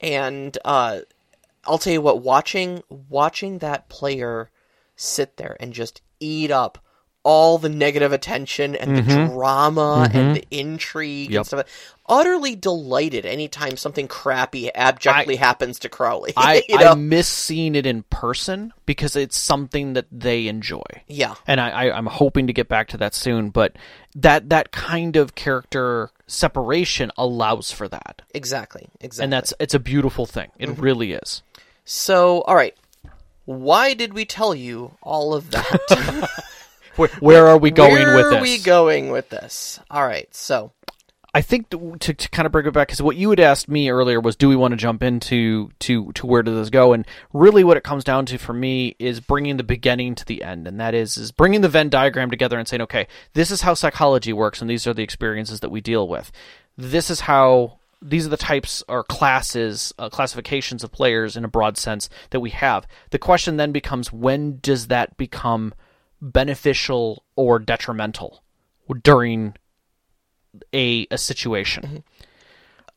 and 0.00 0.56
uh, 0.64 1.00
I'll 1.66 1.78
tell 1.78 1.92
you 1.94 2.02
what, 2.02 2.22
watching 2.22 2.82
watching 3.08 3.58
that 3.58 3.88
player 3.88 4.50
sit 4.96 5.38
there 5.38 5.56
and 5.58 5.72
just 5.72 6.02
eat 6.20 6.50
up 6.50 6.78
all 7.22 7.56
the 7.56 7.70
negative 7.70 8.12
attention 8.12 8.76
and 8.76 8.98
the 8.98 9.02
drama 9.02 10.10
and 10.12 10.36
the 10.36 10.44
intrigue 10.50 11.30
Mm-hmm. 11.30 11.32
Yep. 11.32 11.38
and 11.40 11.46
stuff. 11.46 11.93
Utterly 12.06 12.54
delighted 12.54 13.24
anytime 13.24 13.76
something 13.78 14.08
crappy 14.08 14.70
abjectly 14.74 15.36
happens 15.36 15.78
to 15.80 15.88
Crowley. 15.88 16.32
I, 16.36 16.62
you 16.68 16.78
know? 16.78 16.90
I 16.90 16.94
miss 16.94 17.26
seeing 17.28 17.74
it 17.74 17.86
in 17.86 18.02
person 18.04 18.72
because 18.84 19.16
it's 19.16 19.38
something 19.38 19.94
that 19.94 20.06
they 20.12 20.46
enjoy. 20.46 20.82
yeah. 21.08 21.34
and 21.46 21.60
I, 21.60 21.70
I, 21.70 21.96
I'm 21.96 22.06
hoping 22.06 22.46
to 22.48 22.52
get 22.52 22.68
back 22.68 22.88
to 22.88 22.96
that 22.98 23.14
soon. 23.14 23.48
But 23.50 23.76
that 24.16 24.50
that 24.50 24.70
kind 24.70 25.16
of 25.16 25.34
character 25.34 26.10
separation 26.26 27.10
allows 27.16 27.70
for 27.72 27.88
that, 27.88 28.22
Exactly. 28.34 28.88
Exactly. 29.00 29.24
and 29.24 29.32
that's 29.32 29.54
it's 29.58 29.74
a 29.74 29.78
beautiful 29.80 30.26
thing. 30.26 30.50
It 30.58 30.68
Mm-hmm. 30.68 30.82
really 30.82 31.12
is. 31.12 31.42
so. 31.84 32.42
All 32.42 32.54
right. 32.56 32.74
Why 33.46 33.92
did 33.94 34.14
we 34.14 34.24
tell 34.24 34.54
you 34.54 34.92
all 35.02 35.34
of 35.34 35.50
that? 35.52 36.30
Where, 36.96 37.08
where 37.20 37.46
are 37.48 37.58
we 37.58 37.70
going 37.82 37.92
Where 37.92 38.14
with 38.16 38.24
this? 38.24 38.30
Where 38.32 38.38
are 38.38 38.42
we 38.42 38.58
going 38.58 39.10
with 39.10 39.28
this? 39.30 39.80
All 39.90 40.06
right. 40.06 40.32
So 40.34 40.70
I 41.36 41.42
think 41.42 41.68
to, 41.70 41.96
to, 41.98 42.28
kind 42.28 42.46
of 42.46 42.52
bring 42.52 42.64
it 42.64 42.72
back 42.72 42.86
because 42.86 43.02
what 43.02 43.16
you 43.16 43.28
had 43.30 43.40
asked 43.40 43.68
me 43.68 43.90
earlier 43.90 44.20
was, 44.20 44.36
do 44.36 44.48
we 44.48 44.54
want 44.54 44.70
to 44.70 44.76
jump 44.76 45.02
into 45.02 45.70
to 45.80 46.12
to 46.12 46.26
where 46.26 46.44
does 46.44 46.54
this 46.54 46.70
go? 46.70 46.92
And 46.92 47.04
really, 47.32 47.64
what 47.64 47.76
it 47.76 47.82
comes 47.82 48.04
down 48.04 48.24
to 48.26 48.38
for 48.38 48.52
me 48.52 48.94
is 49.00 49.18
bringing 49.18 49.56
the 49.56 49.64
beginning 49.64 50.14
to 50.14 50.24
the 50.24 50.44
end, 50.44 50.68
and 50.68 50.80
that 50.80 50.94
is 50.94 51.16
is 51.16 51.32
bringing 51.32 51.60
the 51.60 51.68
Venn 51.68 51.88
diagram 51.88 52.30
together 52.30 52.56
and 52.56 52.68
saying, 52.68 52.82
okay, 52.82 53.08
this 53.32 53.50
is 53.50 53.62
how 53.62 53.74
psychology 53.74 54.32
works, 54.32 54.60
and 54.60 54.70
these 54.70 54.86
are 54.86 54.94
the 54.94 55.02
experiences 55.02 55.58
that 55.58 55.70
we 55.70 55.80
deal 55.80 56.06
with. 56.06 56.30
This 56.76 57.10
is 57.10 57.20
how 57.20 57.80
these 58.00 58.26
are 58.26 58.30
the 58.30 58.36
types 58.36 58.84
or 58.86 59.02
classes 59.02 59.92
uh, 59.98 60.08
classifications 60.10 60.84
of 60.84 60.92
players 60.92 61.36
in 61.36 61.44
a 61.44 61.48
broad 61.48 61.76
sense 61.76 62.08
that 62.30 62.40
we 62.40 62.50
have. 62.50 62.86
The 63.10 63.18
question 63.18 63.56
then 63.56 63.72
becomes, 63.72 64.12
when 64.12 64.58
does 64.60 64.86
that 64.86 65.16
become 65.16 65.74
beneficial 66.20 67.24
or 67.34 67.58
detrimental 67.58 68.44
during 69.02 69.54
a 70.74 71.06
a 71.10 71.18
situation. 71.18 72.04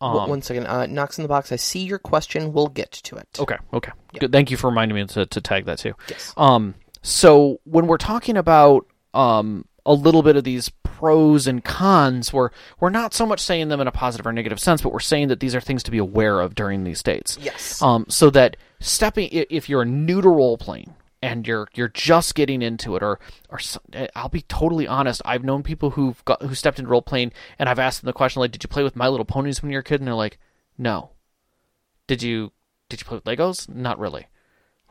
w- 0.02 0.30
one 0.30 0.42
second. 0.42 0.68
Uh, 0.68 0.86
Knox 0.86 1.18
in 1.18 1.24
the 1.24 1.28
Box. 1.28 1.52
I 1.52 1.56
see 1.56 1.84
your 1.84 2.00
question. 2.00 2.54
We'll 2.54 2.68
get 2.68 2.92
to 2.92 3.16
it. 3.16 3.28
Okay, 3.40 3.58
okay. 3.74 3.92
Good. 4.20 4.32
Thank 4.32 4.52
you 4.52 4.58
for 4.58 4.68
reminding 4.68 4.96
me 4.96 5.06
to, 5.08 5.26
to 5.26 5.42
tag 5.42 5.66
that 5.66 5.80
too. 5.80 5.94
Yes. 6.10 6.34
Um, 6.38 6.76
so 7.02 7.60
when 7.64 7.88
we're 7.88 7.98
talking 7.98 8.38
about 8.38 8.86
um 9.14 9.66
a 9.86 9.94
little 9.94 10.22
bit 10.22 10.36
of 10.36 10.44
these 10.44 10.70
pros 10.84 11.48
and 11.48 11.64
cons, 11.64 12.34
we're 12.34 12.50
we're 12.80 12.90
not 12.90 13.14
so 13.14 13.26
much 13.26 13.40
saying 13.40 13.70
them 13.70 13.80
in 13.80 13.88
a 13.88 13.92
positive 13.92 14.28
or 14.28 14.34
negative 14.34 14.60
sense, 14.60 14.82
but 14.82 14.92
we're 14.92 15.00
saying 15.00 15.30
that 15.30 15.40
these 15.40 15.56
are 15.56 15.62
things 15.62 15.84
to 15.84 15.92
be 15.92 15.98
aware 15.98 16.42
of 16.42 16.56
during 16.56 16.84
these 16.84 17.02
dates. 17.02 17.38
Yes. 17.42 17.82
Um, 17.82 18.06
so 18.10 18.30
that 18.32 18.58
stepping, 18.80 19.30
if 19.32 19.70
you're 19.70 19.86
new 19.86 20.22
to 20.22 20.30
role 20.30 20.58
playing 20.58 20.94
and 21.22 21.48
you're 21.48 21.68
you're 21.74 21.88
just 21.88 22.36
getting 22.36 22.62
into 22.62 22.96
it, 22.96 23.04
or 23.04 23.20
or 23.50 23.60
I'll 24.16 24.30
be 24.30 24.42
totally 24.42 24.88
honest, 24.88 25.22
I've 25.26 25.44
known 25.44 25.64
people 25.64 25.92
who've 25.92 26.24
got 26.26 26.42
who 26.42 26.56
stepped 26.56 26.80
into 26.80 26.90
role 26.90 27.02
playing, 27.02 27.32
and 27.58 27.68
I've 27.68 27.80
asked 27.80 28.02
them 28.02 28.08
the 28.08 28.14
question 28.14 28.40
like, 28.40 28.52
"Did 28.52 28.64
you 28.64 28.70
play 28.70 28.84
with 28.84 28.96
My 28.96 29.08
Little 29.08 29.26
Ponies 29.26 29.62
when 29.62 29.72
you 29.72 29.78
were 29.78 29.82
a 29.82 29.84
kid?" 29.84 30.02
And 30.02 30.08
they're 30.08 30.16
like, 30.16 30.40
"No." 30.78 31.12
Did 32.08 32.24
you 32.24 32.52
Did 32.90 33.02
you 33.02 33.06
play 33.06 33.18
with 33.18 33.26
Legos? 33.26 33.68
Not 33.68 34.00
really. 34.00 34.28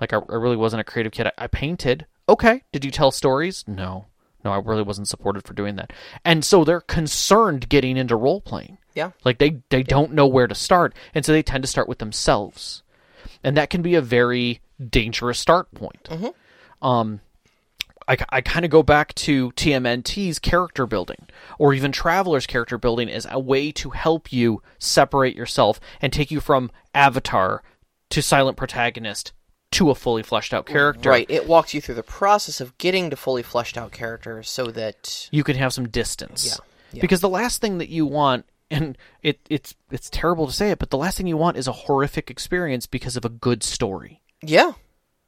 Like 0.00 0.12
I, 0.12 0.16
I 0.16 0.34
really 0.34 0.56
wasn't 0.56 0.80
a 0.80 0.84
creative 0.84 1.12
kid. 1.12 1.28
I, 1.28 1.32
I 1.38 1.46
painted. 1.46 2.06
Okay. 2.28 2.62
Did 2.72 2.84
you 2.84 2.90
tell 2.90 3.10
stories? 3.10 3.64
No. 3.66 4.06
No, 4.44 4.52
I 4.52 4.58
really 4.58 4.82
wasn't 4.82 5.08
supported 5.08 5.44
for 5.44 5.54
doing 5.54 5.76
that. 5.76 5.92
And 6.24 6.44
so 6.44 6.62
they're 6.62 6.80
concerned 6.80 7.68
getting 7.68 7.96
into 7.96 8.14
role 8.14 8.40
playing. 8.40 8.78
Yeah. 8.94 9.10
Like 9.24 9.38
they 9.38 9.62
they 9.70 9.82
don't 9.82 10.12
know 10.12 10.26
where 10.26 10.46
to 10.46 10.54
start, 10.54 10.94
and 11.14 11.24
so 11.24 11.32
they 11.32 11.42
tend 11.42 11.64
to 11.64 11.68
start 11.68 11.88
with 11.88 11.98
themselves, 11.98 12.82
and 13.42 13.56
that 13.56 13.70
can 13.70 13.82
be 13.82 13.94
a 13.94 14.00
very 14.00 14.60
dangerous 14.84 15.38
start 15.38 15.72
point. 15.74 16.08
Um, 16.82 17.20
I, 18.08 18.16
I 18.28 18.40
kind 18.40 18.64
of 18.64 18.70
go 18.70 18.82
back 18.82 19.14
to 19.14 19.50
TMNT's 19.52 20.38
character 20.38 20.86
building, 20.86 21.26
or 21.58 21.74
even 21.74 21.92
Traveller's 21.92 22.46
character 22.46 22.78
building, 22.78 23.10
as 23.10 23.26
a 23.30 23.40
way 23.40 23.72
to 23.72 23.90
help 23.90 24.32
you 24.32 24.62
separate 24.78 25.34
yourself 25.34 25.80
and 26.00 26.12
take 26.12 26.30
you 26.30 26.40
from 26.40 26.70
avatar 26.94 27.62
to 28.10 28.22
silent 28.22 28.56
protagonist 28.56 29.32
to 29.72 29.90
a 29.90 29.94
fully 29.94 30.22
fleshed 30.22 30.54
out 30.54 30.66
character. 30.66 31.10
Right. 31.10 31.26
It 31.28 31.48
walks 31.48 31.74
you 31.74 31.80
through 31.80 31.96
the 31.96 32.02
process 32.02 32.60
of 32.60 32.78
getting 32.78 33.10
to 33.10 33.16
fully 33.16 33.42
fleshed 33.42 33.76
out 33.76 33.90
characters 33.90 34.48
so 34.48 34.66
that 34.66 35.28
you 35.32 35.42
can 35.42 35.56
have 35.56 35.72
some 35.72 35.88
distance. 35.88 36.46
Yeah, 36.46 36.64
yeah. 36.92 37.00
Because 37.00 37.20
the 37.20 37.28
last 37.28 37.60
thing 37.60 37.78
that 37.78 37.88
you 37.88 38.06
want, 38.06 38.46
and 38.70 38.96
it, 39.22 39.40
it's 39.50 39.74
it's 39.90 40.08
terrible 40.08 40.46
to 40.46 40.52
say 40.52 40.70
it, 40.70 40.78
but 40.78 40.90
the 40.90 40.96
last 40.96 41.16
thing 41.16 41.26
you 41.26 41.36
want 41.36 41.56
is 41.56 41.66
a 41.66 41.72
horrific 41.72 42.30
experience 42.30 42.86
because 42.86 43.16
of 43.16 43.24
a 43.24 43.28
good 43.28 43.64
story. 43.64 44.22
Yeah, 44.46 44.72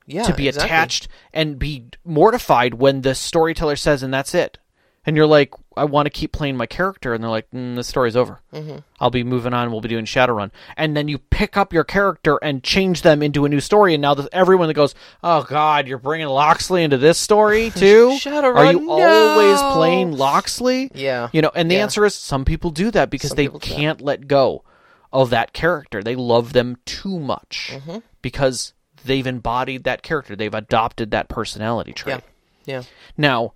yeah, 0.07 0.23
to 0.25 0.35
be 0.35 0.49
exactly. 0.49 0.67
attached 0.69 1.09
and 1.33 1.59
be 1.59 1.85
mortified 2.05 2.75
when 2.75 3.03
the 3.03 3.15
storyteller 3.15 3.77
says, 3.77 4.03
and 4.03 4.13
that's 4.13 4.35
it. 4.35 4.59
And 5.07 5.17
you're 5.17 5.27
like, 5.27 5.55
I 5.75 5.85
want 5.85 6.05
to 6.05 6.11
keep 6.11 6.33
playing 6.33 6.57
my 6.59 6.67
character, 6.67 7.15
and 7.15 7.23
they're 7.25 7.31
like, 7.31 7.51
mm, 7.51 7.77
the 7.77 7.85
story's 7.85 8.15
over. 8.17 8.41
Mm-hmm. 8.53 8.79
I'll 9.01 9.09
be 9.11 9.25
moving 9.25 9.55
on. 9.55 9.71
We'll 9.71 9.81
be 9.81 9.89
doing 9.89 10.05
Shadowrun, 10.05 10.51
and 10.77 10.95
then 10.95 11.09
you 11.09 11.17
pick 11.17 11.57
up 11.57 11.73
your 11.73 11.85
character 11.85 12.39
and 12.43 12.63
change 12.63 13.01
them 13.01 13.23
into 13.23 13.47
a 13.47 13.49
new 13.49 13.61
story, 13.61 13.95
and 13.95 14.03
now 14.03 14.13
the, 14.13 14.29
everyone 14.33 14.69
that 14.69 14.75
goes, 14.75 14.95
oh 15.25 15.45
God, 15.45 15.89
you're 15.89 15.97
bringing 15.97 16.27
Loxley 16.27 16.83
into 16.83 16.99
this 16.99 17.17
story 17.19 17.71
too? 17.75 18.19
Shadowrun, 18.21 18.55
Are 18.57 18.73
you 18.73 18.91
always 18.91 19.61
playing 19.75 20.13
Loxley? 20.13 20.91
Yeah. 20.95 21.29
You 21.33 21.41
know, 21.41 21.53
and 21.55 21.71
the 21.71 21.77
Yeah. 21.77 21.83
answer 21.85 22.05
is 22.05 22.15
some 22.15 22.45
people 22.45 22.71
do 22.71 22.91
that 22.91 23.09
because 23.09 23.31
Some 23.31 23.37
they 23.37 23.45
people 23.45 23.61
do 23.61 23.69
that. 23.71 23.77
can't 23.77 24.01
let 24.03 24.27
go 24.29 24.63
of 25.11 25.31
that 25.31 25.55
character. 25.55 26.03
They 26.03 26.17
love 26.17 26.53
them 26.53 26.77
too 26.85 27.19
much 27.19 27.71
Mm-hmm. 27.73 27.99
because 28.21 28.75
they've 29.05 29.27
embodied 29.27 29.85
that 29.85 30.03
character. 30.03 30.37
They've 30.37 30.55
adopted 30.55 31.11
that 31.11 31.29
personality 31.29 31.93
trait. 31.93 32.23
Yeah, 32.65 32.79
yeah, 32.79 32.83
Now, 33.17 33.53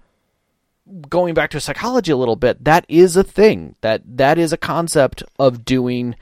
going 1.09 1.35
back 1.35 1.51
to 1.51 1.61
psychology 1.61 2.13
a 2.13 2.17
little 2.17 2.37
bit, 2.37 2.65
that 2.65 2.85
is 2.89 3.17
a 3.17 3.25
thing. 3.25 3.77
That 3.81 4.03
that 4.17 4.39
is 4.39 4.53
a 4.53 4.57
concept 4.57 5.23
of 5.39 5.65
doing 5.65 6.17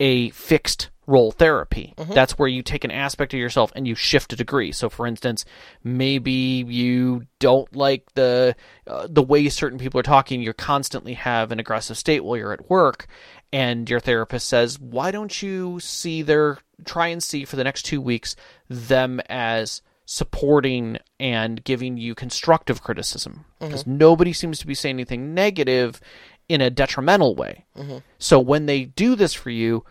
a 0.00 0.30
fixed 0.30 0.90
role 1.06 1.30
therapy. 1.30 1.94
That's 1.96 2.36
where 2.38 2.48
you 2.48 2.62
take 2.62 2.82
an 2.82 2.90
aspect 2.90 3.32
of 3.32 3.38
yourself 3.38 3.72
and 3.76 3.86
you 3.86 3.94
shift 3.94 4.32
a 4.32 4.36
degree. 4.36 4.72
So, 4.72 4.88
for 4.88 5.06
instance, 5.06 5.44
maybe 5.84 6.64
you 6.66 7.26
don't 7.38 7.74
like 7.76 8.12
the 8.14 8.56
uh, 8.86 9.06
the 9.08 9.22
way 9.22 9.48
certain 9.48 9.78
people 9.78 10.00
are 10.00 10.04
talking. 10.04 10.42
You 10.42 10.52
constantly 10.52 11.14
have 11.14 11.52
an 11.52 11.60
aggressive 11.60 11.96
state 11.96 12.24
while 12.24 12.36
you're 12.36 12.52
at 12.52 12.68
work, 12.68 13.06
and 13.52 13.88
your 13.88 14.00
therapist 14.00 14.48
says, 14.48 14.78
"Why 14.78 15.10
don't 15.10 15.42
you 15.42 15.80
see 15.80 16.22
their 16.22 16.58
try 16.84 17.08
and 17.08 17.22
see 17.22 17.44
for 17.44 17.56
the 17.56 17.64
next 17.64 17.82
two 17.82 18.00
weeks 18.00 18.36
them 18.68 19.20
as 19.28 19.82
supporting 20.04 20.98
and 21.18 21.64
giving 21.64 21.96
you 21.96 22.14
constructive 22.14 22.82
criticism? 22.82 23.44
Mm-hmm. 23.60 23.66
Because 23.66 23.86
nobody 23.86 24.32
seems 24.32 24.58
to 24.58 24.66
be 24.66 24.74
saying 24.74 24.96
anything 24.96 25.34
negative 25.34 26.00
in 26.48 26.60
a 26.60 26.70
detrimental 26.70 27.34
way. 27.34 27.64
Mm-hmm. 27.76 27.98
So 28.18 28.38
when 28.38 28.66
they 28.66 28.84
do 28.84 29.16
this 29.16 29.34
for 29.34 29.50
you, 29.50 29.84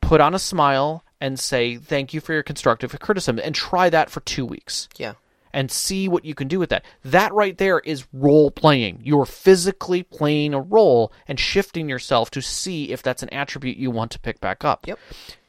put 0.00 0.20
on 0.20 0.34
a 0.34 0.38
smile 0.38 1.04
and 1.20 1.38
say 1.38 1.76
thank 1.76 2.14
you 2.14 2.20
for 2.20 2.32
your 2.32 2.42
constructive 2.42 2.98
criticism 3.00 3.40
and 3.42 3.54
try 3.54 3.90
that 3.90 4.08
for 4.08 4.20
2 4.20 4.46
weeks. 4.46 4.88
Yeah, 4.96 5.14
and 5.52 5.70
see 5.70 6.08
what 6.08 6.24
you 6.24 6.34
can 6.34 6.48
do 6.48 6.58
with 6.58 6.70
that. 6.70 6.84
That 7.04 7.32
right 7.32 7.56
there 7.56 7.78
is 7.80 8.06
role 8.12 8.50
playing. 8.50 9.00
You're 9.04 9.26
physically 9.26 10.02
playing 10.02 10.54
a 10.54 10.60
role 10.60 11.12
and 11.26 11.38
shifting 11.38 11.88
yourself 11.88 12.30
to 12.32 12.40
see 12.42 12.90
if 12.92 13.02
that's 13.02 13.22
an 13.22 13.28
attribute 13.30 13.76
you 13.76 13.90
want 13.90 14.10
to 14.12 14.20
pick 14.20 14.40
back 14.40 14.64
up. 14.64 14.86
Yep. 14.86 14.98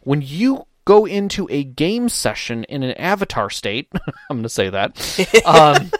When 0.02 0.22
you 0.22 0.66
go 0.86 1.06
into 1.06 1.47
a 1.52 1.64
game 1.64 2.10
session 2.10 2.64
in 2.66 2.82
an 2.84 2.93
avatar 2.93 3.49
state, 3.49 3.88
I'm 4.30 4.38
going 4.38 4.43
to 4.43 4.49
say 4.49 4.70
that. 4.70 4.97
Um, 5.45 5.91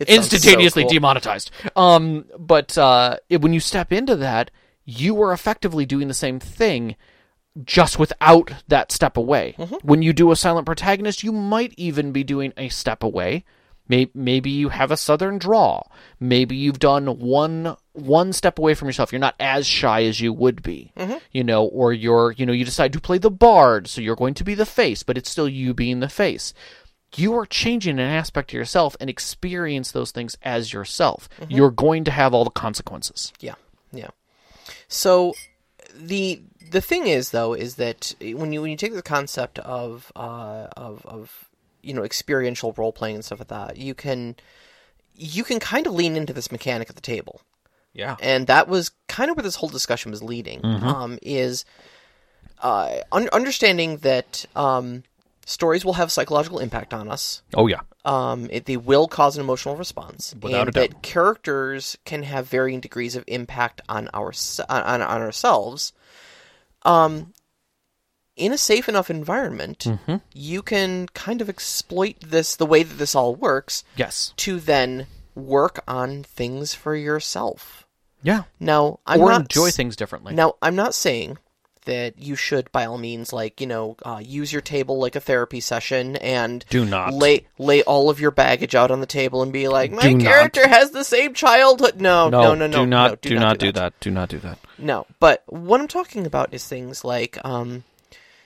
It 0.00 0.08
it 0.08 0.08
instantaneously 0.08 0.82
so 0.82 0.88
cool. 0.88 0.92
demonetized. 0.94 1.50
Um, 1.76 2.24
but 2.38 2.76
uh, 2.78 3.16
it, 3.28 3.40
when 3.40 3.52
you 3.52 3.60
step 3.60 3.92
into 3.92 4.16
that, 4.16 4.50
you 4.84 5.20
are 5.22 5.32
effectively 5.32 5.84
doing 5.84 6.08
the 6.08 6.14
same 6.14 6.40
thing 6.40 6.96
just 7.64 7.98
without 7.98 8.52
that 8.68 8.92
step 8.92 9.16
away. 9.16 9.54
Mm-hmm. 9.58 9.76
When 9.82 10.02
you 10.02 10.12
do 10.12 10.30
a 10.30 10.36
silent 10.36 10.66
protagonist, 10.66 11.24
you 11.24 11.32
might 11.32 11.74
even 11.76 12.12
be 12.12 12.24
doing 12.24 12.52
a 12.56 12.68
step 12.68 13.02
away. 13.02 13.44
Maybe, 13.88 14.10
maybe 14.14 14.50
you 14.50 14.68
have 14.68 14.90
a 14.90 14.98
southern 14.98 15.38
draw. 15.38 15.82
Maybe 16.20 16.56
you've 16.56 16.78
done 16.78 17.18
one 17.18 17.76
one 17.94 18.32
step 18.32 18.58
away 18.58 18.74
from 18.74 18.86
yourself. 18.86 19.12
You're 19.12 19.18
not 19.18 19.34
as 19.40 19.66
shy 19.66 20.04
as 20.04 20.20
you 20.20 20.32
would 20.32 20.62
be, 20.62 20.92
mm-hmm. 20.96 21.16
you 21.32 21.42
know, 21.42 21.64
or 21.64 21.92
you're 21.92 22.32
you 22.32 22.44
know 22.44 22.52
you 22.52 22.66
decide 22.66 22.92
to 22.92 23.00
play 23.00 23.18
the 23.18 23.30
bard, 23.30 23.88
so 23.88 24.02
you're 24.02 24.14
going 24.14 24.34
to 24.34 24.44
be 24.44 24.54
the 24.54 24.66
face, 24.66 25.02
but 25.02 25.16
it's 25.16 25.30
still 25.30 25.48
you 25.48 25.72
being 25.72 26.00
the 26.00 26.08
face. 26.08 26.52
You 27.16 27.34
are 27.38 27.46
changing 27.46 27.98
an 27.98 28.06
aspect 28.06 28.50
of 28.50 28.54
yourself 28.54 28.94
and 29.00 29.08
experience 29.08 29.90
those 29.90 30.10
things 30.10 30.36
as 30.42 30.74
yourself. 30.74 31.26
Mm-hmm. 31.40 31.52
You're 31.52 31.70
going 31.70 32.04
to 32.04 32.10
have 32.10 32.34
all 32.34 32.44
the 32.44 32.50
consequences. 32.50 33.32
yeah, 33.40 33.54
yeah. 33.90 34.10
So 34.88 35.32
the 35.94 36.42
the 36.70 36.80
thing 36.80 37.06
is 37.06 37.30
though 37.30 37.54
is 37.54 37.76
that 37.76 38.14
when 38.20 38.52
you 38.52 38.62
when 38.62 38.70
you 38.70 38.76
take 38.76 38.94
the 38.94 39.02
concept 39.02 39.58
of 39.60 40.12
uh, 40.16 40.68
of 40.76 41.04
of 41.06 41.48
you 41.82 41.94
know 41.94 42.04
experiential 42.04 42.72
role 42.76 42.92
playing 42.92 43.16
and 43.16 43.24
stuff 43.24 43.40
like 43.40 43.48
that, 43.48 43.76
you 43.76 43.94
can 43.94 44.36
you 45.14 45.44
can 45.44 45.58
kind 45.58 45.86
of 45.86 45.94
lean 45.94 46.16
into 46.16 46.32
this 46.32 46.52
mechanic 46.52 46.88
at 46.88 46.96
the 46.96 47.02
table. 47.02 47.40
Yeah. 47.94 48.16
and 48.20 48.46
that 48.46 48.68
was 48.68 48.92
kind 49.08 49.28
of 49.28 49.36
where 49.36 49.42
this 49.42 49.56
whole 49.56 49.70
discussion 49.70 50.12
was 50.12 50.22
leading. 50.22 50.64
Um, 50.64 51.18
is 51.20 51.64
uh, 52.62 52.98
un- 53.10 53.28
understanding 53.32 53.96
that 53.98 54.44
um, 54.54 55.02
stories 55.46 55.84
will 55.84 55.94
have 55.94 56.12
psychological 56.12 56.58
impact 56.60 56.94
on 56.94 57.08
us, 57.08 57.42
Oh 57.54 57.66
yeah. 57.66 57.80
Um, 58.04 58.48
it, 58.50 58.66
they 58.66 58.76
will 58.76 59.08
cause 59.08 59.36
an 59.36 59.42
emotional 59.42 59.76
response, 59.76 60.34
Without 60.40 60.68
and 60.68 60.76
a 60.76 60.80
that 60.80 61.02
characters 61.02 61.98
can 62.04 62.22
have 62.22 62.46
varying 62.46 62.80
degrees 62.80 63.16
of 63.16 63.24
impact 63.26 63.80
on 63.88 64.08
our 64.14 64.32
on, 64.68 65.02
on 65.02 65.22
ourselves. 65.22 65.92
Um, 66.84 67.32
in 68.36 68.52
a 68.52 68.58
safe 68.58 68.88
enough 68.88 69.10
environment, 69.10 69.80
Mm-hmm. 69.80 70.16
you 70.32 70.62
can 70.62 71.06
kind 71.08 71.40
of 71.40 71.48
exploit 71.48 72.16
this 72.20 72.54
the 72.56 72.66
way 72.66 72.82
that 72.82 72.94
this 72.98 73.14
all 73.14 73.34
works 73.34 73.82
Yes. 73.96 74.32
to 74.38 74.60
then 74.60 75.06
work 75.34 75.82
on 75.88 76.22
things 76.22 76.74
for 76.74 76.94
yourself. 76.94 77.84
Yeah. 78.22 78.44
Now, 78.60 79.00
I'm 79.06 79.20
or 79.20 79.30
not 79.30 79.40
enjoy 79.42 79.70
things 79.70 79.96
differently. 79.96 80.34
Now, 80.34 80.54
I'm 80.62 80.74
not 80.76 80.94
saying 80.94 81.38
that 81.88 82.18
you 82.18 82.36
should, 82.36 82.70
by 82.70 82.84
all 82.84 82.98
means, 82.98 83.32
like 83.32 83.60
you 83.60 83.66
know, 83.66 83.96
uh, 84.04 84.20
use 84.22 84.52
your 84.52 84.60
table 84.62 84.98
like 84.98 85.16
a 85.16 85.20
therapy 85.20 85.58
session 85.60 86.16
and 86.16 86.64
Do 86.68 86.84
not. 86.84 87.12
lay 87.14 87.46
lay 87.58 87.82
all 87.82 88.10
of 88.10 88.20
your 88.20 88.30
baggage 88.30 88.74
out 88.74 88.90
on 88.90 89.00
the 89.00 89.06
table 89.06 89.42
and 89.42 89.52
be 89.52 89.68
like, 89.68 89.90
my 89.90 90.02
Do 90.02 90.16
not. 90.18 90.22
character 90.22 90.68
has 90.68 90.90
the 90.90 91.02
same 91.02 91.32
childhood. 91.34 92.00
No, 92.00 92.28
no, 92.28 92.54
no, 92.54 92.66
no, 92.66 92.78
do 92.80 92.86
not, 92.86 93.10
no, 93.10 93.16
do, 93.16 93.34
not, 93.38 93.58
do 93.58 93.72
that. 93.72 93.98
Do 94.00 94.10
not 94.10 94.28
do 94.28 94.38
that. 94.38 94.58
No, 94.78 95.06
but 95.18 95.42
what 95.46 95.80
I'm 95.80 95.88
talking 95.88 96.26
about 96.26 96.52
is 96.54 96.66
things 96.66 97.04
like, 97.04 97.38
um, 97.44 97.84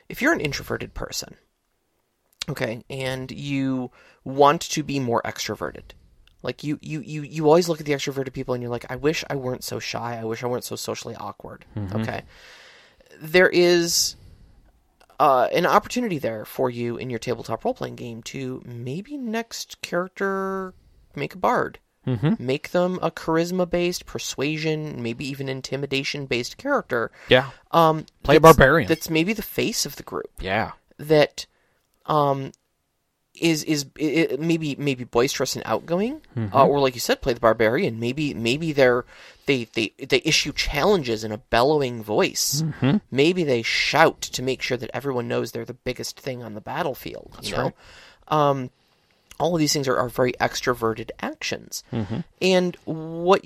if 0.08 0.22
you're 0.22 0.32
an 0.32 0.40
introverted 0.40 0.94
person, 0.94 1.34
okay, 2.48 2.84
and 2.88 3.30
you 3.30 3.90
want 4.24 4.60
to 4.62 4.82
be 4.82 5.00
more 5.00 5.20
extroverted. 5.24 5.92
Like 6.44 6.64
you, 6.64 6.78
you, 6.80 7.00
you, 7.00 7.22
you 7.22 7.46
always 7.46 7.68
look 7.68 7.80
at 7.80 7.86
the 7.86 7.92
extroverted 7.92 8.32
people 8.32 8.54
and 8.54 8.62
you're 8.62 8.70
like, 8.70 8.90
I 8.90 8.96
wish 8.96 9.24
I 9.30 9.36
weren't 9.36 9.62
so 9.62 9.78
shy. 9.78 10.18
I 10.20 10.24
wish 10.24 10.42
I 10.42 10.48
weren't 10.48 10.64
so 10.64 10.74
socially 10.76 11.14
awkward. 11.14 11.64
Okay. 11.94 12.22
There 13.20 13.48
is 13.48 14.16
uh, 15.20 15.48
an 15.52 15.66
opportunity 15.66 16.18
there 16.18 16.44
for 16.44 16.70
you 16.70 16.96
in 16.96 17.10
your 17.10 17.18
tabletop 17.18 17.64
role 17.64 17.74
playing 17.74 17.96
game 17.96 18.22
to 18.24 18.62
maybe 18.64 19.16
next 19.16 19.80
character 19.82 20.74
make 21.14 21.34
a 21.34 21.38
bard. 21.38 21.78
Mm-hmm. 22.06 22.44
Make 22.44 22.70
them 22.72 22.98
a 23.00 23.12
charisma 23.12 23.68
based, 23.70 24.06
persuasion, 24.06 25.00
maybe 25.02 25.24
even 25.28 25.48
intimidation 25.48 26.26
based 26.26 26.56
character. 26.56 27.12
Yeah. 27.28 27.50
Um, 27.70 28.06
Play 28.24 28.36
a 28.36 28.40
barbarian. 28.40 28.88
That's 28.88 29.08
maybe 29.08 29.32
the 29.32 29.42
face 29.42 29.86
of 29.86 29.94
the 29.96 30.02
group 30.02 30.30
Yeah. 30.40 30.72
that 30.98 31.46
um 32.06 32.50
is 33.40 33.62
is 33.64 33.86
i 34.00 34.28
i- 34.32 34.36
maybe 34.36 34.74
maybe 34.76 35.04
boisterous 35.04 35.54
and 35.54 35.62
outgoing, 35.64 36.20
Mm-hmm. 36.36 36.54
uh, 36.56 36.66
or 36.66 36.80
like 36.80 36.94
you 36.94 37.00
said, 37.00 37.22
play 37.22 37.32
the 37.34 37.40
barbarian. 37.40 38.00
Maybe 38.00 38.34
maybe 38.34 38.72
they're 38.72 39.04
they 39.46 39.64
they 39.74 39.92
they 39.98 40.22
issue 40.24 40.52
challenges 40.52 41.24
in 41.24 41.32
a 41.32 41.38
bellowing 41.38 42.02
voice. 42.02 42.62
Mm-hmm. 42.62 42.98
Maybe 43.10 43.44
they 43.44 43.62
shout 43.62 44.20
to 44.22 44.42
make 44.42 44.62
sure 44.62 44.76
that 44.76 44.90
everyone 44.94 45.28
knows 45.28 45.52
they're 45.52 45.64
the 45.64 45.74
biggest 45.74 46.18
thing 46.20 46.42
on 46.42 46.54
the 46.54 46.60
battlefield. 46.60 47.36
you 47.42 47.56
know, 47.56 47.62
right. 47.62 47.72
um, 48.28 48.70
all 49.40 49.54
of 49.54 49.58
these 49.58 49.72
things 49.72 49.88
are, 49.88 49.96
are 49.98 50.08
very 50.08 50.32
extroverted 50.34 51.10
actions, 51.20 51.82
Mm-hmm. 51.92 52.20
and 52.40 52.76
what 52.84 53.44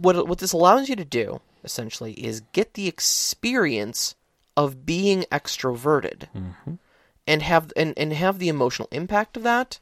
what 0.00 0.28
what 0.28 0.38
this 0.38 0.52
allows 0.52 0.88
you 0.88 0.96
to 0.96 1.04
do 1.04 1.40
essentially 1.64 2.12
is 2.12 2.42
get 2.52 2.74
the 2.74 2.86
experience 2.86 4.14
of 4.56 4.86
being 4.86 5.24
extroverted 5.32 6.28
and 7.26 7.42
have 7.42 7.72
and, 7.76 7.94
and 7.96 8.12
have 8.12 8.38
the 8.38 8.48
emotional 8.48 8.88
impact 8.92 9.36
of 9.36 9.42
that 9.42 9.78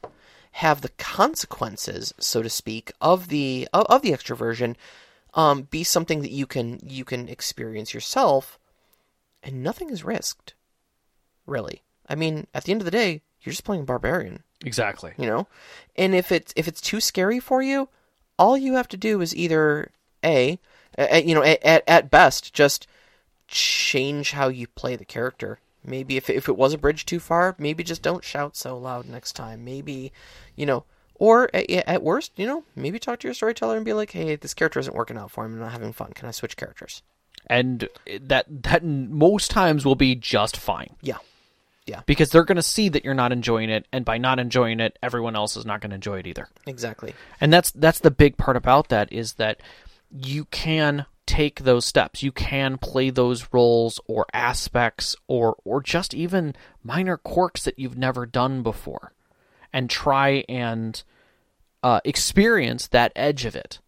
have 0.57 0.81
the 0.81 0.89
consequences 0.97 2.13
so 2.19 2.41
to 2.41 2.49
speak 2.49 2.91
of 3.01 3.27
the 3.27 3.67
of, 3.73 3.85
of 3.87 4.01
the 4.01 4.11
extroversion 4.11 4.75
um, 5.33 5.63
be 5.63 5.83
something 5.83 6.21
that 6.21 6.31
you 6.31 6.45
can 6.45 6.79
you 6.83 7.05
can 7.05 7.27
experience 7.27 7.93
yourself 7.93 8.59
and 9.41 9.63
nothing 9.63 9.89
is 9.89 10.03
risked 10.03 10.53
really. 11.45 11.81
I 12.07 12.15
mean 12.15 12.47
at 12.53 12.63
the 12.63 12.71
end 12.71 12.81
of 12.81 12.85
the 12.85 12.91
day 12.91 13.21
you're 13.41 13.51
just 13.51 13.63
playing 13.63 13.85
barbarian. 13.85 14.43
Exactly. 14.65 15.13
you 15.17 15.25
know? 15.25 15.47
And 15.95 16.15
if 16.15 16.31
it's 16.31 16.53
if 16.55 16.67
it's 16.67 16.81
too 16.81 16.99
scary 17.01 17.39
for 17.39 17.61
you 17.61 17.89
all 18.39 18.57
you 18.57 18.73
have 18.73 18.87
to 18.89 18.97
do 18.97 19.21
is 19.21 19.35
either 19.35 19.91
a, 20.23 20.59
a 20.97 21.21
you 21.21 21.35
know 21.35 21.43
at, 21.43 21.63
at, 21.63 21.83
at 21.87 22.11
best 22.11 22.53
just 22.53 22.87
change 23.47 24.31
how 24.31 24.47
you 24.47 24.67
play 24.67 24.95
the 24.95 25.05
character. 25.05 25.59
Maybe 25.85 26.15
if, 26.15 26.29
if 26.29 26.47
it 26.47 26.55
was 26.55 26.73
a 26.73 26.77
bridge 26.77 27.05
too 27.05 27.19
far 27.19 27.55
maybe 27.57 27.83
just 27.83 28.01
don't 28.01 28.23
shout 28.23 28.55
so 28.55 28.77
loud 28.77 29.07
next 29.07 29.33
time. 29.33 29.65
Maybe 29.65 30.11
you 30.55 30.65
know 30.65 30.85
or 31.23 31.49
at, 31.55 31.69
at 31.69 32.03
worst 32.03 32.31
you 32.35 32.45
know 32.45 32.63
maybe 32.75 32.99
talk 32.99 33.19
to 33.19 33.27
your 33.27 33.33
storyteller 33.33 33.75
and 33.77 33.85
be 33.85 33.93
like 33.93 34.11
hey 34.11 34.35
this 34.35 34.53
character 34.53 34.79
isn't 34.79 34.95
working 34.95 35.17
out 35.17 35.31
for 35.31 35.47
me 35.47 35.53
i'm 35.55 35.59
not 35.61 35.71
having 35.71 35.93
fun 35.93 36.11
can 36.13 36.27
i 36.27 36.31
switch 36.31 36.57
characters 36.57 37.01
And 37.47 37.87
that 38.21 38.45
that 38.63 38.83
most 38.83 39.51
times 39.51 39.85
will 39.85 39.95
be 39.95 40.15
just 40.15 40.57
fine 40.57 40.95
Yeah. 41.01 41.17
yeah 41.85 42.01
because 42.05 42.29
they're 42.29 42.43
going 42.51 42.57
to 42.57 42.61
see 42.75 42.89
that 42.89 43.03
you're 43.05 43.13
not 43.23 43.31
enjoying 43.31 43.69
it, 43.69 43.85
and 43.93 44.03
by 44.05 44.17
not 44.17 44.39
enjoying 44.39 44.79
it, 44.79 44.97
everyone 45.01 45.35
else 45.35 45.55
is 45.57 45.65
not 45.65 45.81
going 45.81 45.91
to 45.91 45.95
enjoy 45.95 46.19
it 46.19 46.27
either. 46.27 46.47
exactly 46.67 47.13
And 47.41 47.51
that's 47.53 47.71
that's 47.71 47.99
the 47.99 48.11
big 48.11 48.37
part 48.37 48.57
about 48.57 48.89
that 48.89 49.11
is 49.11 49.33
that 49.35 49.61
you 50.11 50.45
can 50.45 51.05
take 51.25 51.61
those 51.61 51.85
steps. 51.85 52.21
You 52.21 52.31
can 52.33 52.77
play 52.77 53.09
those 53.09 53.47
roles 53.53 53.99
or 54.07 54.25
aspects 54.33 55.15
or 55.27 55.55
or 55.63 55.81
just 55.81 56.13
even 56.13 56.53
minor 56.83 57.17
quirks 57.17 57.63
that 57.63 57.79
you've 57.79 57.97
never 57.97 58.25
done 58.25 58.61
before 58.61 59.13
and 59.71 59.89
try 59.89 60.43
and 60.49 61.01
uh, 61.83 61.99
experience 62.05 62.87
that 62.87 63.11
edge 63.15 63.45
of 63.45 63.55
it. 63.55 63.79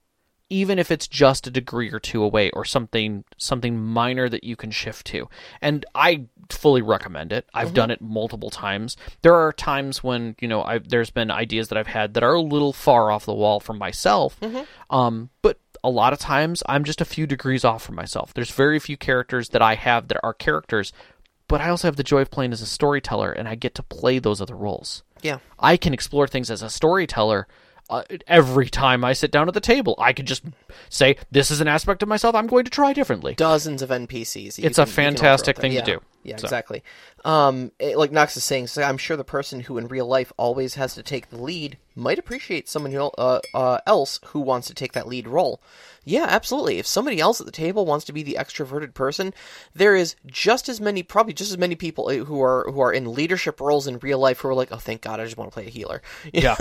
Even 0.48 0.78
if 0.78 0.92
it's 0.92 1.08
just 1.08 1.48
a 1.48 1.52
degree 1.52 1.92
or 1.92 2.00
two 2.00 2.22
away 2.22 2.52
or 2.52 2.64
something 2.64 3.24
something 3.38 3.82
minor 3.82 4.30
that 4.30 4.44
you 4.44 4.56
can 4.56 4.70
shift 4.70 5.08
to. 5.08 5.28
And 5.60 5.84
I 5.96 6.26
fully 6.52 6.84
recommend 6.84 7.34
it. 7.34 7.48
I've 7.52 7.74
done 7.74 7.90
it 7.90 8.00
multiple 8.00 8.52
times. 8.52 8.96
There 9.24 9.34
are 9.34 9.52
times 9.52 10.04
when, 10.04 10.36
you 10.40 10.48
know, 10.48 10.62
I've, 10.62 10.88
there's 10.88 11.10
been 11.10 11.32
ideas 11.32 11.70
that 11.70 11.80
I've 11.80 11.88
had 11.88 12.14
that 12.14 12.22
are 12.24 12.36
a 12.36 12.42
little 12.42 12.74
far 12.74 13.10
off 13.10 13.26
the 13.26 13.34
wall 13.34 13.60
from 13.60 13.80
myself. 13.80 14.38
Um, 14.92 15.32
but 15.42 15.58
a 15.84 15.90
lot 15.90 16.14
of 16.14 16.20
times 16.20 16.62
I'm 16.68 16.84
just 16.84 17.02
a 17.02 17.06
few 17.06 17.26
degrees 17.26 17.66
off 17.66 17.82
from 17.82 17.96
myself. 17.96 18.32
There's 18.36 18.52
very 18.52 18.78
few 18.78 18.98
characters 18.98 19.50
that 19.50 19.64
I 19.64 19.74
have 19.74 20.10
that 20.10 20.20
are 20.24 20.34
characters, 20.34 20.94
but 21.48 21.60
I 21.60 21.70
also 21.70 21.88
have 21.88 21.96
the 21.96 22.04
joy 22.04 22.22
of 22.22 22.30
playing 22.30 22.54
as 22.54 22.62
a 22.62 22.68
storyteller 22.68 23.32
and 23.32 23.48
I 23.48 23.56
get 23.56 23.74
to 23.76 23.84
play 23.84 24.20
those 24.20 24.42
other 24.42 24.56
roles. 24.56 25.04
yeah 25.24 25.40
I 25.58 25.76
can 25.76 25.94
explore 25.94 26.28
things 26.28 26.52
as 26.52 26.62
a 26.62 26.70
storyteller 26.70 27.48
uh, 27.90 28.04
every 28.28 28.70
time 28.70 29.04
I 29.04 29.14
sit 29.14 29.32
down 29.32 29.48
at 29.48 29.54
the 29.54 29.60
table. 29.62 29.96
I 30.00 30.14
could 30.14 30.26
just 30.28 30.44
say, 30.90 31.18
"This 31.32 31.52
is 31.52 31.62
an 31.62 31.68
aspect 31.68 32.02
of 32.04 32.10
myself 32.10 32.36
I'm 32.36 32.48
going 32.48 32.66
to 32.66 32.72
try 32.72 32.94
differently." 32.94 33.36
dozens 33.36 33.82
of 33.82 33.90
NPCs. 33.90 34.58
It's 34.58 34.58
a 34.58 34.62
can- 34.62 34.68
you 34.68 34.82
offer 34.82 34.88
fantastic 34.88 35.58
thing 35.58 35.74
to 35.74 35.82
do. 35.82 36.02
Yeah, 36.24 36.38
So- 36.38 36.46
exactly. 36.46 36.84
Um, 37.24 37.72
it- 37.78 37.98
like 37.98 38.12
Knox 38.12 38.36
is 38.36 38.44
saying, 38.44 38.68
so 38.68 38.82
I'm 38.82 38.98
sure 38.98 39.16
the 39.16 39.24
person 39.24 39.60
who 39.60 39.78
in 39.78 39.88
real 39.88 40.08
life 40.08 40.34
always 40.38 40.74
has 40.76 40.96
to 40.96 41.04
take 41.04 41.30
the 41.30 41.38
lead 41.42 41.78
might 41.96 42.18
appreciate 42.18 42.68
someone 42.68 42.92
who, 42.92 43.00
uh, 43.18 43.40
uh, 43.54 43.78
else 43.86 44.20
who 44.28 44.40
wants 44.40 44.68
to 44.68 44.74
take 44.74 44.94
that 44.94 45.08
lead 45.08 45.28
role. 45.28 45.62
Yeah, 46.04 46.26
absolutely. 46.28 46.78
If 46.80 46.88
somebody 46.88 47.20
else 47.20 47.40
at 47.40 47.46
the 47.46 47.52
table 47.52 47.86
wants 47.86 48.06
to 48.06 48.14
be 48.14 48.22
the 48.24 48.38
extroverted 48.40 48.94
person, 48.96 49.34
there 49.76 49.96
is 49.96 50.16
just 50.26 50.68
as 50.68 50.82
many, 50.82 51.04
probably 51.04 51.34
just 51.34 51.52
as 51.52 51.58
many 51.60 51.76
people 51.76 52.08
uh, 52.10 52.26
who 52.26 52.42
are 52.42 52.70
who 52.72 52.80
are 52.80 52.92
in 52.94 53.14
leadership 53.14 53.60
roles 53.60 53.86
in 53.88 54.00
real 54.00 54.18
life 54.20 54.40
who 54.40 54.48
are 54.48 54.54
like, 54.56 54.72
oh, 54.72 54.78
thank 54.78 55.02
God, 55.02 55.20
I 55.20 55.26
just 55.26 55.38
want 55.38 55.52
to 55.52 55.54
play 55.54 55.68
a 55.68 55.70
healer. 55.70 56.02
Yeah, 56.34 56.56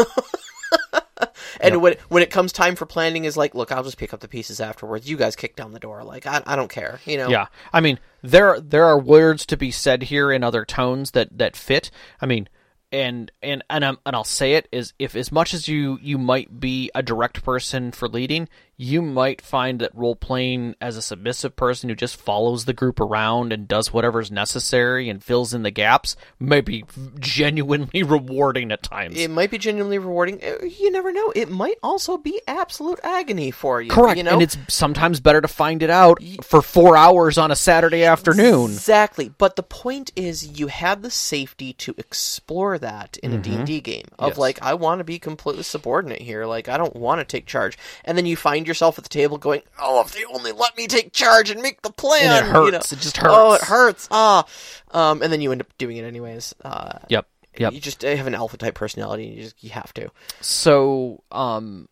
And 1.61 1.81
when 1.83 1.97
when 2.09 2.23
it 2.23 2.31
comes 2.31 2.53
time 2.53 2.77
for 2.77 2.87
planning, 2.87 3.25
is 3.25 3.37
like, 3.37 3.55
look, 3.55 3.73
I'll 3.73 3.85
just 3.85 3.99
pick 3.99 4.13
up 4.13 4.21
the 4.21 4.29
pieces 4.29 4.61
afterwards. 4.61 5.09
You 5.09 5.17
guys 5.17 5.37
kick 5.37 5.57
down 5.57 5.73
the 5.73 5.81
door. 5.81 6.05
Like, 6.05 6.27
I, 6.27 6.43
I 6.47 6.57
don't 6.57 6.71
care. 6.71 7.01
You 7.05 7.17
know. 7.17 7.29
yeah. 7.29 7.47
I 7.73 7.81
mean, 7.81 7.99
there 8.23 8.61
there 8.61 8.85
are 8.85 8.99
words 8.99 9.47
to 9.47 9.57
be 9.57 9.71
said 9.71 10.05
here 10.05 10.33
in 10.33 10.43
other 10.43 10.65
tones 10.65 11.13
that 11.13 11.37
that 11.39 11.57
fit. 11.57 11.91
I 12.21 12.27
mean, 12.27 12.49
and 12.93 13.31
and 13.43 13.65
and, 13.69 13.85
I'm, 13.85 13.99
and 14.07 14.15
I'll 14.15 14.25
say 14.25 14.55
it 14.55 14.69
is 14.71 14.95
if 14.99 15.17
as 15.17 15.33
much 15.33 15.53
as 15.53 15.67
you 15.69 15.99
you 16.01 16.17
might 16.17 16.61
be 16.61 16.91
a 16.95 17.03
direct 17.03 17.43
person 17.45 17.91
for 17.91 18.09
leading, 18.09 18.49
you 18.77 19.01
might 19.03 19.41
find 19.41 19.81
that 19.81 19.95
role 19.95 20.17
playing 20.17 20.75
as 20.81 20.97
a 20.97 21.03
submissive 21.03 21.55
person 21.57 21.89
who 21.89 21.95
just 21.95 22.17
follows 22.17 22.65
the 22.65 22.73
group 22.73 22.99
around 23.01 23.53
and 23.53 23.69
does 23.69 23.93
whatever's 23.93 24.31
necessary 24.31 25.09
and 25.09 25.23
fills 25.23 25.55
in 25.55 25.63
the 25.63 25.71
gaps 25.71 26.17
may 26.41 26.61
be 26.61 26.85
genuinely 27.21 28.03
rewarding 28.05 28.73
at 28.73 28.83
times. 28.83 29.17
It 29.17 29.31
might 29.31 29.51
be 29.51 29.59
genuinely 29.59 29.99
rewarding. 29.99 30.41
Uh, 30.43 30.65
You 30.65 30.91
never 30.91 31.13
know. 31.13 31.33
It 31.35 31.51
might 31.51 31.77
also 31.83 32.17
be 32.17 32.41
absolute 32.47 32.99
agony 33.03 33.51
for 33.51 33.81
you. 33.81 33.91
Correct, 33.91 34.17
You 34.17 34.25
know? 34.25 34.33
and 34.35 34.43
it's 34.43 34.57
sometimes 34.69 35.21
better 35.21 35.41
to 35.41 35.49
find 35.49 35.83
it 35.83 35.91
out 35.91 36.19
for 36.43 36.61
four 36.63 36.97
hours 36.97 37.39
on 37.39 37.51
a 37.51 37.57
Saturday 37.57 38.05
afternoon. 38.05 38.73
Exactly. 38.73 39.29
But 39.29 39.57
the 39.57 39.63
point 39.63 40.11
is, 40.17 40.59
you 40.59 40.67
have 40.67 41.03
the 41.03 41.11
safety 41.11 41.73
to 41.75 41.95
explore 41.99 42.79
that 42.79 43.17
in 43.19 43.33
a 43.33 43.39
D&D 43.39 43.81
game. 43.81 44.05
Of 44.19 44.25
Mm-hmm. 44.25 44.29
Yes. 44.31 44.39
like, 44.39 44.63
I 44.63 44.75
want 44.75 44.99
to 45.01 45.05
be 45.05 45.19
completely 45.19 45.63
subordinate 45.63 46.23
here. 46.23 46.47
Like, 46.47 46.69
I 46.69 46.77
don't 46.77 46.97
want 46.97 47.21
to 47.21 47.25
take 47.25 47.47
charge. 47.47 47.77
And 48.05 48.17
then 48.19 48.27
you 48.27 48.37
find 48.37 48.64
yourself 48.67 48.99
at 48.99 49.05
the 49.05 49.09
table 49.11 49.39
going, 49.39 49.63
"Oh, 49.81 50.01
if 50.01 50.13
they 50.13 50.25
only 50.25 50.53
let 50.53 50.77
me 50.77 50.87
take 50.87 51.13
charge 51.13 51.51
and 51.51 51.61
make 51.63 51.83
the 51.83 51.91
plan." 51.91 52.23
And 52.33 52.47
it 52.47 52.49
you 52.49 52.53
know? 52.71 52.71
hurts. 52.79 52.93
It 52.93 53.01
just 53.01 53.17
hurts. 53.17 53.35
Oh, 53.37 53.53
it 53.55 53.61
hurts. 53.63 53.69
hurts. 53.69 54.09
Ah. 54.11 54.45
Um, 54.91 55.23
and 55.23 55.33
then 55.33 55.41
you 55.41 55.53
end 55.53 55.61
up 55.61 55.77
doing 55.79 55.97
it 55.97 56.05
anyways. 56.05 56.55
Uh, 56.65 56.99
Yep, 57.09 57.27
yep. 57.59 57.73
You 57.73 57.81
just 57.81 58.03
have 58.03 58.27
an 58.27 58.35
alpha 58.35 58.57
type 58.57 58.75
personality. 58.75 59.27
And 59.29 59.37
you 59.37 59.43
just 59.43 59.63
you 59.63 59.71
have 59.71 59.93
to. 59.95 60.11
So, 60.41 61.23
um, 61.33 61.89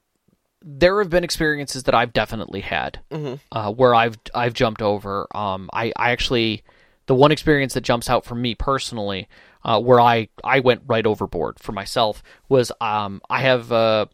there 0.65 0.99
have 1.01 1.11
been 1.11 1.25
experiences 1.25 1.83
that 1.85 1.95
I've 1.95 2.13
definitely 2.13 2.61
had 2.61 3.01
Mm-hmm. 3.11 3.35
uh, 3.51 3.71
where 3.73 3.95
I've 3.95 4.17
I've 4.35 4.55
jumped 4.55 4.81
over. 4.83 5.27
Um, 5.37 5.69
I 5.73 5.93
I 5.97 6.11
actually 6.13 6.63
the 7.07 7.15
one 7.17 7.33
experience 7.33 7.75
that 7.75 7.81
jumps 7.81 8.09
out 8.09 8.25
for 8.25 8.37
me 8.37 8.55
personally 8.55 9.29
uh, 9.65 9.81
where 9.81 10.01
I 10.01 10.29
I 10.45 10.61
went 10.61 10.83
right 10.87 11.05
overboard 11.05 11.59
for 11.59 11.73
myself 11.73 12.23
was 12.49 12.71
um 12.81 13.21
I 13.29 13.41
have 13.41 13.73
a 13.73 14.09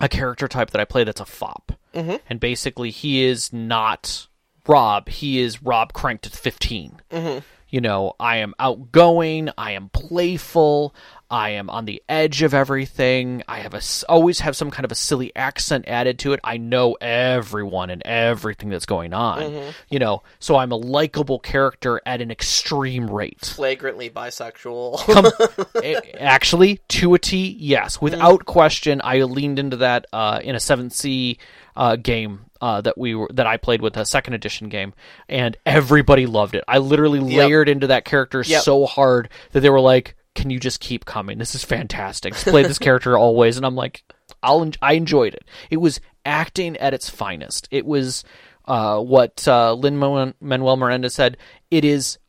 a 0.00 0.08
character 0.08 0.48
type 0.48 0.70
that 0.70 0.80
I 0.80 0.84
play 0.84 1.04
that's 1.04 1.20
a 1.20 1.24
fop, 1.26 1.72
mm-hmm. 1.94 2.16
and 2.28 2.40
basically 2.40 2.90
he 2.90 3.24
is 3.24 3.52
not 3.52 4.28
Rob. 4.66 5.08
He 5.08 5.40
is 5.40 5.62
Rob 5.62 5.92
cranked 5.92 6.26
at 6.26 6.32
15 6.32 7.00
Mm-hmm. 7.10 7.38
You 7.68 7.80
know, 7.80 8.12
I 8.20 8.36
am 8.36 8.52
outgoing. 8.58 9.48
I 9.56 9.70
am 9.72 9.88
playful. 9.88 10.94
I 11.32 11.50
am 11.50 11.70
on 11.70 11.86
the 11.86 12.02
edge 12.10 12.42
of 12.42 12.52
everything. 12.52 13.42
I 13.48 13.60
have 13.60 13.72
a 13.72 13.80
always 14.06 14.40
have 14.40 14.54
some 14.54 14.70
kind 14.70 14.84
of 14.84 14.92
a 14.92 14.94
silly 14.94 15.32
accent 15.34 15.86
added 15.88 16.18
to 16.20 16.34
it. 16.34 16.40
I 16.44 16.58
know 16.58 16.98
everyone 17.00 17.88
and 17.88 18.02
everything 18.04 18.68
that's 18.68 18.84
going 18.84 19.14
on. 19.14 19.40
Mm-hmm. 19.40 19.70
You 19.88 19.98
know, 19.98 20.22
so 20.40 20.56
I'm 20.56 20.72
a 20.72 20.76
likable 20.76 21.38
character 21.38 22.02
at 22.04 22.20
an 22.20 22.30
extreme 22.30 23.10
rate. 23.10 23.40
Flagrantly 23.46 24.10
bisexual. 24.10 24.98
Com- 24.98 25.72
a- 25.82 26.20
actually, 26.22 26.80
to 26.88 27.14
a 27.14 27.18
T, 27.18 27.56
yes, 27.58 27.98
without 27.98 28.44
question. 28.44 29.00
I 29.02 29.22
leaned 29.22 29.58
into 29.58 29.78
that 29.78 30.06
uh, 30.12 30.40
in 30.44 30.54
a 30.54 30.60
Seventh 30.60 30.92
Sea 30.92 31.38
uh, 31.74 31.96
game 31.96 32.44
uh, 32.60 32.82
that 32.82 32.98
we 32.98 33.14
were 33.14 33.30
that 33.32 33.46
I 33.46 33.56
played 33.56 33.80
with 33.80 33.96
a 33.96 34.04
second 34.04 34.34
edition 34.34 34.68
game, 34.68 34.92
and 35.30 35.56
everybody 35.64 36.26
loved 36.26 36.54
it. 36.54 36.64
I 36.68 36.76
literally 36.76 37.20
layered 37.20 37.70
into 37.70 37.86
that 37.86 38.04
character 38.04 38.42
Yep. 38.46 38.62
so 38.64 38.84
hard 38.84 39.30
that 39.52 39.60
they 39.60 39.70
were 39.70 39.80
like, 39.80 40.14
"Can 40.34 40.50
you 40.50 40.58
just 40.58 40.80
keep 40.80 41.04
coming? 41.04 41.38
This 41.38 41.54
is 41.54 41.64
fantastic. 41.64 42.34
Just 42.34 42.46
play 42.46 42.62
this 42.62 42.78
character 42.86 43.16
always." 43.16 43.56
And 43.56 43.66
I'm 43.66 43.76
like, 43.76 44.02
"I'll 44.42 44.62
en- 44.62 44.74
I 44.82 44.94
enjoyed 44.94 45.34
it. 45.34 45.44
It 45.70 45.78
was 45.78 46.00
acting 46.24 46.76
at 46.76 46.94
its 46.94 47.08
finest. 47.08 47.68
It 47.70 47.86
was." 47.86 48.24
Uh, 48.64 49.00
what 49.00 49.48
uh, 49.48 49.72
Lin 49.72 49.98
Manuel 49.98 50.76
Miranda 50.76 51.10
said, 51.10 51.36
it 51.72 51.84
is 51.84 52.20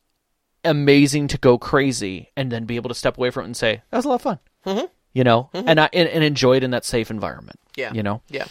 amazing 0.63 1.27
to 1.27 1.37
go 1.37 1.57
crazy 1.57 2.31
and 2.35 2.51
then 2.51 2.65
be 2.65 2.75
able 2.75 2.89
to 2.89 2.95
step 2.95 3.17
away 3.17 3.29
from 3.29 3.43
it 3.43 3.45
and 3.45 3.57
say 3.57 3.81
that 3.89 3.97
was 3.97 4.05
a 4.05 4.09
lot 4.09 4.15
of 4.15 4.21
fun. 4.21 4.39
Mm-hmm. 4.65 4.85
You 5.13 5.23
know, 5.23 5.51
and 5.53 5.79
I 5.79 5.89
and, 5.93 6.09
and 6.09 6.23
enjoy 6.23 6.57
it 6.57 6.63
in 6.63 6.71
that 6.71 6.85
safe 6.85 7.11
environment. 7.11 7.59
Yeah. 7.75 7.93
You 7.93 8.01
know. 8.01 8.23
Yeah. 8.29 8.45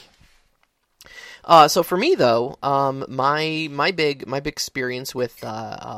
Uh, 1.45 1.67
so 1.67 1.83
for 1.83 1.97
me 1.97 2.15
though, 2.15 2.57
um, 2.63 3.05
my 3.09 3.69
my 3.71 3.91
big 3.91 4.27
my 4.27 4.39
big 4.39 4.53
experience 4.53 5.15
with 5.15 5.43
uh, 5.43 5.47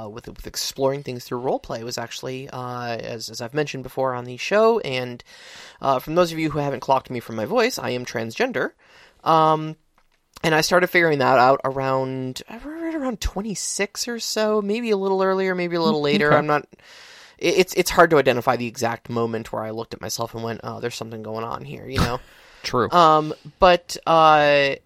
uh, 0.05 0.09
with 0.09 0.26
with 0.26 0.47
exploring 0.47 1.03
things 1.03 1.24
through 1.24 1.40
roleplay 1.40 1.82
was 1.82 1.99
actually 1.99 2.49
uh, 2.49 2.97
as 2.97 3.28
as 3.28 3.40
I've 3.40 3.53
mentioned 3.53 3.82
before 3.82 4.14
on 4.14 4.24
the 4.24 4.38
show, 4.38 4.78
and 4.80 5.22
uh, 5.82 5.99
from 5.99 6.14
those 6.14 6.32
of 6.32 6.38
you 6.38 6.51
who 6.51 6.61
haven't 6.61 6.80
clocked 6.80 7.11
me 7.11 7.20
from 7.20 7.36
my 7.36 7.45
voice, 7.45 7.78
I 7.78 7.90
am 7.90 8.05
transgender. 8.07 8.70
Um, 9.22 9.76
and 10.42 10.55
I 10.55 10.61
started 10.62 10.88
figuring 10.88 11.18
that 11.18 11.38
out 11.38 11.61
around 11.64 12.42
right 12.51 12.95
around 12.95 13.20
26 13.20 14.09
or 14.09 14.18
so, 14.18 14.61
maybe 14.62 14.90
a 14.90 14.97
little 14.97 15.22
earlier, 15.22 15.55
maybe 15.55 15.76
a 15.76 15.82
little 15.82 16.03
later. 16.03 16.32
I'm 16.32 16.47
not. 16.47 16.66
It's 17.38 17.74
it's 17.74 17.90
hard 17.90 18.11
to 18.11 18.18
identify 18.18 18.57
the 18.57 18.66
exact 18.66 19.11
moment 19.11 19.53
where 19.53 19.62
I 19.62 19.70
looked 19.70 19.92
at 19.92 20.01
myself 20.01 20.34
and 20.34 20.42
went, 20.42 20.61
"Oh, 20.64 20.80
there's 20.80 20.95
something 20.95 21.22
going 21.22 21.45
on 21.45 21.64
here," 21.64 21.86
you 21.86 21.99
know. 21.99 22.20
True. 22.64 22.90
Um, 22.90 23.34
but 23.59 23.97
uh, 24.07 24.11
uh, 24.11 24.76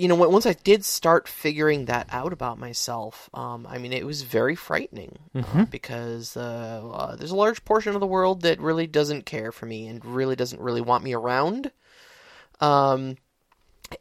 you 0.00 0.08
know, 0.08 0.14
once 0.14 0.46
I 0.46 0.54
did 0.54 0.82
start 0.84 1.28
figuring 1.28 1.84
that 1.84 2.08
out 2.10 2.32
about 2.32 2.58
myself, 2.58 3.28
um, 3.34 3.66
I 3.68 3.76
mean, 3.76 3.92
it 3.92 4.06
was 4.06 4.22
very 4.22 4.56
frightening 4.56 5.18
uh, 5.34 5.66
because 5.66 6.38
uh, 6.38 6.90
uh, 6.90 7.16
there's 7.16 7.32
a 7.32 7.36
large 7.36 7.62
portion 7.66 7.94
of 7.94 8.00
the 8.00 8.06
world 8.06 8.40
that 8.42 8.60
really 8.60 8.86
doesn't 8.86 9.26
care 9.26 9.52
for 9.52 9.66
me 9.66 9.88
and 9.88 10.02
really 10.02 10.36
doesn't 10.36 10.60
really 10.60 10.80
want 10.80 11.04
me 11.04 11.12
around. 11.12 11.70
Um, 12.62 13.18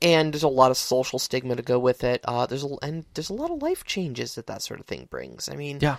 and 0.01 0.33
there's 0.33 0.43
a 0.43 0.47
lot 0.47 0.71
of 0.71 0.77
social 0.77 1.19
stigma 1.19 1.57
to 1.57 1.63
go 1.63 1.77
with 1.77 2.05
it. 2.05 2.21
Uh, 2.23 2.45
there's 2.45 2.63
a, 2.63 2.69
and 2.81 3.03
there's 3.13 3.29
a 3.29 3.33
lot 3.33 3.51
of 3.51 3.61
life 3.61 3.83
changes 3.83 4.35
that 4.35 4.47
that 4.47 4.61
sort 4.61 4.79
of 4.79 4.85
thing 4.85 5.05
brings. 5.09 5.49
I 5.49 5.55
mean, 5.55 5.79
yeah. 5.81 5.97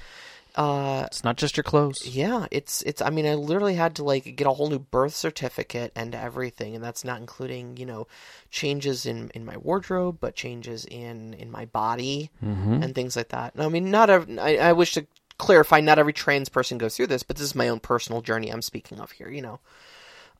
Uh, 0.56 1.04
It's 1.06 1.24
not 1.24 1.36
just 1.36 1.56
your 1.56 1.64
clothes. 1.64 2.06
yeah, 2.06 2.46
it's 2.50 2.82
it's. 2.82 3.00
I 3.00 3.10
mean, 3.10 3.26
I 3.26 3.34
literally 3.34 3.74
had 3.74 3.96
to 3.96 4.04
like 4.04 4.36
get 4.36 4.46
a 4.46 4.52
whole 4.52 4.68
new 4.70 4.78
birth 4.78 5.14
certificate 5.14 5.92
and 5.94 6.14
everything, 6.14 6.74
and 6.74 6.82
that's 6.84 7.04
not 7.04 7.20
including 7.20 7.76
you 7.76 7.86
know 7.86 8.06
changes 8.50 9.06
in 9.06 9.30
in 9.34 9.44
my 9.44 9.56
wardrobe, 9.56 10.18
but 10.20 10.34
changes 10.34 10.84
in 10.84 11.34
in 11.34 11.50
my 11.50 11.64
body 11.66 12.30
and 12.82 12.94
things 12.94 13.16
like 13.16 13.28
that. 13.28 13.54
I 13.58 13.68
mean, 13.68 13.90
not 13.90 14.10
every, 14.10 14.38
I, 14.38 14.70
I 14.70 14.72
wish 14.72 14.94
to 14.94 15.06
clarify, 15.38 15.80
not 15.80 15.98
every 15.98 16.12
trans 16.12 16.48
person 16.48 16.78
goes 16.78 16.96
through 16.96 17.06
this, 17.06 17.22
but 17.22 17.36
this 17.36 17.46
is 17.46 17.54
my 17.54 17.68
own 17.68 17.80
personal 17.80 18.20
journey 18.20 18.50
I'm 18.50 18.62
speaking 18.62 19.00
of 19.00 19.12
here. 19.12 19.30
You 19.30 19.42
know, 19.42 19.60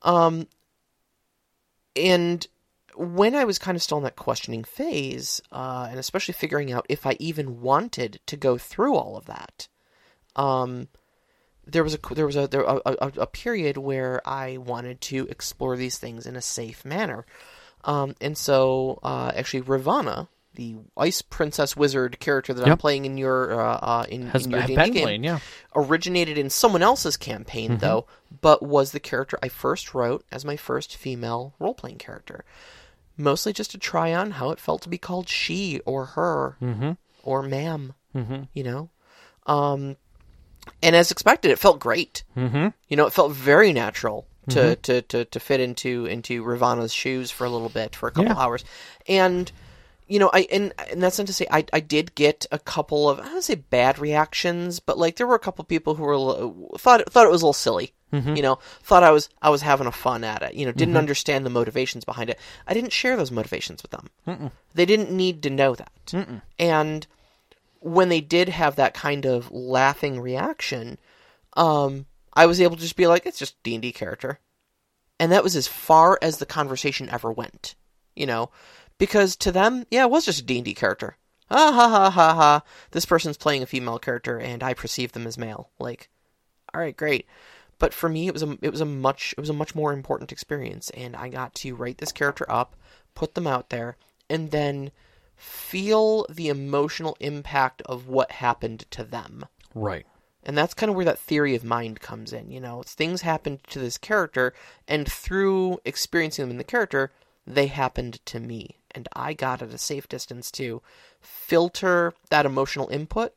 um, 0.03 0.47
and 1.95 2.45
when 2.95 3.35
I 3.35 3.45
was 3.45 3.57
kind 3.57 3.75
of 3.75 3.81
still 3.81 3.97
in 3.99 4.03
that 4.03 4.15
questioning 4.15 4.63
phase, 4.63 5.41
uh, 5.51 5.87
and 5.89 5.97
especially 5.99 6.33
figuring 6.33 6.71
out 6.71 6.85
if 6.89 7.05
I 7.05 7.15
even 7.19 7.61
wanted 7.61 8.19
to 8.25 8.37
go 8.37 8.57
through 8.57 8.95
all 8.95 9.15
of 9.17 9.25
that, 9.25 9.67
um, 10.35 10.87
there 11.65 11.83
was 11.83 11.93
a 11.95 11.99
there 12.13 12.25
was 12.25 12.35
a 12.35 12.47
there 12.47 12.61
a, 12.61 12.81
a, 12.85 13.11
a 13.19 13.27
period 13.27 13.77
where 13.77 14.21
I 14.27 14.57
wanted 14.57 15.01
to 15.01 15.27
explore 15.29 15.77
these 15.77 15.97
things 15.97 16.25
in 16.25 16.35
a 16.35 16.41
safe 16.41 16.83
manner, 16.85 17.25
um, 17.83 18.15
and 18.19 18.37
so 18.37 18.99
uh, 19.03 19.31
actually 19.35 19.61
Ravana, 19.61 20.27
the 20.55 20.75
ice 20.97 21.21
princess 21.21 21.75
wizard 21.77 22.19
character 22.19 22.53
that 22.53 22.67
I'm 22.67 22.77
playing 22.77 23.05
in 23.05 23.17
your 23.17 23.59
uh, 23.59 23.77
uh, 23.77 24.05
in, 24.09 24.27
Has 24.27 24.45
in 24.45 24.51
your 24.51 24.61
D&D 24.63 24.75
game, 24.91 25.03
playing, 25.03 25.23
yeah. 25.23 25.39
originated 25.75 26.37
in 26.37 26.49
someone 26.49 26.81
else's 26.81 27.17
campaign 27.17 27.77
though, 27.77 28.07
but 28.41 28.63
was 28.63 28.91
the 28.91 28.99
character 28.99 29.37
I 29.43 29.49
first 29.49 29.93
wrote 29.93 30.25
as 30.31 30.43
my 30.43 30.57
first 30.57 30.95
female 30.95 31.53
role 31.59 31.73
playing 31.73 31.97
character. 31.99 32.43
Mostly 33.17 33.53
just 33.53 33.71
to 33.71 33.77
try 33.77 34.13
on 34.13 34.31
how 34.31 34.49
it 34.49 34.59
felt 34.59 34.81
to 34.83 34.89
be 34.89 34.97
called 34.97 35.29
she 35.29 35.79
or 35.81 36.05
her 36.05 36.57
or 37.23 37.43
madam 37.43 37.93
Mm-hmm. 38.15 38.43
you 38.53 38.63
know. 38.63 38.89
Um, 39.45 39.95
and 40.81 40.95
as 40.95 41.11
expected, 41.11 41.51
it 41.51 41.59
felt 41.59 41.79
great. 41.79 42.23
Mm-hmm. 42.35 42.69
You 42.87 42.97
know, 42.97 43.05
it 43.05 43.13
felt 43.13 43.31
very 43.33 43.73
natural 43.73 44.27
to, 44.49 44.59
mm-hmm. 44.59 44.81
to, 44.81 45.01
to, 45.01 45.25
to 45.25 45.39
fit 45.39 45.59
into 45.59 46.05
into 46.05 46.43
Ravana's 46.43 46.93
shoes 46.93 47.31
for 47.31 47.45
a 47.45 47.49
little 47.49 47.69
bit 47.69 47.95
for 47.95 48.07
a 48.07 48.11
couple 48.11 48.31
Yeah. 48.31 48.39
hours, 48.41 48.63
and 49.07 49.51
you 50.07 50.19
know, 50.19 50.29
I 50.33 50.47
and, 50.51 50.73
and 50.91 51.01
that's 51.01 51.17
not 51.17 51.27
to 51.27 51.33
say 51.33 51.47
I, 51.49 51.65
I 51.71 51.79
did 51.79 52.15
get 52.15 52.45
a 52.51 52.59
couple 52.59 53.09
of 53.09 53.19
I 53.19 53.25
don't 53.25 53.43
say 53.43 53.55
bad 53.55 53.97
reactions, 53.97 54.79
but 54.79 54.97
like 54.97 55.15
there 55.15 55.27
were 55.27 55.35
a 55.35 55.39
couple 55.39 55.63
people 55.63 55.95
who 55.95 56.03
were 56.03 56.17
little- 56.17 56.75
thought 56.77 57.09
thought 57.09 57.25
it 57.25 57.31
was 57.31 57.41
a 57.41 57.45
little 57.45 57.53
silly. 57.53 57.93
Mm-hmm. 58.11 58.35
You 58.35 58.41
know, 58.41 58.59
thought 58.83 59.03
I 59.03 59.11
was 59.11 59.29
I 59.41 59.49
was 59.49 59.61
having 59.61 59.87
a 59.87 59.91
fun 59.91 60.25
at 60.25 60.41
it. 60.41 60.53
You 60.53 60.65
know, 60.65 60.73
didn't 60.73 60.89
mm-hmm. 60.89 60.97
understand 60.97 61.45
the 61.45 61.49
motivations 61.49 62.03
behind 62.03 62.29
it. 62.29 62.37
I 62.67 62.73
didn't 62.73 62.91
share 62.91 63.15
those 63.15 63.31
motivations 63.31 63.81
with 63.81 63.91
them. 63.91 64.51
They 64.73 64.85
didn't 64.85 65.11
need 65.11 65.43
to 65.43 65.49
know 65.49 65.75
that. 65.75 66.13
And 66.59 67.07
when 67.81 68.09
they 68.09 68.21
did 68.21 68.47
have 68.47 68.75
that 68.75 68.93
kind 68.93 69.25
of 69.25 69.51
laughing 69.51 70.19
reaction, 70.19 70.97
um, 71.57 72.05
I 72.33 72.45
was 72.45 72.61
able 72.61 72.77
to 72.77 72.81
just 72.81 72.95
be 72.95 73.07
like, 73.07 73.25
"It's 73.25 73.39
just 73.39 73.61
D 73.63 73.75
and 73.75 73.81
D 73.81 73.91
character," 73.91 74.39
and 75.19 75.31
that 75.31 75.43
was 75.43 75.55
as 75.55 75.67
far 75.67 76.17
as 76.21 76.37
the 76.37 76.45
conversation 76.45 77.09
ever 77.09 77.31
went. 77.31 77.75
You 78.15 78.25
know, 78.25 78.51
because 78.97 79.35
to 79.37 79.51
them, 79.51 79.85
yeah, 79.89 80.03
it 80.03 80.11
was 80.11 80.25
just 80.25 80.41
a 80.41 80.43
D 80.43 80.57
and 80.57 80.65
D 80.65 80.73
character. 80.73 81.17
Ah 81.49 81.71
ha 81.73 81.89
ha 81.89 82.09
ha 82.09 82.33
ha! 82.35 82.63
This 82.91 83.05
person's 83.05 83.37
playing 83.37 83.63
a 83.63 83.65
female 83.65 83.99
character, 83.99 84.37
and 84.37 84.63
I 84.63 84.73
perceive 84.73 85.11
them 85.11 85.27
as 85.27 85.37
male. 85.37 85.69
Like, 85.79 86.09
all 86.73 86.79
right, 86.79 86.95
great. 86.95 87.25
But 87.79 87.93
for 87.95 88.07
me, 88.07 88.27
it 88.27 88.33
was 88.33 88.43
a 88.43 88.57
it 88.61 88.69
was 88.69 88.81
a 88.81 88.85
much 88.85 89.33
it 89.37 89.41
was 89.41 89.49
a 89.49 89.53
much 89.53 89.73
more 89.73 89.91
important 89.91 90.31
experience, 90.31 90.91
and 90.91 91.15
I 91.15 91.29
got 91.29 91.55
to 91.55 91.75
write 91.75 91.97
this 91.97 92.11
character 92.11 92.45
up, 92.49 92.75
put 93.15 93.33
them 93.33 93.47
out 93.47 93.69
there, 93.69 93.97
and 94.29 94.51
then 94.51 94.91
feel 95.41 96.23
the 96.29 96.49
emotional 96.49 97.17
impact 97.19 97.81
of 97.87 98.07
what 98.07 98.31
happened 98.31 98.85
to 98.91 99.03
them. 99.03 99.43
Right. 99.73 100.05
And 100.43 100.55
that's 100.55 100.75
kind 100.75 100.89
of 100.89 100.95
where 100.95 101.05
that 101.05 101.17
theory 101.17 101.55
of 101.55 101.63
mind 101.63 101.99
comes 101.99 102.31
in. 102.31 102.51
You 102.51 102.59
know, 102.59 102.81
it's 102.81 102.93
things 102.93 103.21
happened 103.21 103.59
to 103.69 103.79
this 103.79 103.97
character, 103.97 104.53
and 104.87 105.11
through 105.11 105.79
experiencing 105.83 106.43
them 106.43 106.51
in 106.51 106.57
the 106.57 106.63
character, 106.63 107.11
they 107.47 107.67
happened 107.67 108.23
to 108.27 108.39
me. 108.39 108.77
And 108.91 109.09
I 109.13 109.33
got 109.33 109.63
at 109.63 109.73
a 109.73 109.79
safe 109.79 110.07
distance 110.07 110.51
to 110.51 110.83
filter 111.19 112.13
that 112.29 112.45
emotional 112.45 112.89
input 112.89 113.33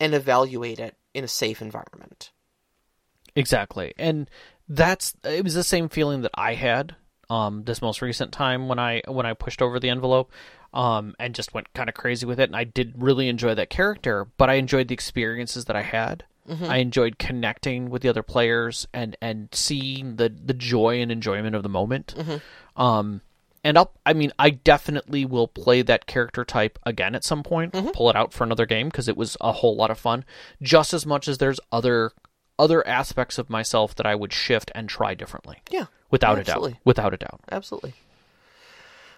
and 0.00 0.14
evaluate 0.14 0.78
it 0.78 0.96
in 1.12 1.22
a 1.22 1.28
safe 1.28 1.60
environment. 1.60 2.30
Exactly. 3.34 3.92
And 3.98 4.30
that's 4.68 5.14
it 5.22 5.44
was 5.44 5.54
the 5.54 5.62
same 5.62 5.90
feeling 5.90 6.22
that 6.22 6.32
I 6.34 6.54
had 6.54 6.96
um 7.28 7.64
this 7.64 7.82
most 7.82 8.02
recent 8.02 8.32
time 8.32 8.68
when 8.68 8.78
I 8.78 9.02
when 9.06 9.26
I 9.26 9.34
pushed 9.34 9.60
over 9.60 9.78
the 9.78 9.90
envelope 9.90 10.30
um 10.76 11.14
and 11.18 11.34
just 11.34 11.54
went 11.54 11.72
kind 11.74 11.88
of 11.88 11.94
crazy 11.94 12.26
with 12.26 12.38
it 12.38 12.48
and 12.50 12.54
I 12.56 12.64
did 12.64 12.94
really 13.02 13.28
enjoy 13.28 13.54
that 13.54 13.70
character, 13.70 14.26
but 14.36 14.48
I 14.50 14.54
enjoyed 14.54 14.88
the 14.88 14.94
experiences 14.94 15.64
that 15.64 15.74
I 15.76 15.82
had. 15.82 16.24
I 16.62 16.76
enjoyed 16.76 17.18
connecting 17.18 17.90
with 17.90 18.02
the 18.02 18.08
other 18.08 18.22
players 18.22 18.86
and 18.94 19.16
and 19.20 19.48
seeing 19.52 20.14
the 20.16 20.28
the 20.28 20.54
joy 20.54 21.00
and 21.02 21.10
enjoyment 21.10 21.56
of 21.56 21.64
the 21.64 21.68
moment. 21.68 22.14
Um 22.76 23.22
and 23.64 23.76
I'll, 23.76 23.90
I 24.06 24.12
mean, 24.12 24.30
I 24.38 24.50
definitely 24.50 25.24
will 25.24 25.48
play 25.48 25.82
that 25.82 26.06
character 26.06 26.44
type 26.44 26.78
again 26.86 27.16
at 27.16 27.24
some 27.24 27.42
point. 27.42 27.72
Pull 27.94 28.08
it 28.10 28.14
out 28.14 28.32
for 28.32 28.44
another 28.44 28.64
game 28.64 28.86
because 28.90 29.08
it 29.08 29.16
was 29.16 29.36
a 29.40 29.50
whole 29.50 29.74
lot 29.74 29.90
of 29.90 29.98
fun. 29.98 30.24
Just 30.62 30.94
as 30.94 31.04
much 31.04 31.26
as 31.26 31.38
there's 31.38 31.58
other 31.72 32.12
other 32.60 32.86
aspects 32.86 33.38
of 33.38 33.50
myself 33.50 33.96
that 33.96 34.06
I 34.06 34.14
would 34.14 34.32
shift 34.32 34.70
and 34.76 34.88
try 34.88 35.14
differently. 35.14 35.62
Yeah, 35.68 35.86
Without 36.12 36.38
a 36.38 36.44
doubt. 36.44 36.74
Without 36.84 37.12
a 37.12 37.16
doubt. 37.16 37.40
absolutely. 37.50 37.94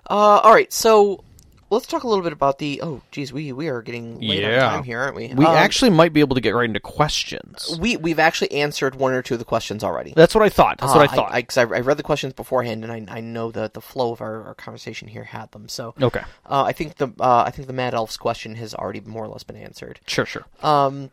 Uh, 0.08 0.40
all 0.42 0.54
right, 0.54 0.72
so 0.72 1.22
let's 1.70 1.86
talk 1.86 2.02
a 2.04 2.08
little 2.08 2.22
bit 2.24 2.32
about 2.32 2.58
the. 2.58 2.80
Oh, 2.82 3.02
geez, 3.10 3.32
we 3.32 3.52
we 3.52 3.68
are 3.68 3.82
getting 3.82 4.20
late 4.20 4.42
Yeah. 4.42 4.66
on 4.66 4.72
time 4.74 4.84
here, 4.84 5.00
aren't 5.00 5.16
we? 5.16 5.28
We 5.34 5.44
Um, 5.46 5.54
actually 5.56 5.90
might 5.90 6.12
be 6.12 6.20
able 6.20 6.34
to 6.34 6.40
get 6.40 6.54
right 6.54 6.64
into 6.64 6.80
questions. 6.80 7.78
we 7.80 7.96
we've 7.96 8.18
actually 8.18 8.52
answered 8.52 8.94
one 8.94 9.12
or 9.12 9.22
two 9.22 9.34
of 9.34 9.38
the 9.38 9.44
questions 9.44 9.82
already. 9.84 10.12
That's 10.16 10.34
what 10.34 10.44
I 10.44 10.48
thought. 10.48 10.78
That's 10.78 10.94
what 10.94 11.00
Uh, 11.08 11.12
I 11.12 11.14
thought. 11.16 11.32
I, 11.32 11.42
cause 11.42 11.56
I, 11.58 11.62
I 11.62 11.80
read 11.80 11.96
the 11.96 12.02
questions 12.02 12.32
beforehand, 12.32 12.84
and 12.84 12.92
I, 12.92 13.16
I 13.16 13.20
know 13.20 13.50
the 13.50 13.70
the 13.72 13.80
flow 13.80 14.12
of 14.12 14.20
our, 14.20 14.42
our 14.44 14.54
conversation 14.54 15.08
here 15.08 15.24
had 15.24 15.50
them. 15.52 15.68
So 15.68 15.94
okay. 16.00 16.22
uh, 16.46 16.62
I 16.64 16.72
think 16.72 16.96
the 16.96 17.08
uh, 17.20 17.44
I 17.46 17.50
think 17.50 17.66
the 17.68 17.74
Mad 17.74 17.94
Elf's 17.94 18.16
question 18.16 18.54
has 18.56 18.74
already 18.74 19.00
more 19.00 19.24
or 19.24 19.28
less 19.28 19.42
been 19.44 19.56
answered. 19.56 20.00
Sure, 20.06 20.26
sure. 20.26 20.44
Um, 20.62 21.10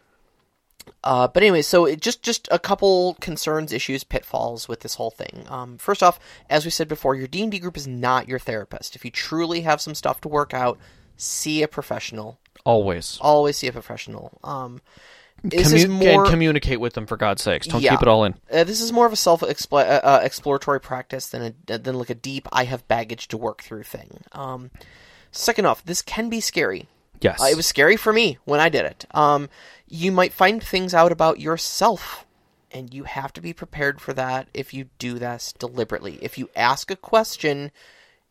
uh, 1.04 1.28
but 1.28 1.44
anyway, 1.44 1.62
so 1.62 1.86
it 1.86 2.02
just 2.02 2.22
just 2.24 2.48
a 2.52 2.60
couple 2.60 3.16
concerns, 3.22 3.72
issues, 3.72 4.04
pitfalls 4.04 4.68
with 4.68 4.82
this 4.82 4.96
whole 4.96 5.12
thing. 5.12 5.46
Um, 5.50 5.78
first 5.78 6.02
off, 6.04 6.20
as 6.50 6.66
we 6.66 6.72
said 6.72 6.88
before, 6.88 7.16
your 7.16 7.28
D 7.28 7.44
and 7.44 7.52
D 7.52 7.60
group 7.60 7.78
is 7.78 7.88
not 7.88 8.28
your 8.28 8.40
therapist. 8.40 8.96
If 8.96 9.06
you 9.06 9.12
truly 9.12 9.62
have 9.62 9.82
some 9.82 9.96
stuff 9.96 10.22
to 10.22 10.28
work 10.28 10.54
out, 10.54 10.78
see 11.18 11.64
a 11.64 11.68
professional. 11.68 12.40
Always. 12.66 13.18
Always 13.22 13.58
see 13.58 13.68
a 13.68 13.72
professional. 13.72 14.40
Um, 14.44 14.82
this 15.44 15.72
is 15.72 15.88
more 15.88 16.24
and 16.24 16.26
communicate 16.32 16.80
with 16.80 16.94
them 16.94 17.06
for 17.06 17.18
God's 17.18 17.44
sakes. 17.44 17.68
Don't 17.68 17.82
Yeah. 17.82 17.92
keep 17.92 18.02
it 18.02 18.08
all 18.08 18.24
in. 18.24 18.34
uh, 18.52 18.64
this 18.64 18.82
is 18.82 18.92
more 18.92 19.06
of 19.06 19.14
a 19.14 19.18
self 19.18 19.44
uh, 19.44 19.48
uh, 19.76 20.20
exploratory 20.24 20.82
practice 20.82 21.28
than 21.28 21.56
a 21.70 21.78
than 21.78 21.96
like 22.00 22.10
a 22.10 22.16
deep 22.16 22.48
I 22.52 22.64
have 22.64 22.88
baggage 22.88 23.28
to 23.28 23.38
work 23.38 23.62
through 23.62 23.84
thing. 23.84 24.22
Um, 24.32 24.72
second 25.32 25.66
off, 25.66 25.86
this 25.86 26.02
can 26.02 26.30
be 26.30 26.40
scary. 26.40 26.88
Yes. 27.26 27.42
Uh, 27.42 27.46
it 27.46 27.58
was 27.58 27.66
scary 27.66 27.98
for 27.98 28.14
me 28.14 28.38
when 28.46 28.60
I 28.60 28.70
did 28.70 28.86
it. 28.86 29.06
Um, 29.10 29.50
you 29.88 30.12
might 30.12 30.32
find 30.32 30.62
things 30.62 30.94
out 30.94 31.12
about 31.12 31.40
yourself, 31.40 32.24
and 32.72 32.94
you 32.94 33.06
have 33.06 33.34
to 33.34 33.42
be 33.42 33.52
prepared 33.52 34.00
for 34.00 34.14
that 34.14 34.48
if 34.54 34.76
you 34.76 34.90
do 35.00 35.18
this 35.18 35.52
deliberately. 35.58 36.20
If 36.22 36.38
you 36.38 36.52
ask 36.56 36.92
a 36.92 36.96
question, 36.96 37.72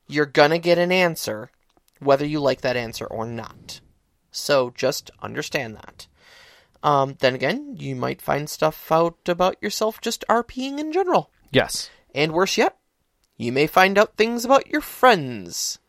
you're 0.06 0.26
gonna 0.26 0.60
get 0.60 0.78
an 0.78 0.92
answer, 0.92 1.50
whether 1.98 2.24
you 2.24 2.38
like 2.38 2.60
that 2.60 2.76
answer 2.76 3.04
or 3.04 3.26
not. 3.26 3.80
So 4.30 4.70
just 4.76 5.10
understand 5.20 5.74
that. 5.74 6.06
Um, 6.84 7.16
then 7.18 7.34
again, 7.34 7.74
you 7.76 7.96
might 7.96 8.22
find 8.22 8.48
stuff 8.48 8.92
out 8.92 9.28
about 9.28 9.60
yourself 9.60 10.00
just 10.00 10.24
RPing 10.28 10.78
in 10.78 10.92
general. 10.92 11.32
yes. 11.50 11.90
And 12.14 12.30
worse 12.30 12.56
yet, 12.56 12.76
you 13.36 13.50
may 13.50 13.66
find 13.66 13.98
out 13.98 14.16
things 14.16 14.44
about 14.44 14.68
your 14.68 14.80
friends 14.80 15.80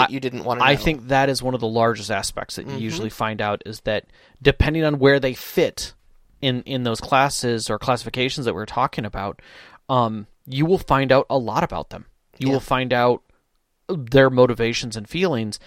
that 0.00 0.10
you 0.10 0.20
didn't 0.20 0.44
want 0.44 0.60
to 0.60 0.64
know. 0.64 0.70
I 0.70 0.76
think 0.76 1.08
that 1.08 1.28
is 1.28 1.42
one 1.42 1.54
of 1.54 1.60
the 1.60 1.68
largest 1.68 2.10
aspects 2.10 2.56
that 2.56 2.66
you 2.66 2.72
Mm-hmm. 2.72 2.80
usually 2.82 3.10
find 3.10 3.40
out 3.40 3.62
is 3.66 3.80
that 3.82 4.06
depending 4.42 4.84
on 4.84 4.98
where 4.98 5.18
they 5.20 5.34
fit 5.34 5.94
in 6.40 6.62
in 6.62 6.84
those 6.84 7.00
classes 7.00 7.68
or 7.68 7.78
classifications 7.78 8.44
that 8.46 8.54
we're 8.54 8.66
talking 8.66 9.04
about, 9.04 9.40
um, 9.88 10.26
you 10.46 10.64
will 10.66 10.78
find 10.78 11.10
out 11.12 11.26
a 11.28 11.36
lot 11.38 11.62
about 11.64 11.90
them. 11.90 12.06
You 12.38 12.48
Yeah. 12.48 12.52
will 12.54 12.60
find 12.60 12.92
out 12.92 13.22
their 13.88 14.30
motivations 14.30 14.96
and 14.96 15.08
feelings. 15.08 15.58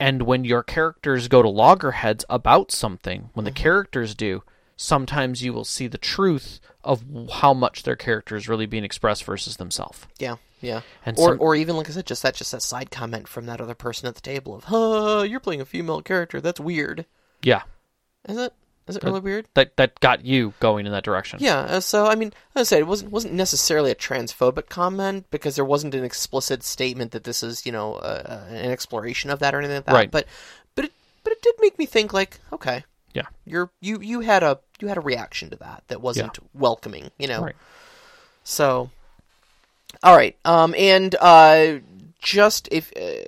And 0.00 0.22
when 0.22 0.44
your 0.44 0.62
characters 0.62 1.28
go 1.28 1.42
to 1.42 1.48
loggerheads 1.48 2.24
about 2.28 2.72
something, 2.72 3.30
when 3.34 3.44
the 3.44 3.50
Mm-hmm. 3.50 3.62
characters 3.62 4.14
do, 4.14 4.42
sometimes 4.76 5.42
you 5.42 5.52
will 5.52 5.64
see 5.64 5.86
the 5.86 5.98
truth 5.98 6.60
of 6.82 7.02
how 7.34 7.54
much 7.54 7.82
their 7.84 7.96
character 7.96 8.36
is 8.36 8.48
really 8.48 8.66
being 8.66 8.84
expressed 8.84 9.24
versus 9.24 9.56
themselves. 9.56 10.06
Yeah, 10.18 10.36
yeah. 10.60 10.80
And 11.06 11.18
or 11.18 11.30
some- 11.30 11.40
or 11.40 11.56
even 11.56 11.76
like 11.76 11.88
I 11.88 11.92
said, 11.92 12.06
just 12.06 12.22
that 12.22 12.34
just 12.34 12.52
that 12.52 12.62
side 12.62 12.90
comment 12.90 13.28
from 13.28 13.46
that 13.46 13.60
other 13.60 13.74
person 13.74 14.06
at 14.08 14.14
the 14.14 14.20
table 14.20 14.54
of, 14.54 14.64
"Huh, 14.64 15.22
you're 15.22 15.40
playing 15.40 15.60
a 15.60 15.64
female 15.66 16.02
character. 16.02 16.40
That's 16.40 16.60
weird." 16.60 17.06
Yeah, 17.42 17.62
Is 18.28 18.36
it? 18.38 18.52
Is 18.86 18.96
it 18.96 19.02
really 19.02 19.20
weird? 19.20 19.46
that 19.54 19.78
that 19.78 19.98
got 20.00 20.26
you 20.26 20.52
going 20.60 20.84
in 20.84 20.92
that 20.92 21.04
direction. 21.04 21.38
Yeah. 21.40 21.60
uh, 21.60 21.80
So 21.80 22.06
I 22.06 22.14
mean, 22.16 22.34
as 22.54 22.60
I 22.60 22.68
said, 22.68 22.80
it 22.80 22.86
wasn't 22.86 23.12
wasn't 23.12 23.32
necessarily 23.32 23.90
a 23.90 23.94
transphobic 23.94 24.68
comment 24.68 25.24
because 25.30 25.54
there 25.56 25.64
wasn't 25.64 25.94
an 25.94 26.04
explicit 26.04 26.62
statement 26.62 27.12
that 27.12 27.24
this 27.24 27.42
is 27.42 27.64
you 27.64 27.72
know 27.72 27.94
uh, 27.94 28.22
uh, 28.50 28.52
an 28.52 28.70
exploration 28.70 29.30
of 29.30 29.38
that 29.38 29.54
or 29.54 29.58
anything 29.60 29.76
like 29.76 29.86
that. 29.86 29.94
Right. 29.94 30.10
But 30.10 30.26
but 30.74 30.84
it 30.84 30.92
but 31.22 31.32
it 31.32 31.40
did 31.40 31.54
make 31.60 31.78
me 31.78 31.86
think 31.86 32.12
like, 32.12 32.40
okay, 32.52 32.84
Yeah. 33.14 33.26
you're 33.46 33.70
you 33.80 34.00
you 34.02 34.20
had 34.20 34.42
a 34.42 34.60
you 34.80 34.88
had 34.88 34.96
a 34.96 35.02
reaction 35.02 35.50
to 35.50 35.56
that 35.56 35.84
that 35.88 36.00
wasn't 36.00 36.38
welcoming. 36.54 37.10
You 37.18 37.28
know. 37.28 37.42
Right. 37.42 37.56
So, 38.42 38.90
all 40.02 40.16
right. 40.16 40.36
Um, 40.44 40.74
and 40.76 41.14
uh, 41.20 41.78
just 42.20 42.68
if 42.70 42.92
uh, 42.96 43.24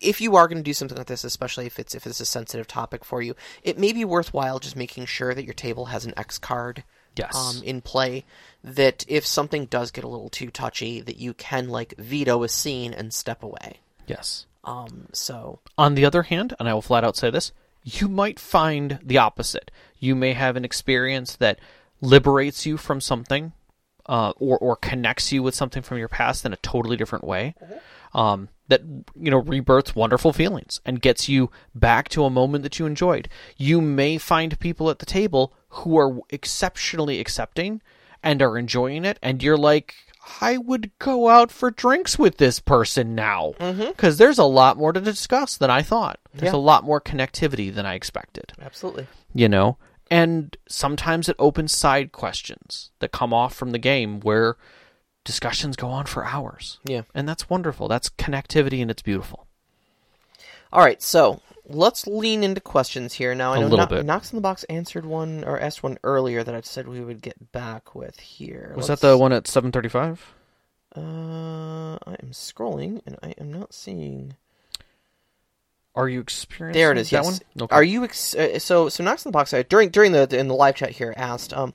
if 0.00 0.20
you 0.20 0.36
are 0.36 0.48
going 0.48 0.58
to 0.58 0.62
do 0.62 0.74
something 0.74 0.96
like 0.96 1.06
this, 1.06 1.24
especially 1.24 1.66
if 1.66 1.78
it's 1.78 1.94
if 1.94 2.06
it's 2.06 2.20
a 2.20 2.26
sensitive 2.26 2.66
topic 2.66 3.04
for 3.04 3.22
you, 3.22 3.34
it 3.62 3.78
may 3.78 3.92
be 3.92 4.04
worthwhile 4.04 4.58
just 4.58 4.76
making 4.76 5.06
sure 5.06 5.34
that 5.34 5.44
your 5.44 5.54
table 5.54 5.86
has 5.86 6.04
an 6.04 6.14
X 6.16 6.38
card. 6.38 6.84
Yes. 7.16 7.34
Um, 7.34 7.62
in 7.62 7.80
play, 7.80 8.26
that 8.62 9.06
if 9.08 9.26
something 9.26 9.64
does 9.64 9.90
get 9.90 10.04
a 10.04 10.08
little 10.08 10.28
too 10.28 10.50
touchy, 10.50 11.00
that 11.00 11.16
you 11.16 11.32
can 11.32 11.70
like 11.70 11.94
veto 11.96 12.42
a 12.42 12.48
scene 12.48 12.92
and 12.92 13.12
step 13.14 13.42
away. 13.42 13.80
Yes. 14.06 14.44
Um, 14.64 15.06
so 15.12 15.60
On 15.78 15.94
the 15.94 16.04
other 16.04 16.24
hand, 16.24 16.54
and 16.60 16.68
I 16.68 16.74
will 16.74 16.82
flat 16.82 17.04
out 17.04 17.16
say 17.16 17.30
this, 17.30 17.52
you 17.86 18.08
might 18.08 18.40
find 18.40 18.98
the 19.02 19.16
opposite. 19.16 19.70
You 19.98 20.16
may 20.16 20.32
have 20.32 20.56
an 20.56 20.64
experience 20.64 21.36
that 21.36 21.60
liberates 22.00 22.66
you 22.66 22.76
from 22.76 23.00
something, 23.00 23.52
uh, 24.06 24.32
or 24.38 24.58
or 24.58 24.74
connects 24.74 25.30
you 25.30 25.42
with 25.42 25.54
something 25.54 25.82
from 25.82 25.96
your 25.96 26.08
past 26.08 26.44
in 26.44 26.52
a 26.52 26.56
totally 26.56 26.96
different 26.96 27.24
way. 27.24 27.54
Um, 28.12 28.48
that 28.68 28.82
you 29.14 29.30
know 29.30 29.38
rebirths 29.38 29.94
wonderful 29.94 30.32
feelings 30.32 30.80
and 30.84 31.00
gets 31.00 31.28
you 31.28 31.50
back 31.74 32.08
to 32.08 32.24
a 32.24 32.30
moment 32.30 32.64
that 32.64 32.80
you 32.80 32.86
enjoyed. 32.86 33.28
You 33.56 33.80
may 33.80 34.18
find 34.18 34.58
people 34.58 34.90
at 34.90 34.98
the 34.98 35.06
table 35.06 35.54
who 35.68 35.96
are 35.96 36.18
exceptionally 36.30 37.20
accepting 37.20 37.82
and 38.20 38.42
are 38.42 38.58
enjoying 38.58 39.04
it, 39.04 39.20
and 39.22 39.44
you're 39.44 39.56
like, 39.56 39.94
I 40.40 40.56
would 40.58 40.90
go 40.98 41.28
out 41.28 41.50
for 41.52 41.70
drinks 41.70 42.18
with 42.18 42.38
this 42.38 42.58
person 42.60 43.14
now 43.14 43.54
mm-hmm. 43.60 43.86
because 43.88 44.18
there's 44.18 44.38
a 44.38 44.44
lot 44.44 44.76
more 44.76 44.92
to 44.92 45.00
discuss 45.00 45.56
than 45.56 45.70
I 45.70 45.82
thought. 45.82 46.18
There's 46.34 46.52
Yeah. 46.52 46.58
a 46.58 46.60
lot 46.60 46.84
more 46.84 47.00
connectivity 47.00 47.72
than 47.74 47.86
I 47.86 47.94
expected 47.94 48.52
absolutely. 48.60 49.06
you 49.34 49.48
know 49.48 49.76
and 50.10 50.56
sometimes 50.68 51.28
it 51.28 51.36
opens 51.38 51.74
side 51.74 52.12
questions 52.12 52.90
that 53.00 53.10
come 53.12 53.32
off 53.32 53.54
from 53.54 53.70
the 53.70 53.78
game 53.78 54.20
where 54.20 54.56
discussions 55.24 55.74
go 55.76 55.88
on 55.88 56.06
for 56.06 56.24
hours 56.24 56.78
Yeah. 56.84 57.02
and 57.14 57.28
that's 57.28 57.48
wonderful 57.50 57.88
that's 57.88 58.08
connectivity 58.10 58.80
and 58.82 58.90
it's 58.90 59.02
beautiful 59.02 59.46
All 60.72 60.82
right, 60.82 61.00
so 61.02 61.40
let's 61.68 62.06
lean 62.06 62.42
into 62.44 62.60
questions 62.60 63.14
here. 63.14 63.34
Now, 63.34 63.52
I 63.54 63.60
know 63.60 63.86
bit. 63.86 64.04
Knox 64.06 64.32
in 64.32 64.36
the 64.36 64.42
Box 64.42 64.64
answered 64.64 65.04
one 65.04 65.44
or 65.44 65.58
asked 65.60 65.82
one 65.82 65.98
earlier 66.04 66.42
that 66.44 66.54
I 66.54 66.60
said 66.62 66.86
we 66.88 67.00
would 67.00 67.20
get 67.22 67.52
back 67.52 67.94
with 67.94 68.18
here. 68.20 68.72
was 68.76 68.88
Let's- 68.88 69.00
that 69.00 69.08
the 69.08 69.18
one 69.18 69.32
at 69.32 69.46
735 69.46 70.34
Uh, 70.96 71.98
I 72.06 72.16
am 72.22 72.30
scrolling 72.32 73.02
and 73.06 73.16
I 73.22 73.34
am 73.38 73.52
not 73.52 73.74
seeing. 73.74 74.36
are 75.94 76.08
you 76.08 76.20
experiencing 76.20 76.78
There 76.80 76.92
it 76.92 76.98
is. 76.98 77.10
that 77.10 77.16
Yes. 77.24 77.24
one 77.24 77.64
okay. 77.64 77.74
Are 77.74 77.82
you 77.82 78.04
ex- 78.04 78.34
uh, 78.34 78.58
so 78.58 78.88
so? 78.90 79.02
Knox 79.02 79.24
in 79.24 79.30
the 79.30 79.32
Box 79.32 79.52
uh, 79.54 79.62
during 79.68 79.88
during 79.90 80.12
the 80.12 80.28
in 80.38 80.48
the 80.48 80.54
live 80.54 80.76
chat 80.76 80.90
here 80.90 81.14
asked, 81.16 81.52
um, 81.54 81.72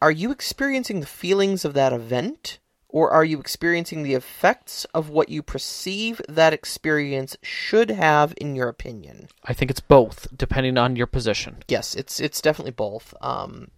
are 0.00 0.10
you 0.10 0.30
experiencing 0.32 0.98
the 1.00 1.06
feelings 1.06 1.64
of 1.64 1.72
that 1.74 1.92
event, 1.92 2.58
or 2.92 3.10
are 3.10 3.24
you 3.24 3.40
experiencing 3.40 4.02
the 4.04 4.14
effects 4.14 4.84
of 4.94 5.08
what 5.08 5.28
you 5.28 5.42
perceive 5.42 6.20
that 6.28 6.52
experience 6.52 7.36
should 7.42 7.90
have 7.90 8.32
in 8.36 8.54
your 8.54 8.68
opinion? 8.68 9.28
i 9.44 9.52
think 9.52 9.70
it's 9.70 9.80
both 9.80 10.28
depending 10.36 10.78
on 10.78 10.94
your 10.94 11.06
position 11.08 11.56
yes, 11.68 11.94
it's 11.94 12.20
it's 12.20 12.40
definitely 12.40 12.72
both. 12.72 13.14
Um, 13.20 13.68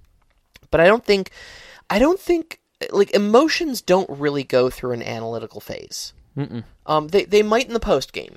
but 0.71 0.81
I 0.81 0.87
don't 0.87 1.05
think, 1.05 1.31
I 1.89 1.99
don't 1.99 2.19
think 2.21 2.59
like 2.91 3.11
emotions 3.15 3.81
don't 3.81 4.11
really 4.11 4.43
go 4.45 4.69
through 4.69 4.93
an 4.93 5.03
analytical 5.03 5.61
phase. 5.61 6.13
Mm-mm. 6.37 6.65
Um, 6.87 7.09
they 7.09 7.25
they 7.25 7.43
might 7.43 7.67
in 7.69 7.75
the 7.75 7.81
post 7.81 8.13
game. 8.13 8.37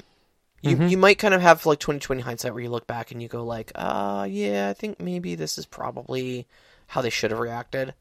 You 0.62 0.76
Mm-hmm. 0.76 0.88
you 0.88 0.98
might 0.98 1.18
kind 1.20 1.34
of 1.34 1.42
have 1.42 1.66
like 1.66 1.80
twenty 1.80 2.00
twenty 2.00 2.22
hindsight 2.22 2.54
where 2.54 2.64
you 2.64 2.70
look 2.70 2.88
back 2.88 3.12
and 3.12 3.22
you 3.22 3.28
go 3.28 3.44
like, 3.44 3.72
uh 3.76 4.28
yeah, 4.30 4.70
I 4.70 4.74
think 4.74 5.00
maybe 5.00 5.36
this 5.36 5.58
is 5.58 5.66
probably 5.66 6.46
how 6.88 7.02
they 7.02 7.10
should 7.10 7.32
have 7.32 7.40
reacted. 7.40 7.94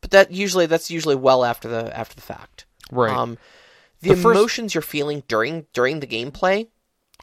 But 0.00 0.10
that 0.12 0.30
usually 0.30 0.66
that's 0.66 0.90
usually 0.90 1.16
well 1.16 1.44
after 1.44 1.68
the 1.68 1.96
after 1.96 2.14
the 2.14 2.22
fact. 2.22 2.66
right 2.90 3.14
Um, 3.14 3.38
the, 4.00 4.10
The 4.10 4.16
first- 4.16 4.36
emotions 4.36 4.74
you're 4.74 4.82
feeling 4.82 5.22
during 5.28 5.66
during 5.72 6.00
the 6.00 6.06
gameplay 6.06 6.68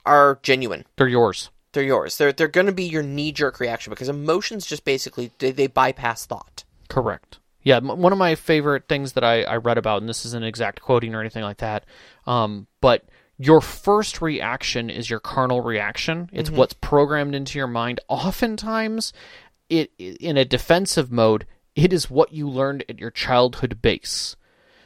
are 0.06 0.40
genuine 0.44 0.86
they're 0.98 1.08
yours 1.08 1.50
they're 1.72 1.84
yours. 1.84 2.18
They're 2.18 2.32
they're 2.32 2.48
going 2.48 2.68
to 2.68 2.72
be 2.72 2.86
your 2.86 3.04
knee 3.04 3.34
jerk 3.34 3.60
reaction 3.60 3.90
because 3.92 4.08
emotions 4.08 4.66
just 4.66 4.86
basically 4.86 5.32
they, 5.40 5.52
they 5.52 5.68
bypass 5.68 6.26
thought. 6.26 6.64
Correct. 6.88 7.40
Yeah, 7.64 7.78
m- 7.78 8.00
one 8.00 8.14
of 8.14 8.18
my 8.18 8.36
favorite 8.36 8.88
things 8.88 9.12
that 9.14 9.26
I, 9.26 9.44
I 9.44 9.58
read 9.58 9.78
about, 9.78 10.00
and 10.00 10.08
this 10.08 10.24
isn't 10.26 10.46
exact 10.46 10.80
quoting 10.82 11.14
or 11.14 11.20
anything 11.20 11.44
like 11.44 11.58
that, 11.58 11.84
um, 12.28 12.68
but 12.80 13.04
your 13.38 13.60
first 13.60 14.22
reaction 14.22 14.90
is 14.90 15.10
your 15.10 15.20
carnal 15.20 15.60
reaction. 15.60 16.30
It's 16.32 16.50
what's 16.50 16.72
programmed 16.74 17.36
into 17.36 17.58
your 17.60 17.68
mind. 17.68 18.00
Oftentimes, 18.08 19.12
it 19.70 19.92
in 19.98 20.38
a 20.38 20.46
defensive 20.46 21.12
mode, 21.12 21.46
it 21.76 21.92
is 21.92 22.10
what 22.10 22.34
you 22.34 22.50
learned 22.50 22.86
at 22.90 23.00
your 23.00 23.12
childhood 23.12 23.82
base. 23.82 24.36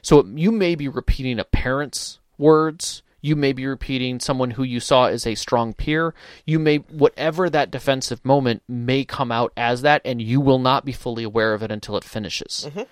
So 0.02 0.26
you 0.26 0.52
may 0.52 0.76
be 0.76 0.88
repeating 0.88 1.40
a 1.40 1.44
parent's 1.44 2.20
words. 2.38 3.04
You 3.22 3.36
may 3.36 3.52
be 3.52 3.68
repeating 3.68 4.20
someone 4.20 4.52
who 4.52 4.64
you 4.64 4.80
saw 4.80 5.06
as 5.06 5.28
a 5.28 5.36
strong 5.36 5.74
peer. 5.74 6.14
You 6.46 6.58
may, 6.58 6.78
whatever 6.78 7.50
that 7.50 7.70
defensive 7.70 8.24
moment 8.24 8.64
may 8.68 9.04
come 9.04 9.32
out 9.32 9.52
as 9.58 9.82
that, 9.82 10.02
and 10.06 10.22
you 10.22 10.40
will 10.40 10.60
not 10.60 10.86
be 10.86 10.94
fully 10.94 11.24
aware 11.24 11.54
of 11.54 11.62
it 11.62 11.72
until 11.72 11.98
it 11.98 12.04
finishes. 12.04 12.68
Mm-hmm. 12.70 12.84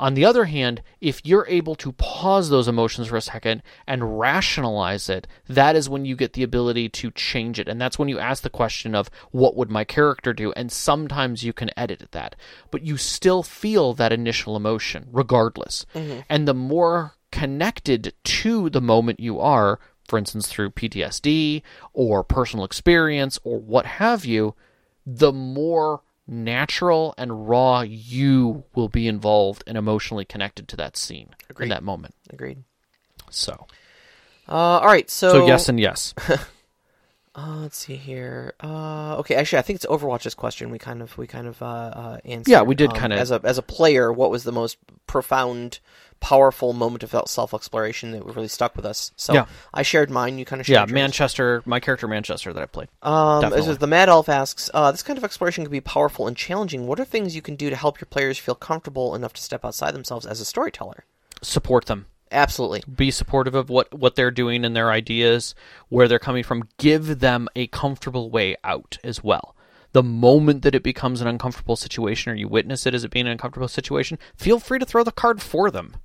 On 0.00 0.14
the 0.14 0.24
other 0.24 0.44
hand, 0.44 0.82
if 1.00 1.24
you're 1.24 1.46
able 1.48 1.74
to 1.76 1.92
pause 1.92 2.50
those 2.50 2.68
emotions 2.68 3.08
for 3.08 3.16
a 3.16 3.20
second 3.20 3.62
and 3.86 4.18
rationalize 4.18 5.08
it, 5.08 5.26
that 5.48 5.74
is 5.74 5.88
when 5.88 6.04
you 6.04 6.14
get 6.14 6.34
the 6.34 6.42
ability 6.42 6.88
to 6.90 7.10
change 7.10 7.58
it. 7.58 7.68
And 7.68 7.80
that's 7.80 7.98
when 7.98 8.08
you 8.08 8.18
ask 8.18 8.42
the 8.42 8.50
question 8.50 8.94
of, 8.94 9.10
what 9.32 9.56
would 9.56 9.70
my 9.70 9.84
character 9.84 10.32
do? 10.32 10.52
And 10.52 10.70
sometimes 10.70 11.42
you 11.42 11.52
can 11.52 11.70
edit 11.76 12.08
that. 12.12 12.36
But 12.70 12.82
you 12.82 12.96
still 12.96 13.42
feel 13.42 13.92
that 13.94 14.12
initial 14.12 14.56
emotion, 14.56 15.08
regardless. 15.10 15.84
Mm-hmm. 15.94 16.20
And 16.28 16.46
the 16.46 16.54
more 16.54 17.14
connected 17.32 18.14
to 18.24 18.70
the 18.70 18.80
moment 18.80 19.20
you 19.20 19.40
are, 19.40 19.80
for 20.06 20.18
instance, 20.18 20.48
through 20.48 20.70
PTSD 20.70 21.62
or 21.92 22.22
personal 22.24 22.64
experience 22.64 23.38
or 23.42 23.58
what 23.58 23.84
have 23.84 24.24
you, 24.24 24.54
the 25.04 25.32
more 25.32 26.02
natural 26.28 27.14
and 27.16 27.48
raw 27.48 27.80
you 27.80 28.62
will 28.74 28.88
be 28.88 29.08
involved 29.08 29.64
and 29.66 29.78
emotionally 29.78 30.24
connected 30.24 30.68
to 30.68 30.76
that 30.76 30.96
scene 30.96 31.30
Agreed. 31.48 31.64
in 31.66 31.70
that 31.70 31.82
moment. 31.82 32.14
Agreed. 32.30 32.62
So, 33.30 33.66
Uh, 34.48 34.52
all 34.80 34.86
right, 34.86 35.08
so 35.10 35.30
so 35.30 35.46
yes 35.46 35.68
and 35.68 35.80
yes. 35.80 36.14
Uh, 37.38 37.58
let's 37.58 37.78
see 37.78 37.94
here. 37.94 38.52
Uh, 38.60 39.16
okay, 39.18 39.36
actually, 39.36 39.60
I 39.60 39.62
think 39.62 39.76
it's 39.76 39.86
Overwatch's 39.86 40.34
question. 40.34 40.70
We 40.70 40.78
kind 40.78 41.00
of 41.00 41.16
we 41.16 41.28
kind 41.28 41.46
of 41.46 41.62
uh, 41.62 41.66
uh, 41.66 42.18
answered. 42.24 42.50
Yeah, 42.50 42.62
we 42.62 42.74
did 42.74 42.90
um, 42.90 42.96
kinda- 42.96 43.16
as 43.16 43.30
a 43.30 43.40
as 43.44 43.58
a 43.58 43.62
player. 43.62 44.12
What 44.12 44.30
was 44.30 44.42
the 44.42 44.50
most 44.50 44.76
profound, 45.06 45.78
powerful 46.18 46.72
moment 46.72 47.04
of 47.04 47.14
self 47.28 47.54
exploration 47.54 48.10
that 48.10 48.24
really 48.24 48.48
stuck 48.48 48.74
with 48.74 48.84
us? 48.84 49.12
So 49.14 49.34
Yeah. 49.34 49.46
I 49.72 49.82
shared 49.82 50.10
mine. 50.10 50.38
You 50.38 50.44
kind 50.44 50.58
of 50.60 50.66
shared 50.66 50.74
yeah, 50.74 50.80
yours. 50.82 50.92
Manchester, 50.92 51.62
my 51.64 51.78
character 51.78 52.08
Manchester 52.08 52.52
that 52.52 52.60
I 52.60 52.66
played. 52.66 52.88
Um, 53.04 53.50
this 53.50 53.68
is 53.68 53.78
the 53.78 53.86
Mad 53.86 54.08
Elf 54.08 54.28
asks, 54.28 54.68
uh, 54.74 54.90
this 54.90 55.04
kind 55.04 55.16
of 55.16 55.22
exploration 55.22 55.62
can 55.62 55.70
be 55.70 55.80
powerful 55.80 56.26
and 56.26 56.36
challenging. 56.36 56.88
What 56.88 56.98
are 56.98 57.04
things 57.04 57.36
you 57.36 57.42
can 57.42 57.54
do 57.54 57.70
to 57.70 57.76
help 57.76 58.00
your 58.00 58.06
players 58.06 58.38
feel 58.38 58.56
comfortable 58.56 59.14
enough 59.14 59.32
to 59.34 59.42
step 59.42 59.64
outside 59.64 59.94
themselves 59.94 60.26
as 60.26 60.40
a 60.40 60.44
storyteller? 60.44 61.04
Support 61.40 61.86
them. 61.86 62.06
Absolutely. 62.30 62.82
be 62.92 63.10
supportive 63.10 63.54
of 63.54 63.70
what 63.70 63.92
what 63.92 64.16
they're 64.16 64.30
doing 64.30 64.64
and 64.64 64.74
their 64.74 64.90
ideas, 64.90 65.54
where 65.88 66.08
they're 66.08 66.18
coming 66.18 66.44
from. 66.44 66.68
Give 66.78 67.20
them 67.20 67.48
a 67.56 67.66
comfortable 67.68 68.30
way 68.30 68.56
out 68.64 68.98
as 69.02 69.22
well. 69.22 69.54
The 69.92 70.02
moment 70.02 70.62
that 70.62 70.74
it 70.74 70.82
becomes 70.82 71.20
an 71.20 71.26
uncomfortable 71.26 71.76
situation, 71.76 72.32
or 72.32 72.36
you 72.36 72.48
witness 72.48 72.86
it 72.86 72.94
as 72.94 73.04
it 73.04 73.10
being 73.10 73.26
an 73.26 73.32
uncomfortable 73.32 73.68
situation, 73.68 74.18
feel 74.36 74.58
free 74.58 74.78
to 74.78 74.86
throw 74.86 75.02
the 75.02 75.12
card 75.12 75.40
for 75.40 75.70
them. 75.70 75.96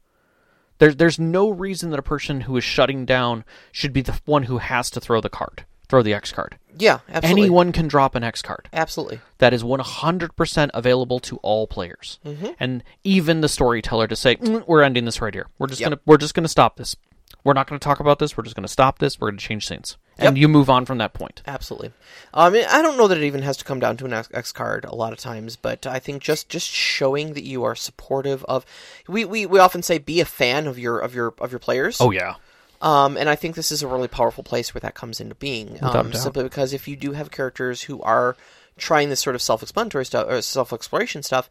There's 0.78 0.96
there's 0.96 1.20
no 1.20 1.50
reason 1.50 1.90
that 1.90 2.00
a 2.00 2.04
person 2.04 2.42
who 2.42 2.58
is 2.58 2.64
shutting 2.64 3.06
down 3.06 3.44
should 3.72 3.94
be 3.94 4.02
the 4.02 4.20
one 4.26 4.44
who 4.44 4.58
has 4.58 4.90
to 4.92 5.02
throw 5.02 5.22
the 5.22 5.30
card, 5.30 5.66
throw 5.94 6.02
the 6.02 6.14
X 6.16 6.32
card. 6.32 6.58
Yeah, 6.76 7.02
absolutely. 7.08 7.44
Anyone 7.44 7.72
can 7.72 7.88
drop 7.88 8.16
an 8.16 8.24
X 8.24 8.42
card 8.42 8.68
Absolutely. 8.74 9.20
that 9.38 9.54
is 9.54 9.64
100% 9.64 10.70
available 10.74 11.20
to 11.20 11.38
all 11.44 11.68
players 11.68 12.20
and 12.60 12.84
even 13.04 13.42
the 13.42 13.48
storyteller 13.48 14.08
to 14.08 14.16
say 14.16 14.38
"Mm, 14.38 14.64
we're 14.68 14.82
ending 14.82 15.06
this 15.06 15.22
right 15.22 15.34
here 15.36 15.46
we're 15.60 15.68
just 15.68 15.82
Yep. 15.82 15.90
gonna 15.92 16.00
we're 16.08 16.18
just 16.18 16.34
gonna 16.34 16.48
stop 16.48 16.78
this 16.78 16.96
we're 17.44 17.54
not 17.54 17.68
gonna 17.68 17.78
talk 17.78 18.00
about 18.00 18.18
this 18.18 18.36
we're 18.36 18.44
just 18.44 18.56
gonna 18.56 18.68
stop 18.68 18.98
this 18.98 19.20
we're 19.22 19.30
gonna 19.30 19.38
change 19.38 19.68
scenes 19.68 19.98
and 20.18 20.36
Yep. 20.36 20.42
you 20.42 20.48
move 20.48 20.68
on 20.68 20.86
from 20.86 20.98
that 20.98 21.14
point 21.14 21.44
Absolutely. 21.46 21.92
I 22.34 22.50
mean, 22.50 22.66
I 22.68 22.82
don't 22.82 22.98
know 22.98 23.08
that 23.08 23.20
it 23.20 23.24
even 23.24 23.44
has 23.44 23.58
to 23.58 23.66
come 23.66 23.80
down 23.80 23.96
to 23.98 24.06
an 24.06 24.14
X, 24.14 24.30
X 24.34 24.52
card 24.52 24.84
a 24.86 24.96
lot 24.96 25.14
of 25.14 25.20
times, 25.20 25.56
but 25.56 25.86
I 25.86 26.00
think 26.00 26.24
just 26.24 26.50
just 26.50 26.68
showing 26.70 27.34
that 27.34 27.44
you 27.44 27.64
are 27.64 27.76
supportive 27.76 28.44
of. 28.46 28.66
We, 29.08 29.26
we, 29.26 29.46
we 29.46 29.60
often 29.60 29.84
say 29.84 30.00
be 30.00 30.20
a 30.22 30.26
fan 30.26 30.66
of 30.66 30.80
your 30.80 30.98
of 31.00 31.14
your 31.14 31.34
of 31.40 31.52
your 31.52 31.60
players. 31.60 31.98
oh 32.00 32.10
yeah 32.12 32.36
Um, 32.84 33.18
and 33.18 33.30
I 33.30 33.36
think 33.36 33.56
this 33.56 33.72
is 33.72 33.82
a 33.82 33.88
really 33.88 34.10
powerful 34.10 34.44
place 34.44 34.74
where 34.74 34.82
that 34.82 34.94
comes 34.94 35.20
into 35.22 35.36
being. 35.36 35.80
Um, 35.82 36.14
simply 36.14 36.44
because 36.44 36.74
if 36.74 36.88
you 36.88 36.96
do 36.96 37.14
have 37.14 37.32
characters 37.32 37.82
who 37.82 38.02
are 38.02 38.36
trying 38.78 39.10
this 39.10 39.22
sort 39.22 39.36
of 39.36 39.42
self-explanatory 39.42 40.06
stuff 40.06 40.28
or 40.28 40.42
self-exploration 40.42 41.24
stuff, 41.24 41.50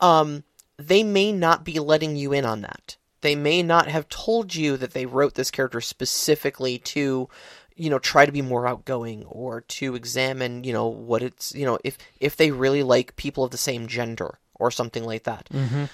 um, 0.00 0.42
they 0.78 1.02
may 1.02 1.32
not 1.32 1.64
be 1.64 1.78
letting 1.78 2.16
you 2.16 2.32
in 2.32 2.46
on 2.46 2.62
that. 2.62 2.96
They 3.20 3.34
may 3.36 3.62
not 3.62 3.88
have 3.88 4.08
told 4.08 4.54
you 4.54 4.78
that 4.78 4.92
they 4.94 5.04
wrote 5.04 5.34
this 5.34 5.50
character 5.50 5.82
specifically 5.82 6.78
to, 6.78 7.28
you 7.76 7.90
know, 7.90 7.98
try 7.98 8.24
to 8.24 8.32
be 8.32 8.40
more 8.40 8.66
outgoing 8.66 9.24
or 9.24 9.60
to 9.60 9.94
examine, 9.94 10.64
you 10.64 10.72
know, 10.72 10.86
what 10.86 11.22
it's, 11.22 11.54
you 11.54 11.66
know, 11.66 11.78
if 11.84 11.98
if 12.20 12.36
they 12.36 12.50
really 12.50 12.82
like 12.82 13.16
people 13.16 13.44
of 13.44 13.50
the 13.50 13.58
same 13.58 13.86
gender 13.86 14.38
or 14.54 14.70
something 14.70 15.04
like 15.04 15.24
that. 15.24 15.48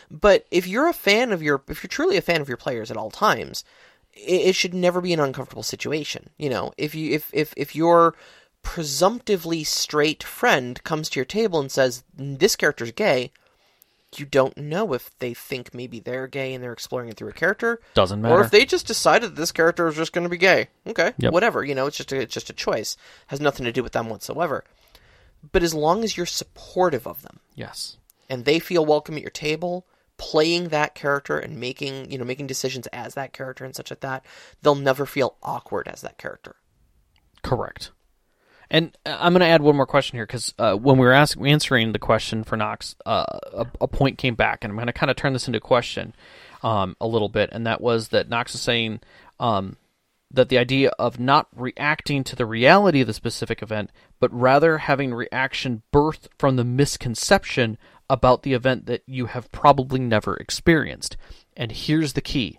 But 0.09 0.47
if 0.53 0.69
you're 0.69 0.89
a 0.89 0.93
fan 0.93 1.33
of 1.33 1.43
your, 1.43 1.63
if 1.69 1.83
you're 1.83 1.89
truly 1.89 2.17
a 2.17 2.23
fan 2.23 2.41
of 2.41 2.49
your 2.49 2.57
players 2.57 2.93
at 2.93 2.97
all 2.97 3.11
times, 3.11 3.65
it, 4.17 4.49
it 4.49 4.55
should 4.55 4.75
never 4.75 5.01
be 5.01 5.13
an 5.13 5.21
uncomfortable 5.21 5.63
situation. 5.63 6.31
You 6.39 6.51
know, 6.51 6.73
if 6.77 6.95
you 6.95 7.13
if 7.13 7.31
if 7.33 7.53
if 7.57 7.77
your 7.77 8.15
presumptively 8.63 9.63
straight 9.63 10.23
friend 10.25 10.83
comes 10.83 11.09
to 11.11 11.21
your 11.21 11.25
table 11.25 11.61
and 11.61 11.71
says 11.71 12.03
this 12.17 12.57
character's 12.57 12.91
gay, 12.93 13.31
you 14.17 14.27
don't 14.27 14.57
know 14.59 14.93
if 14.93 15.17
they 15.21 15.33
think 15.35 15.73
maybe 15.73 16.01
they're 16.01 16.27
gay 16.27 16.53
and 16.53 16.65
they're 16.65 16.73
exploring 16.73 17.09
it 17.09 17.17
through 17.17 17.29
a 17.29 17.33
character, 17.33 17.81
doesn't 17.95 18.21
matter. 18.21 18.35
or 18.35 18.41
if 18.43 18.51
they 18.51 18.65
just 18.65 18.87
decided 18.87 19.31
that 19.31 19.37
this 19.37 19.53
character 19.53 19.87
is 19.87 19.95
just 19.95 20.13
going 20.13 20.25
to 20.25 20.29
be 20.31 20.37
gay. 20.37 20.69
Okay, 20.87 21.13
Yep. 21.19 21.33
whatever. 21.33 21.65
You 21.65 21.75
know, 21.77 21.87
it's 21.87 21.97
just 21.97 22.13
a, 22.13 22.21
it's 22.21 22.35
just 22.35 22.51
a 22.51 22.55
choice. 22.55 22.97
Has 23.29 23.41
nothing 23.41 23.65
to 23.67 23.73
do 23.73 23.83
with 23.83 23.93
them 23.93 24.09
whatsoever. 24.09 24.65
But 25.53 25.63
as 25.63 25.75
long 25.75 26.03
as 26.03 26.17
you're 26.17 26.27
supportive 26.27 27.07
of 27.07 27.23
them 27.23 27.39
yes 27.55 27.99
and 28.29 28.45
they 28.45 28.59
feel 28.59 28.85
welcome 28.85 29.15
at 29.15 29.21
your 29.23 29.31
table 29.31 29.87
playing 30.19 30.69
that 30.69 30.95
character 30.95 31.39
and 31.39 31.59
making 31.59 32.11
you 32.11 32.19
know 32.19 32.25
making 32.25 32.47
decisions 32.47 32.87
as 32.89 33.15
that 33.15 33.33
character 33.33 33.65
and 33.65 33.75
such 33.75 33.91
like 33.91 34.01
that 34.01 34.25
they'll 34.63 34.75
never 34.75 35.07
feel 35.07 35.37
awkward 35.43 35.89
as 35.89 36.01
that 36.01 36.19
character. 36.19 36.57
Correct. 37.43 37.91
And 38.71 38.97
uh, 39.07 39.17
I'm 39.21 39.33
going 39.33 39.41
to 39.41 39.47
add 39.47 39.63
one 39.63 39.77
more 39.77 39.87
question 39.87 40.17
here 40.17 40.27
because 40.27 40.53
uh, 40.59 40.75
when 40.75 40.99
we 40.99 41.07
were 41.07 41.13
asking, 41.13 41.47
answering 41.47 41.93
the 41.93 41.99
question 41.99 42.43
for 42.45 42.57
Knox, 42.57 42.97
uh, 43.05 43.25
a, 43.53 43.67
a 43.83 43.89
point 43.89 44.19
came 44.19 44.35
back, 44.35 44.65
and 44.65 44.73
I'm 44.73 44.77
going 44.77 44.89
to 44.89 44.93
kind 44.93 45.11
of 45.11 45.17
turn 45.17 45.33
this 45.33 45.47
into 45.47 45.59
a 45.59 45.61
question 45.61 46.15
um, 46.63 46.97
a 47.01 47.07
little 47.07 47.29
bit, 47.29 47.51
and 47.53 47.67
that 47.67 47.81
was 47.81 48.09
that 48.09 48.29
Knox 48.29 48.55
is 48.55 48.61
saying 48.61 49.01
um, 49.39 49.77
that 50.31 50.49
the 50.49 50.59
idea 50.59 50.91
of 50.99 51.21
not 51.21 51.47
reacting 51.55 52.25
to 52.25 52.37
the 52.37 52.47
reality 52.47 53.01
of 53.01 53.07
the 53.07 53.15
specific 53.15 53.63
event, 53.63 53.91
but 54.19 54.33
rather 54.33 54.79
having 54.79 55.15
reaction 55.15 55.83
birthed 55.93 56.29
from 56.39 56.57
the 56.57 56.65
misconception 56.65 57.79
about 58.09 58.43
the 58.43 58.53
event 58.55 58.87
that 58.87 59.03
you 59.07 59.27
have 59.27 59.51
probably 59.53 59.99
never 60.01 60.37
experienced. 60.37 61.17
And 61.57 61.73
here's 61.73 62.13
the 62.15 62.21
key. 62.21 62.59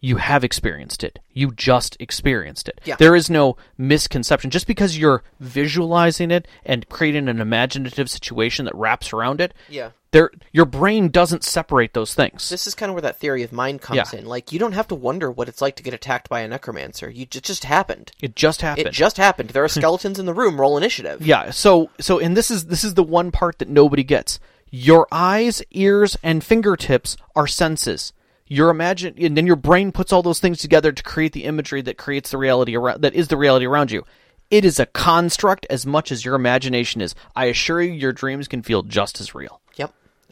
You 0.00 0.16
have 0.16 0.44
experienced 0.44 1.02
it. 1.02 1.18
You 1.30 1.52
just 1.52 1.96
experienced 1.98 2.68
it. 2.68 2.78
Yeah. 2.84 2.96
There 2.98 3.16
is 3.16 3.30
no 3.30 3.56
misconception. 3.78 4.50
Just 4.50 4.66
because 4.66 4.98
you're 4.98 5.22
visualizing 5.40 6.30
it 6.30 6.46
and 6.66 6.86
creating 6.90 7.26
an 7.28 7.40
imaginative 7.40 8.10
situation 8.10 8.66
that 8.66 8.74
wraps 8.74 9.12
around 9.14 9.40
it, 9.40 9.54
yeah 9.68 9.90
there 10.10 10.30
your 10.52 10.64
brain 10.64 11.08
doesn't 11.08 11.42
separate 11.42 11.92
those 11.92 12.14
things. 12.14 12.48
this 12.48 12.68
is 12.68 12.74
kind 12.76 12.88
of 12.88 12.94
where 12.94 13.02
that 13.02 13.18
theory 13.18 13.42
of 13.42 13.50
mind 13.52 13.80
comes 13.80 14.12
Yeah. 14.12 14.20
in 14.20 14.26
like 14.26 14.52
you 14.52 14.60
don't 14.60 14.70
have 14.72 14.86
to 14.88 14.94
wonder 14.94 15.28
what 15.28 15.48
it's 15.48 15.60
like 15.60 15.74
to 15.76 15.82
get 15.82 15.92
attacked 15.92 16.28
by 16.28 16.42
a 16.42 16.46
necromancer 16.48 17.10
you 17.10 17.22
it 17.22 17.30
just 17.42 17.64
happened 17.64 18.12
it 18.22 18.36
just 18.36 18.60
happened. 18.62 18.86
it 18.86 18.92
just 18.92 19.16
happened 19.16 19.50
there 19.50 19.64
are 19.64 19.68
skeletons 19.80 20.20
in 20.20 20.26
the 20.26 20.32
room 20.34 20.60
roll 20.60 20.76
initiative 20.76 21.20
Yeah, 21.26 21.50
so 21.50 21.90
so 21.98 22.20
and 22.20 22.36
this 22.36 22.48
is 22.48 22.66
this 22.66 22.84
is 22.84 22.94
the 22.94 23.02
one 23.02 23.32
part 23.32 23.58
that 23.58 23.68
nobody 23.68 24.04
gets. 24.04 24.38
Your 24.76 25.06
eyes, 25.12 25.62
ears, 25.70 26.18
and 26.20 26.42
fingertips 26.42 27.16
are 27.36 27.46
senses. 27.46 28.12
Your 28.48 28.70
imagine 28.70 29.14
and 29.18 29.36
then 29.36 29.46
your 29.46 29.54
brain 29.54 29.92
puts 29.92 30.12
all 30.12 30.20
those 30.20 30.40
things 30.40 30.58
together 30.58 30.90
to 30.90 31.02
create 31.04 31.32
the 31.32 31.44
imagery 31.44 31.80
that 31.82 31.96
creates 31.96 32.32
the 32.32 32.38
reality 32.38 32.74
around 32.76 33.02
that 33.02 33.14
is 33.14 33.28
the 33.28 33.36
reality 33.36 33.66
around 33.66 33.92
you. 33.92 34.02
It 34.50 34.64
is 34.64 34.80
a 34.80 34.86
construct 34.86 35.64
as 35.70 35.86
much 35.86 36.10
as 36.10 36.24
your 36.24 36.34
imagination 36.34 37.00
is. 37.00 37.14
I 37.36 37.44
assure 37.44 37.82
you 37.82 37.92
your 37.92 38.12
dreams 38.12 38.48
can 38.48 38.64
feel 38.64 38.82
just 38.82 39.20
as 39.20 39.32
real, 39.32 39.60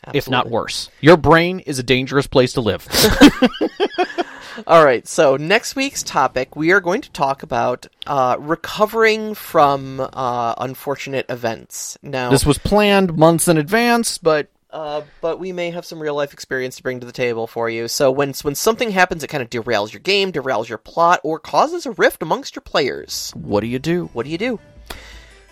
yep 0.06 0.14
if 0.14 0.28
not 0.28 0.50
worse. 0.50 0.90
Your 1.00 1.16
brain 1.16 1.60
is 1.60 1.78
a 1.78 1.82
dangerous 1.82 2.26
place 2.26 2.52
to 2.54 2.60
live. 2.60 2.86
All 4.66 4.84
right, 4.84 5.06
so 5.08 5.36
next 5.36 5.76
week's 5.76 6.02
topic, 6.02 6.54
we 6.56 6.72
are 6.72 6.80
going 6.80 7.00
to 7.00 7.10
talk 7.10 7.42
about 7.42 7.86
uh, 8.06 8.36
recovering 8.38 9.34
from 9.34 10.00
uh, 10.00 10.54
unfortunate 10.58 11.26
events. 11.30 11.96
Now, 12.02 12.30
this 12.30 12.44
was 12.44 12.58
planned 12.58 13.16
months 13.16 13.48
in 13.48 13.56
advance, 13.56 14.18
but 14.18 14.48
uh, 14.70 15.02
but 15.20 15.38
we 15.38 15.52
may 15.52 15.70
have 15.70 15.84
some 15.84 16.00
real 16.00 16.14
life 16.14 16.32
experience 16.32 16.76
to 16.76 16.82
bring 16.82 17.00
to 17.00 17.06
the 17.06 17.12
table 17.12 17.46
for 17.46 17.68
you. 17.68 17.88
So 17.88 18.10
when 18.10 18.32
when 18.42 18.54
something 18.54 18.90
happens, 18.90 19.22
it 19.22 19.28
kind 19.28 19.42
of 19.42 19.50
derails 19.50 19.92
your 19.92 20.00
game, 20.00 20.32
derails 20.32 20.68
your 20.68 20.78
plot, 20.78 21.20
or 21.22 21.38
causes 21.38 21.86
a 21.86 21.92
rift 21.92 22.22
amongst 22.22 22.56
your 22.56 22.62
players. 22.62 23.32
what 23.34 23.60
do 23.60 23.66
you 23.66 23.78
do? 23.78 24.10
What 24.12 24.24
do 24.24 24.30
you 24.30 24.38
do? 24.38 24.58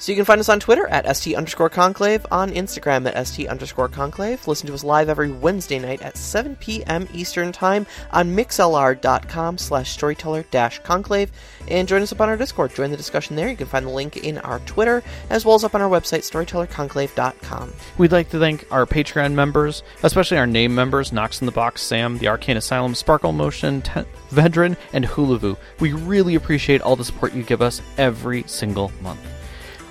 So 0.00 0.12
you 0.12 0.16
can 0.16 0.24
find 0.24 0.40
us 0.40 0.48
on 0.48 0.60
Twitter 0.60 0.86
at 0.88 1.14
st 1.14 1.36
underscore 1.36 1.68
conclave, 1.68 2.24
on 2.30 2.50
Instagram 2.52 3.06
at 3.06 3.26
st 3.26 3.50
underscore 3.50 3.88
conclave. 3.88 4.48
Listen 4.48 4.66
to 4.68 4.72
us 4.72 4.82
live 4.82 5.10
every 5.10 5.30
Wednesday 5.30 5.78
night 5.78 6.00
at 6.00 6.16
7 6.16 6.56
p.m. 6.56 7.06
Eastern 7.12 7.52
Time 7.52 7.86
on 8.10 8.34
mixlr.com 8.34 9.58
slash 9.58 9.90
storyteller 9.90 10.42
dash 10.50 10.78
conclave. 10.78 11.30
And 11.68 11.86
join 11.86 12.00
us 12.00 12.12
up 12.12 12.20
on 12.22 12.30
our 12.30 12.38
Discord. 12.38 12.74
Join 12.74 12.90
the 12.90 12.96
discussion 12.96 13.36
there. 13.36 13.50
You 13.50 13.56
can 13.58 13.66
find 13.66 13.84
the 13.84 13.90
link 13.90 14.16
in 14.16 14.38
our 14.38 14.58
Twitter, 14.60 15.02
as 15.28 15.44
well 15.44 15.54
as 15.54 15.64
up 15.64 15.74
on 15.74 15.82
our 15.82 15.90
website, 15.90 16.20
storytellerconclave.com. 16.20 17.72
We'd 17.98 18.12
like 18.12 18.30
to 18.30 18.38
thank 18.38 18.66
our 18.72 18.86
Patreon 18.86 19.34
members, 19.34 19.82
especially 20.02 20.38
our 20.38 20.46
name 20.46 20.74
members 20.74 21.12
Knox 21.12 21.42
in 21.42 21.46
the 21.46 21.52
Box, 21.52 21.82
Sam, 21.82 22.16
the 22.16 22.28
Arcane 22.28 22.56
Asylum, 22.56 22.94
Sparkle 22.94 23.32
Motion, 23.32 23.82
Te- 23.82 24.04
Vedran, 24.30 24.78
and 24.94 25.04
Hulavu. 25.04 25.58
We 25.78 25.92
really 25.92 26.36
appreciate 26.36 26.80
all 26.80 26.96
the 26.96 27.04
support 27.04 27.34
you 27.34 27.42
give 27.42 27.60
us 27.60 27.82
every 27.98 28.44
single 28.46 28.90
month. 29.02 29.20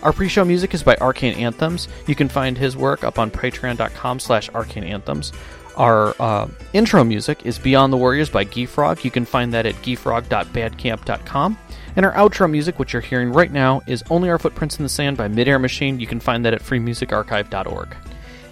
Our 0.01 0.13
pre-show 0.13 0.45
music 0.45 0.73
is 0.73 0.81
by 0.81 0.95
Arcane 0.97 1.35
Anthems. 1.35 1.87
You 2.07 2.15
can 2.15 2.29
find 2.29 2.57
his 2.57 2.77
work 2.77 3.03
up 3.03 3.19
on 3.19 3.29
patreon.com 3.29 4.19
slash 4.19 4.49
arcane 4.49 4.85
anthems. 4.85 5.33
Our 5.75 6.15
uh, 6.19 6.47
intro 6.73 7.03
music 7.03 7.45
is 7.45 7.57
Beyond 7.57 7.93
the 7.93 7.97
Warriors 7.97 8.29
by 8.29 8.45
Geefrog. 8.45 9.03
You 9.03 9.11
can 9.11 9.25
find 9.25 9.53
that 9.53 9.65
at 9.65 9.75
geefrog.bandcamp.com. 9.75 11.57
And 11.95 12.05
our 12.05 12.13
outro 12.13 12.49
music, 12.49 12.79
which 12.79 12.93
you're 12.93 13.01
hearing 13.01 13.31
right 13.31 13.51
now, 13.51 13.81
is 13.87 14.03
Only 14.09 14.29
Our 14.29 14.39
Footprints 14.39 14.77
in 14.77 14.83
the 14.83 14.89
Sand 14.89 15.17
by 15.17 15.27
Midair 15.27 15.59
Machine. 15.59 15.99
You 15.99 16.07
can 16.07 16.19
find 16.19 16.45
that 16.45 16.53
at 16.53 16.61
freemusicarchive.org. 16.61 17.95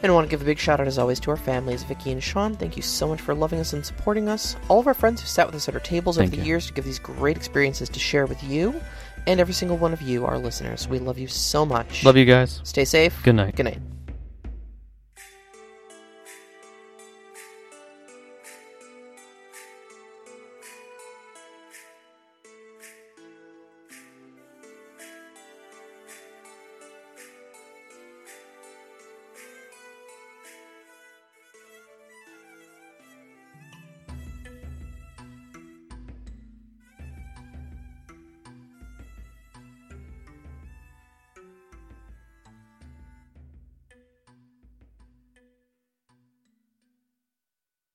And 0.04 0.12
I 0.12 0.14
want 0.14 0.28
to 0.28 0.30
give 0.30 0.42
a 0.42 0.46
big 0.46 0.60
shout 0.60 0.80
out, 0.80 0.88
as 0.88 1.00
always, 1.00 1.20
to 1.22 1.32
our 1.32 1.38
families, 1.38 1.84
Vicky 1.84 2.12
and 2.12 2.24
Sean. 2.24 2.56
Thank 2.56 2.78
you 2.78 2.84
so 2.84 3.08
much 3.08 3.20
for 3.20 3.34
loving 3.34 3.60
us 3.60 3.74
and 3.74 3.86
supporting 3.86 4.30
us. 4.30 4.56
All 4.68 4.80
of 4.80 4.86
our 4.86 4.94
friends 4.94 5.22
who 5.22 5.28
sat 5.28 5.48
with 5.48 5.56
us 5.56 5.68
at 5.68 5.74
our 5.74 5.80
tables 5.80 6.18
Thank 6.18 6.28
over 6.28 6.36
the 6.36 6.44
you. 6.44 6.48
years 6.48 6.68
to 6.68 6.74
give 6.74 6.86
these 6.86 7.00
great 7.00 7.36
experiences 7.36 7.90
to 7.90 8.00
share 8.00 8.28
with 8.28 8.42
you, 8.44 8.80
and 9.28 9.40
every 9.40 9.54
single 9.54 9.78
one 9.78 9.94
of 9.94 10.02
you, 10.02 10.26
our 10.26 10.40
listeners. 10.40 10.88
We 10.88 11.00
love 11.00 11.20
you 11.20 11.28
so 11.28 11.66
much. 11.66 12.04
Love 12.04 12.18
you 12.18 12.26
guys. 12.26 12.62
Stay 12.64 12.86
safe. 12.86 13.22
Good 13.24 13.36
night. 13.36 13.56
Good 13.56 13.66
night. 13.66 13.82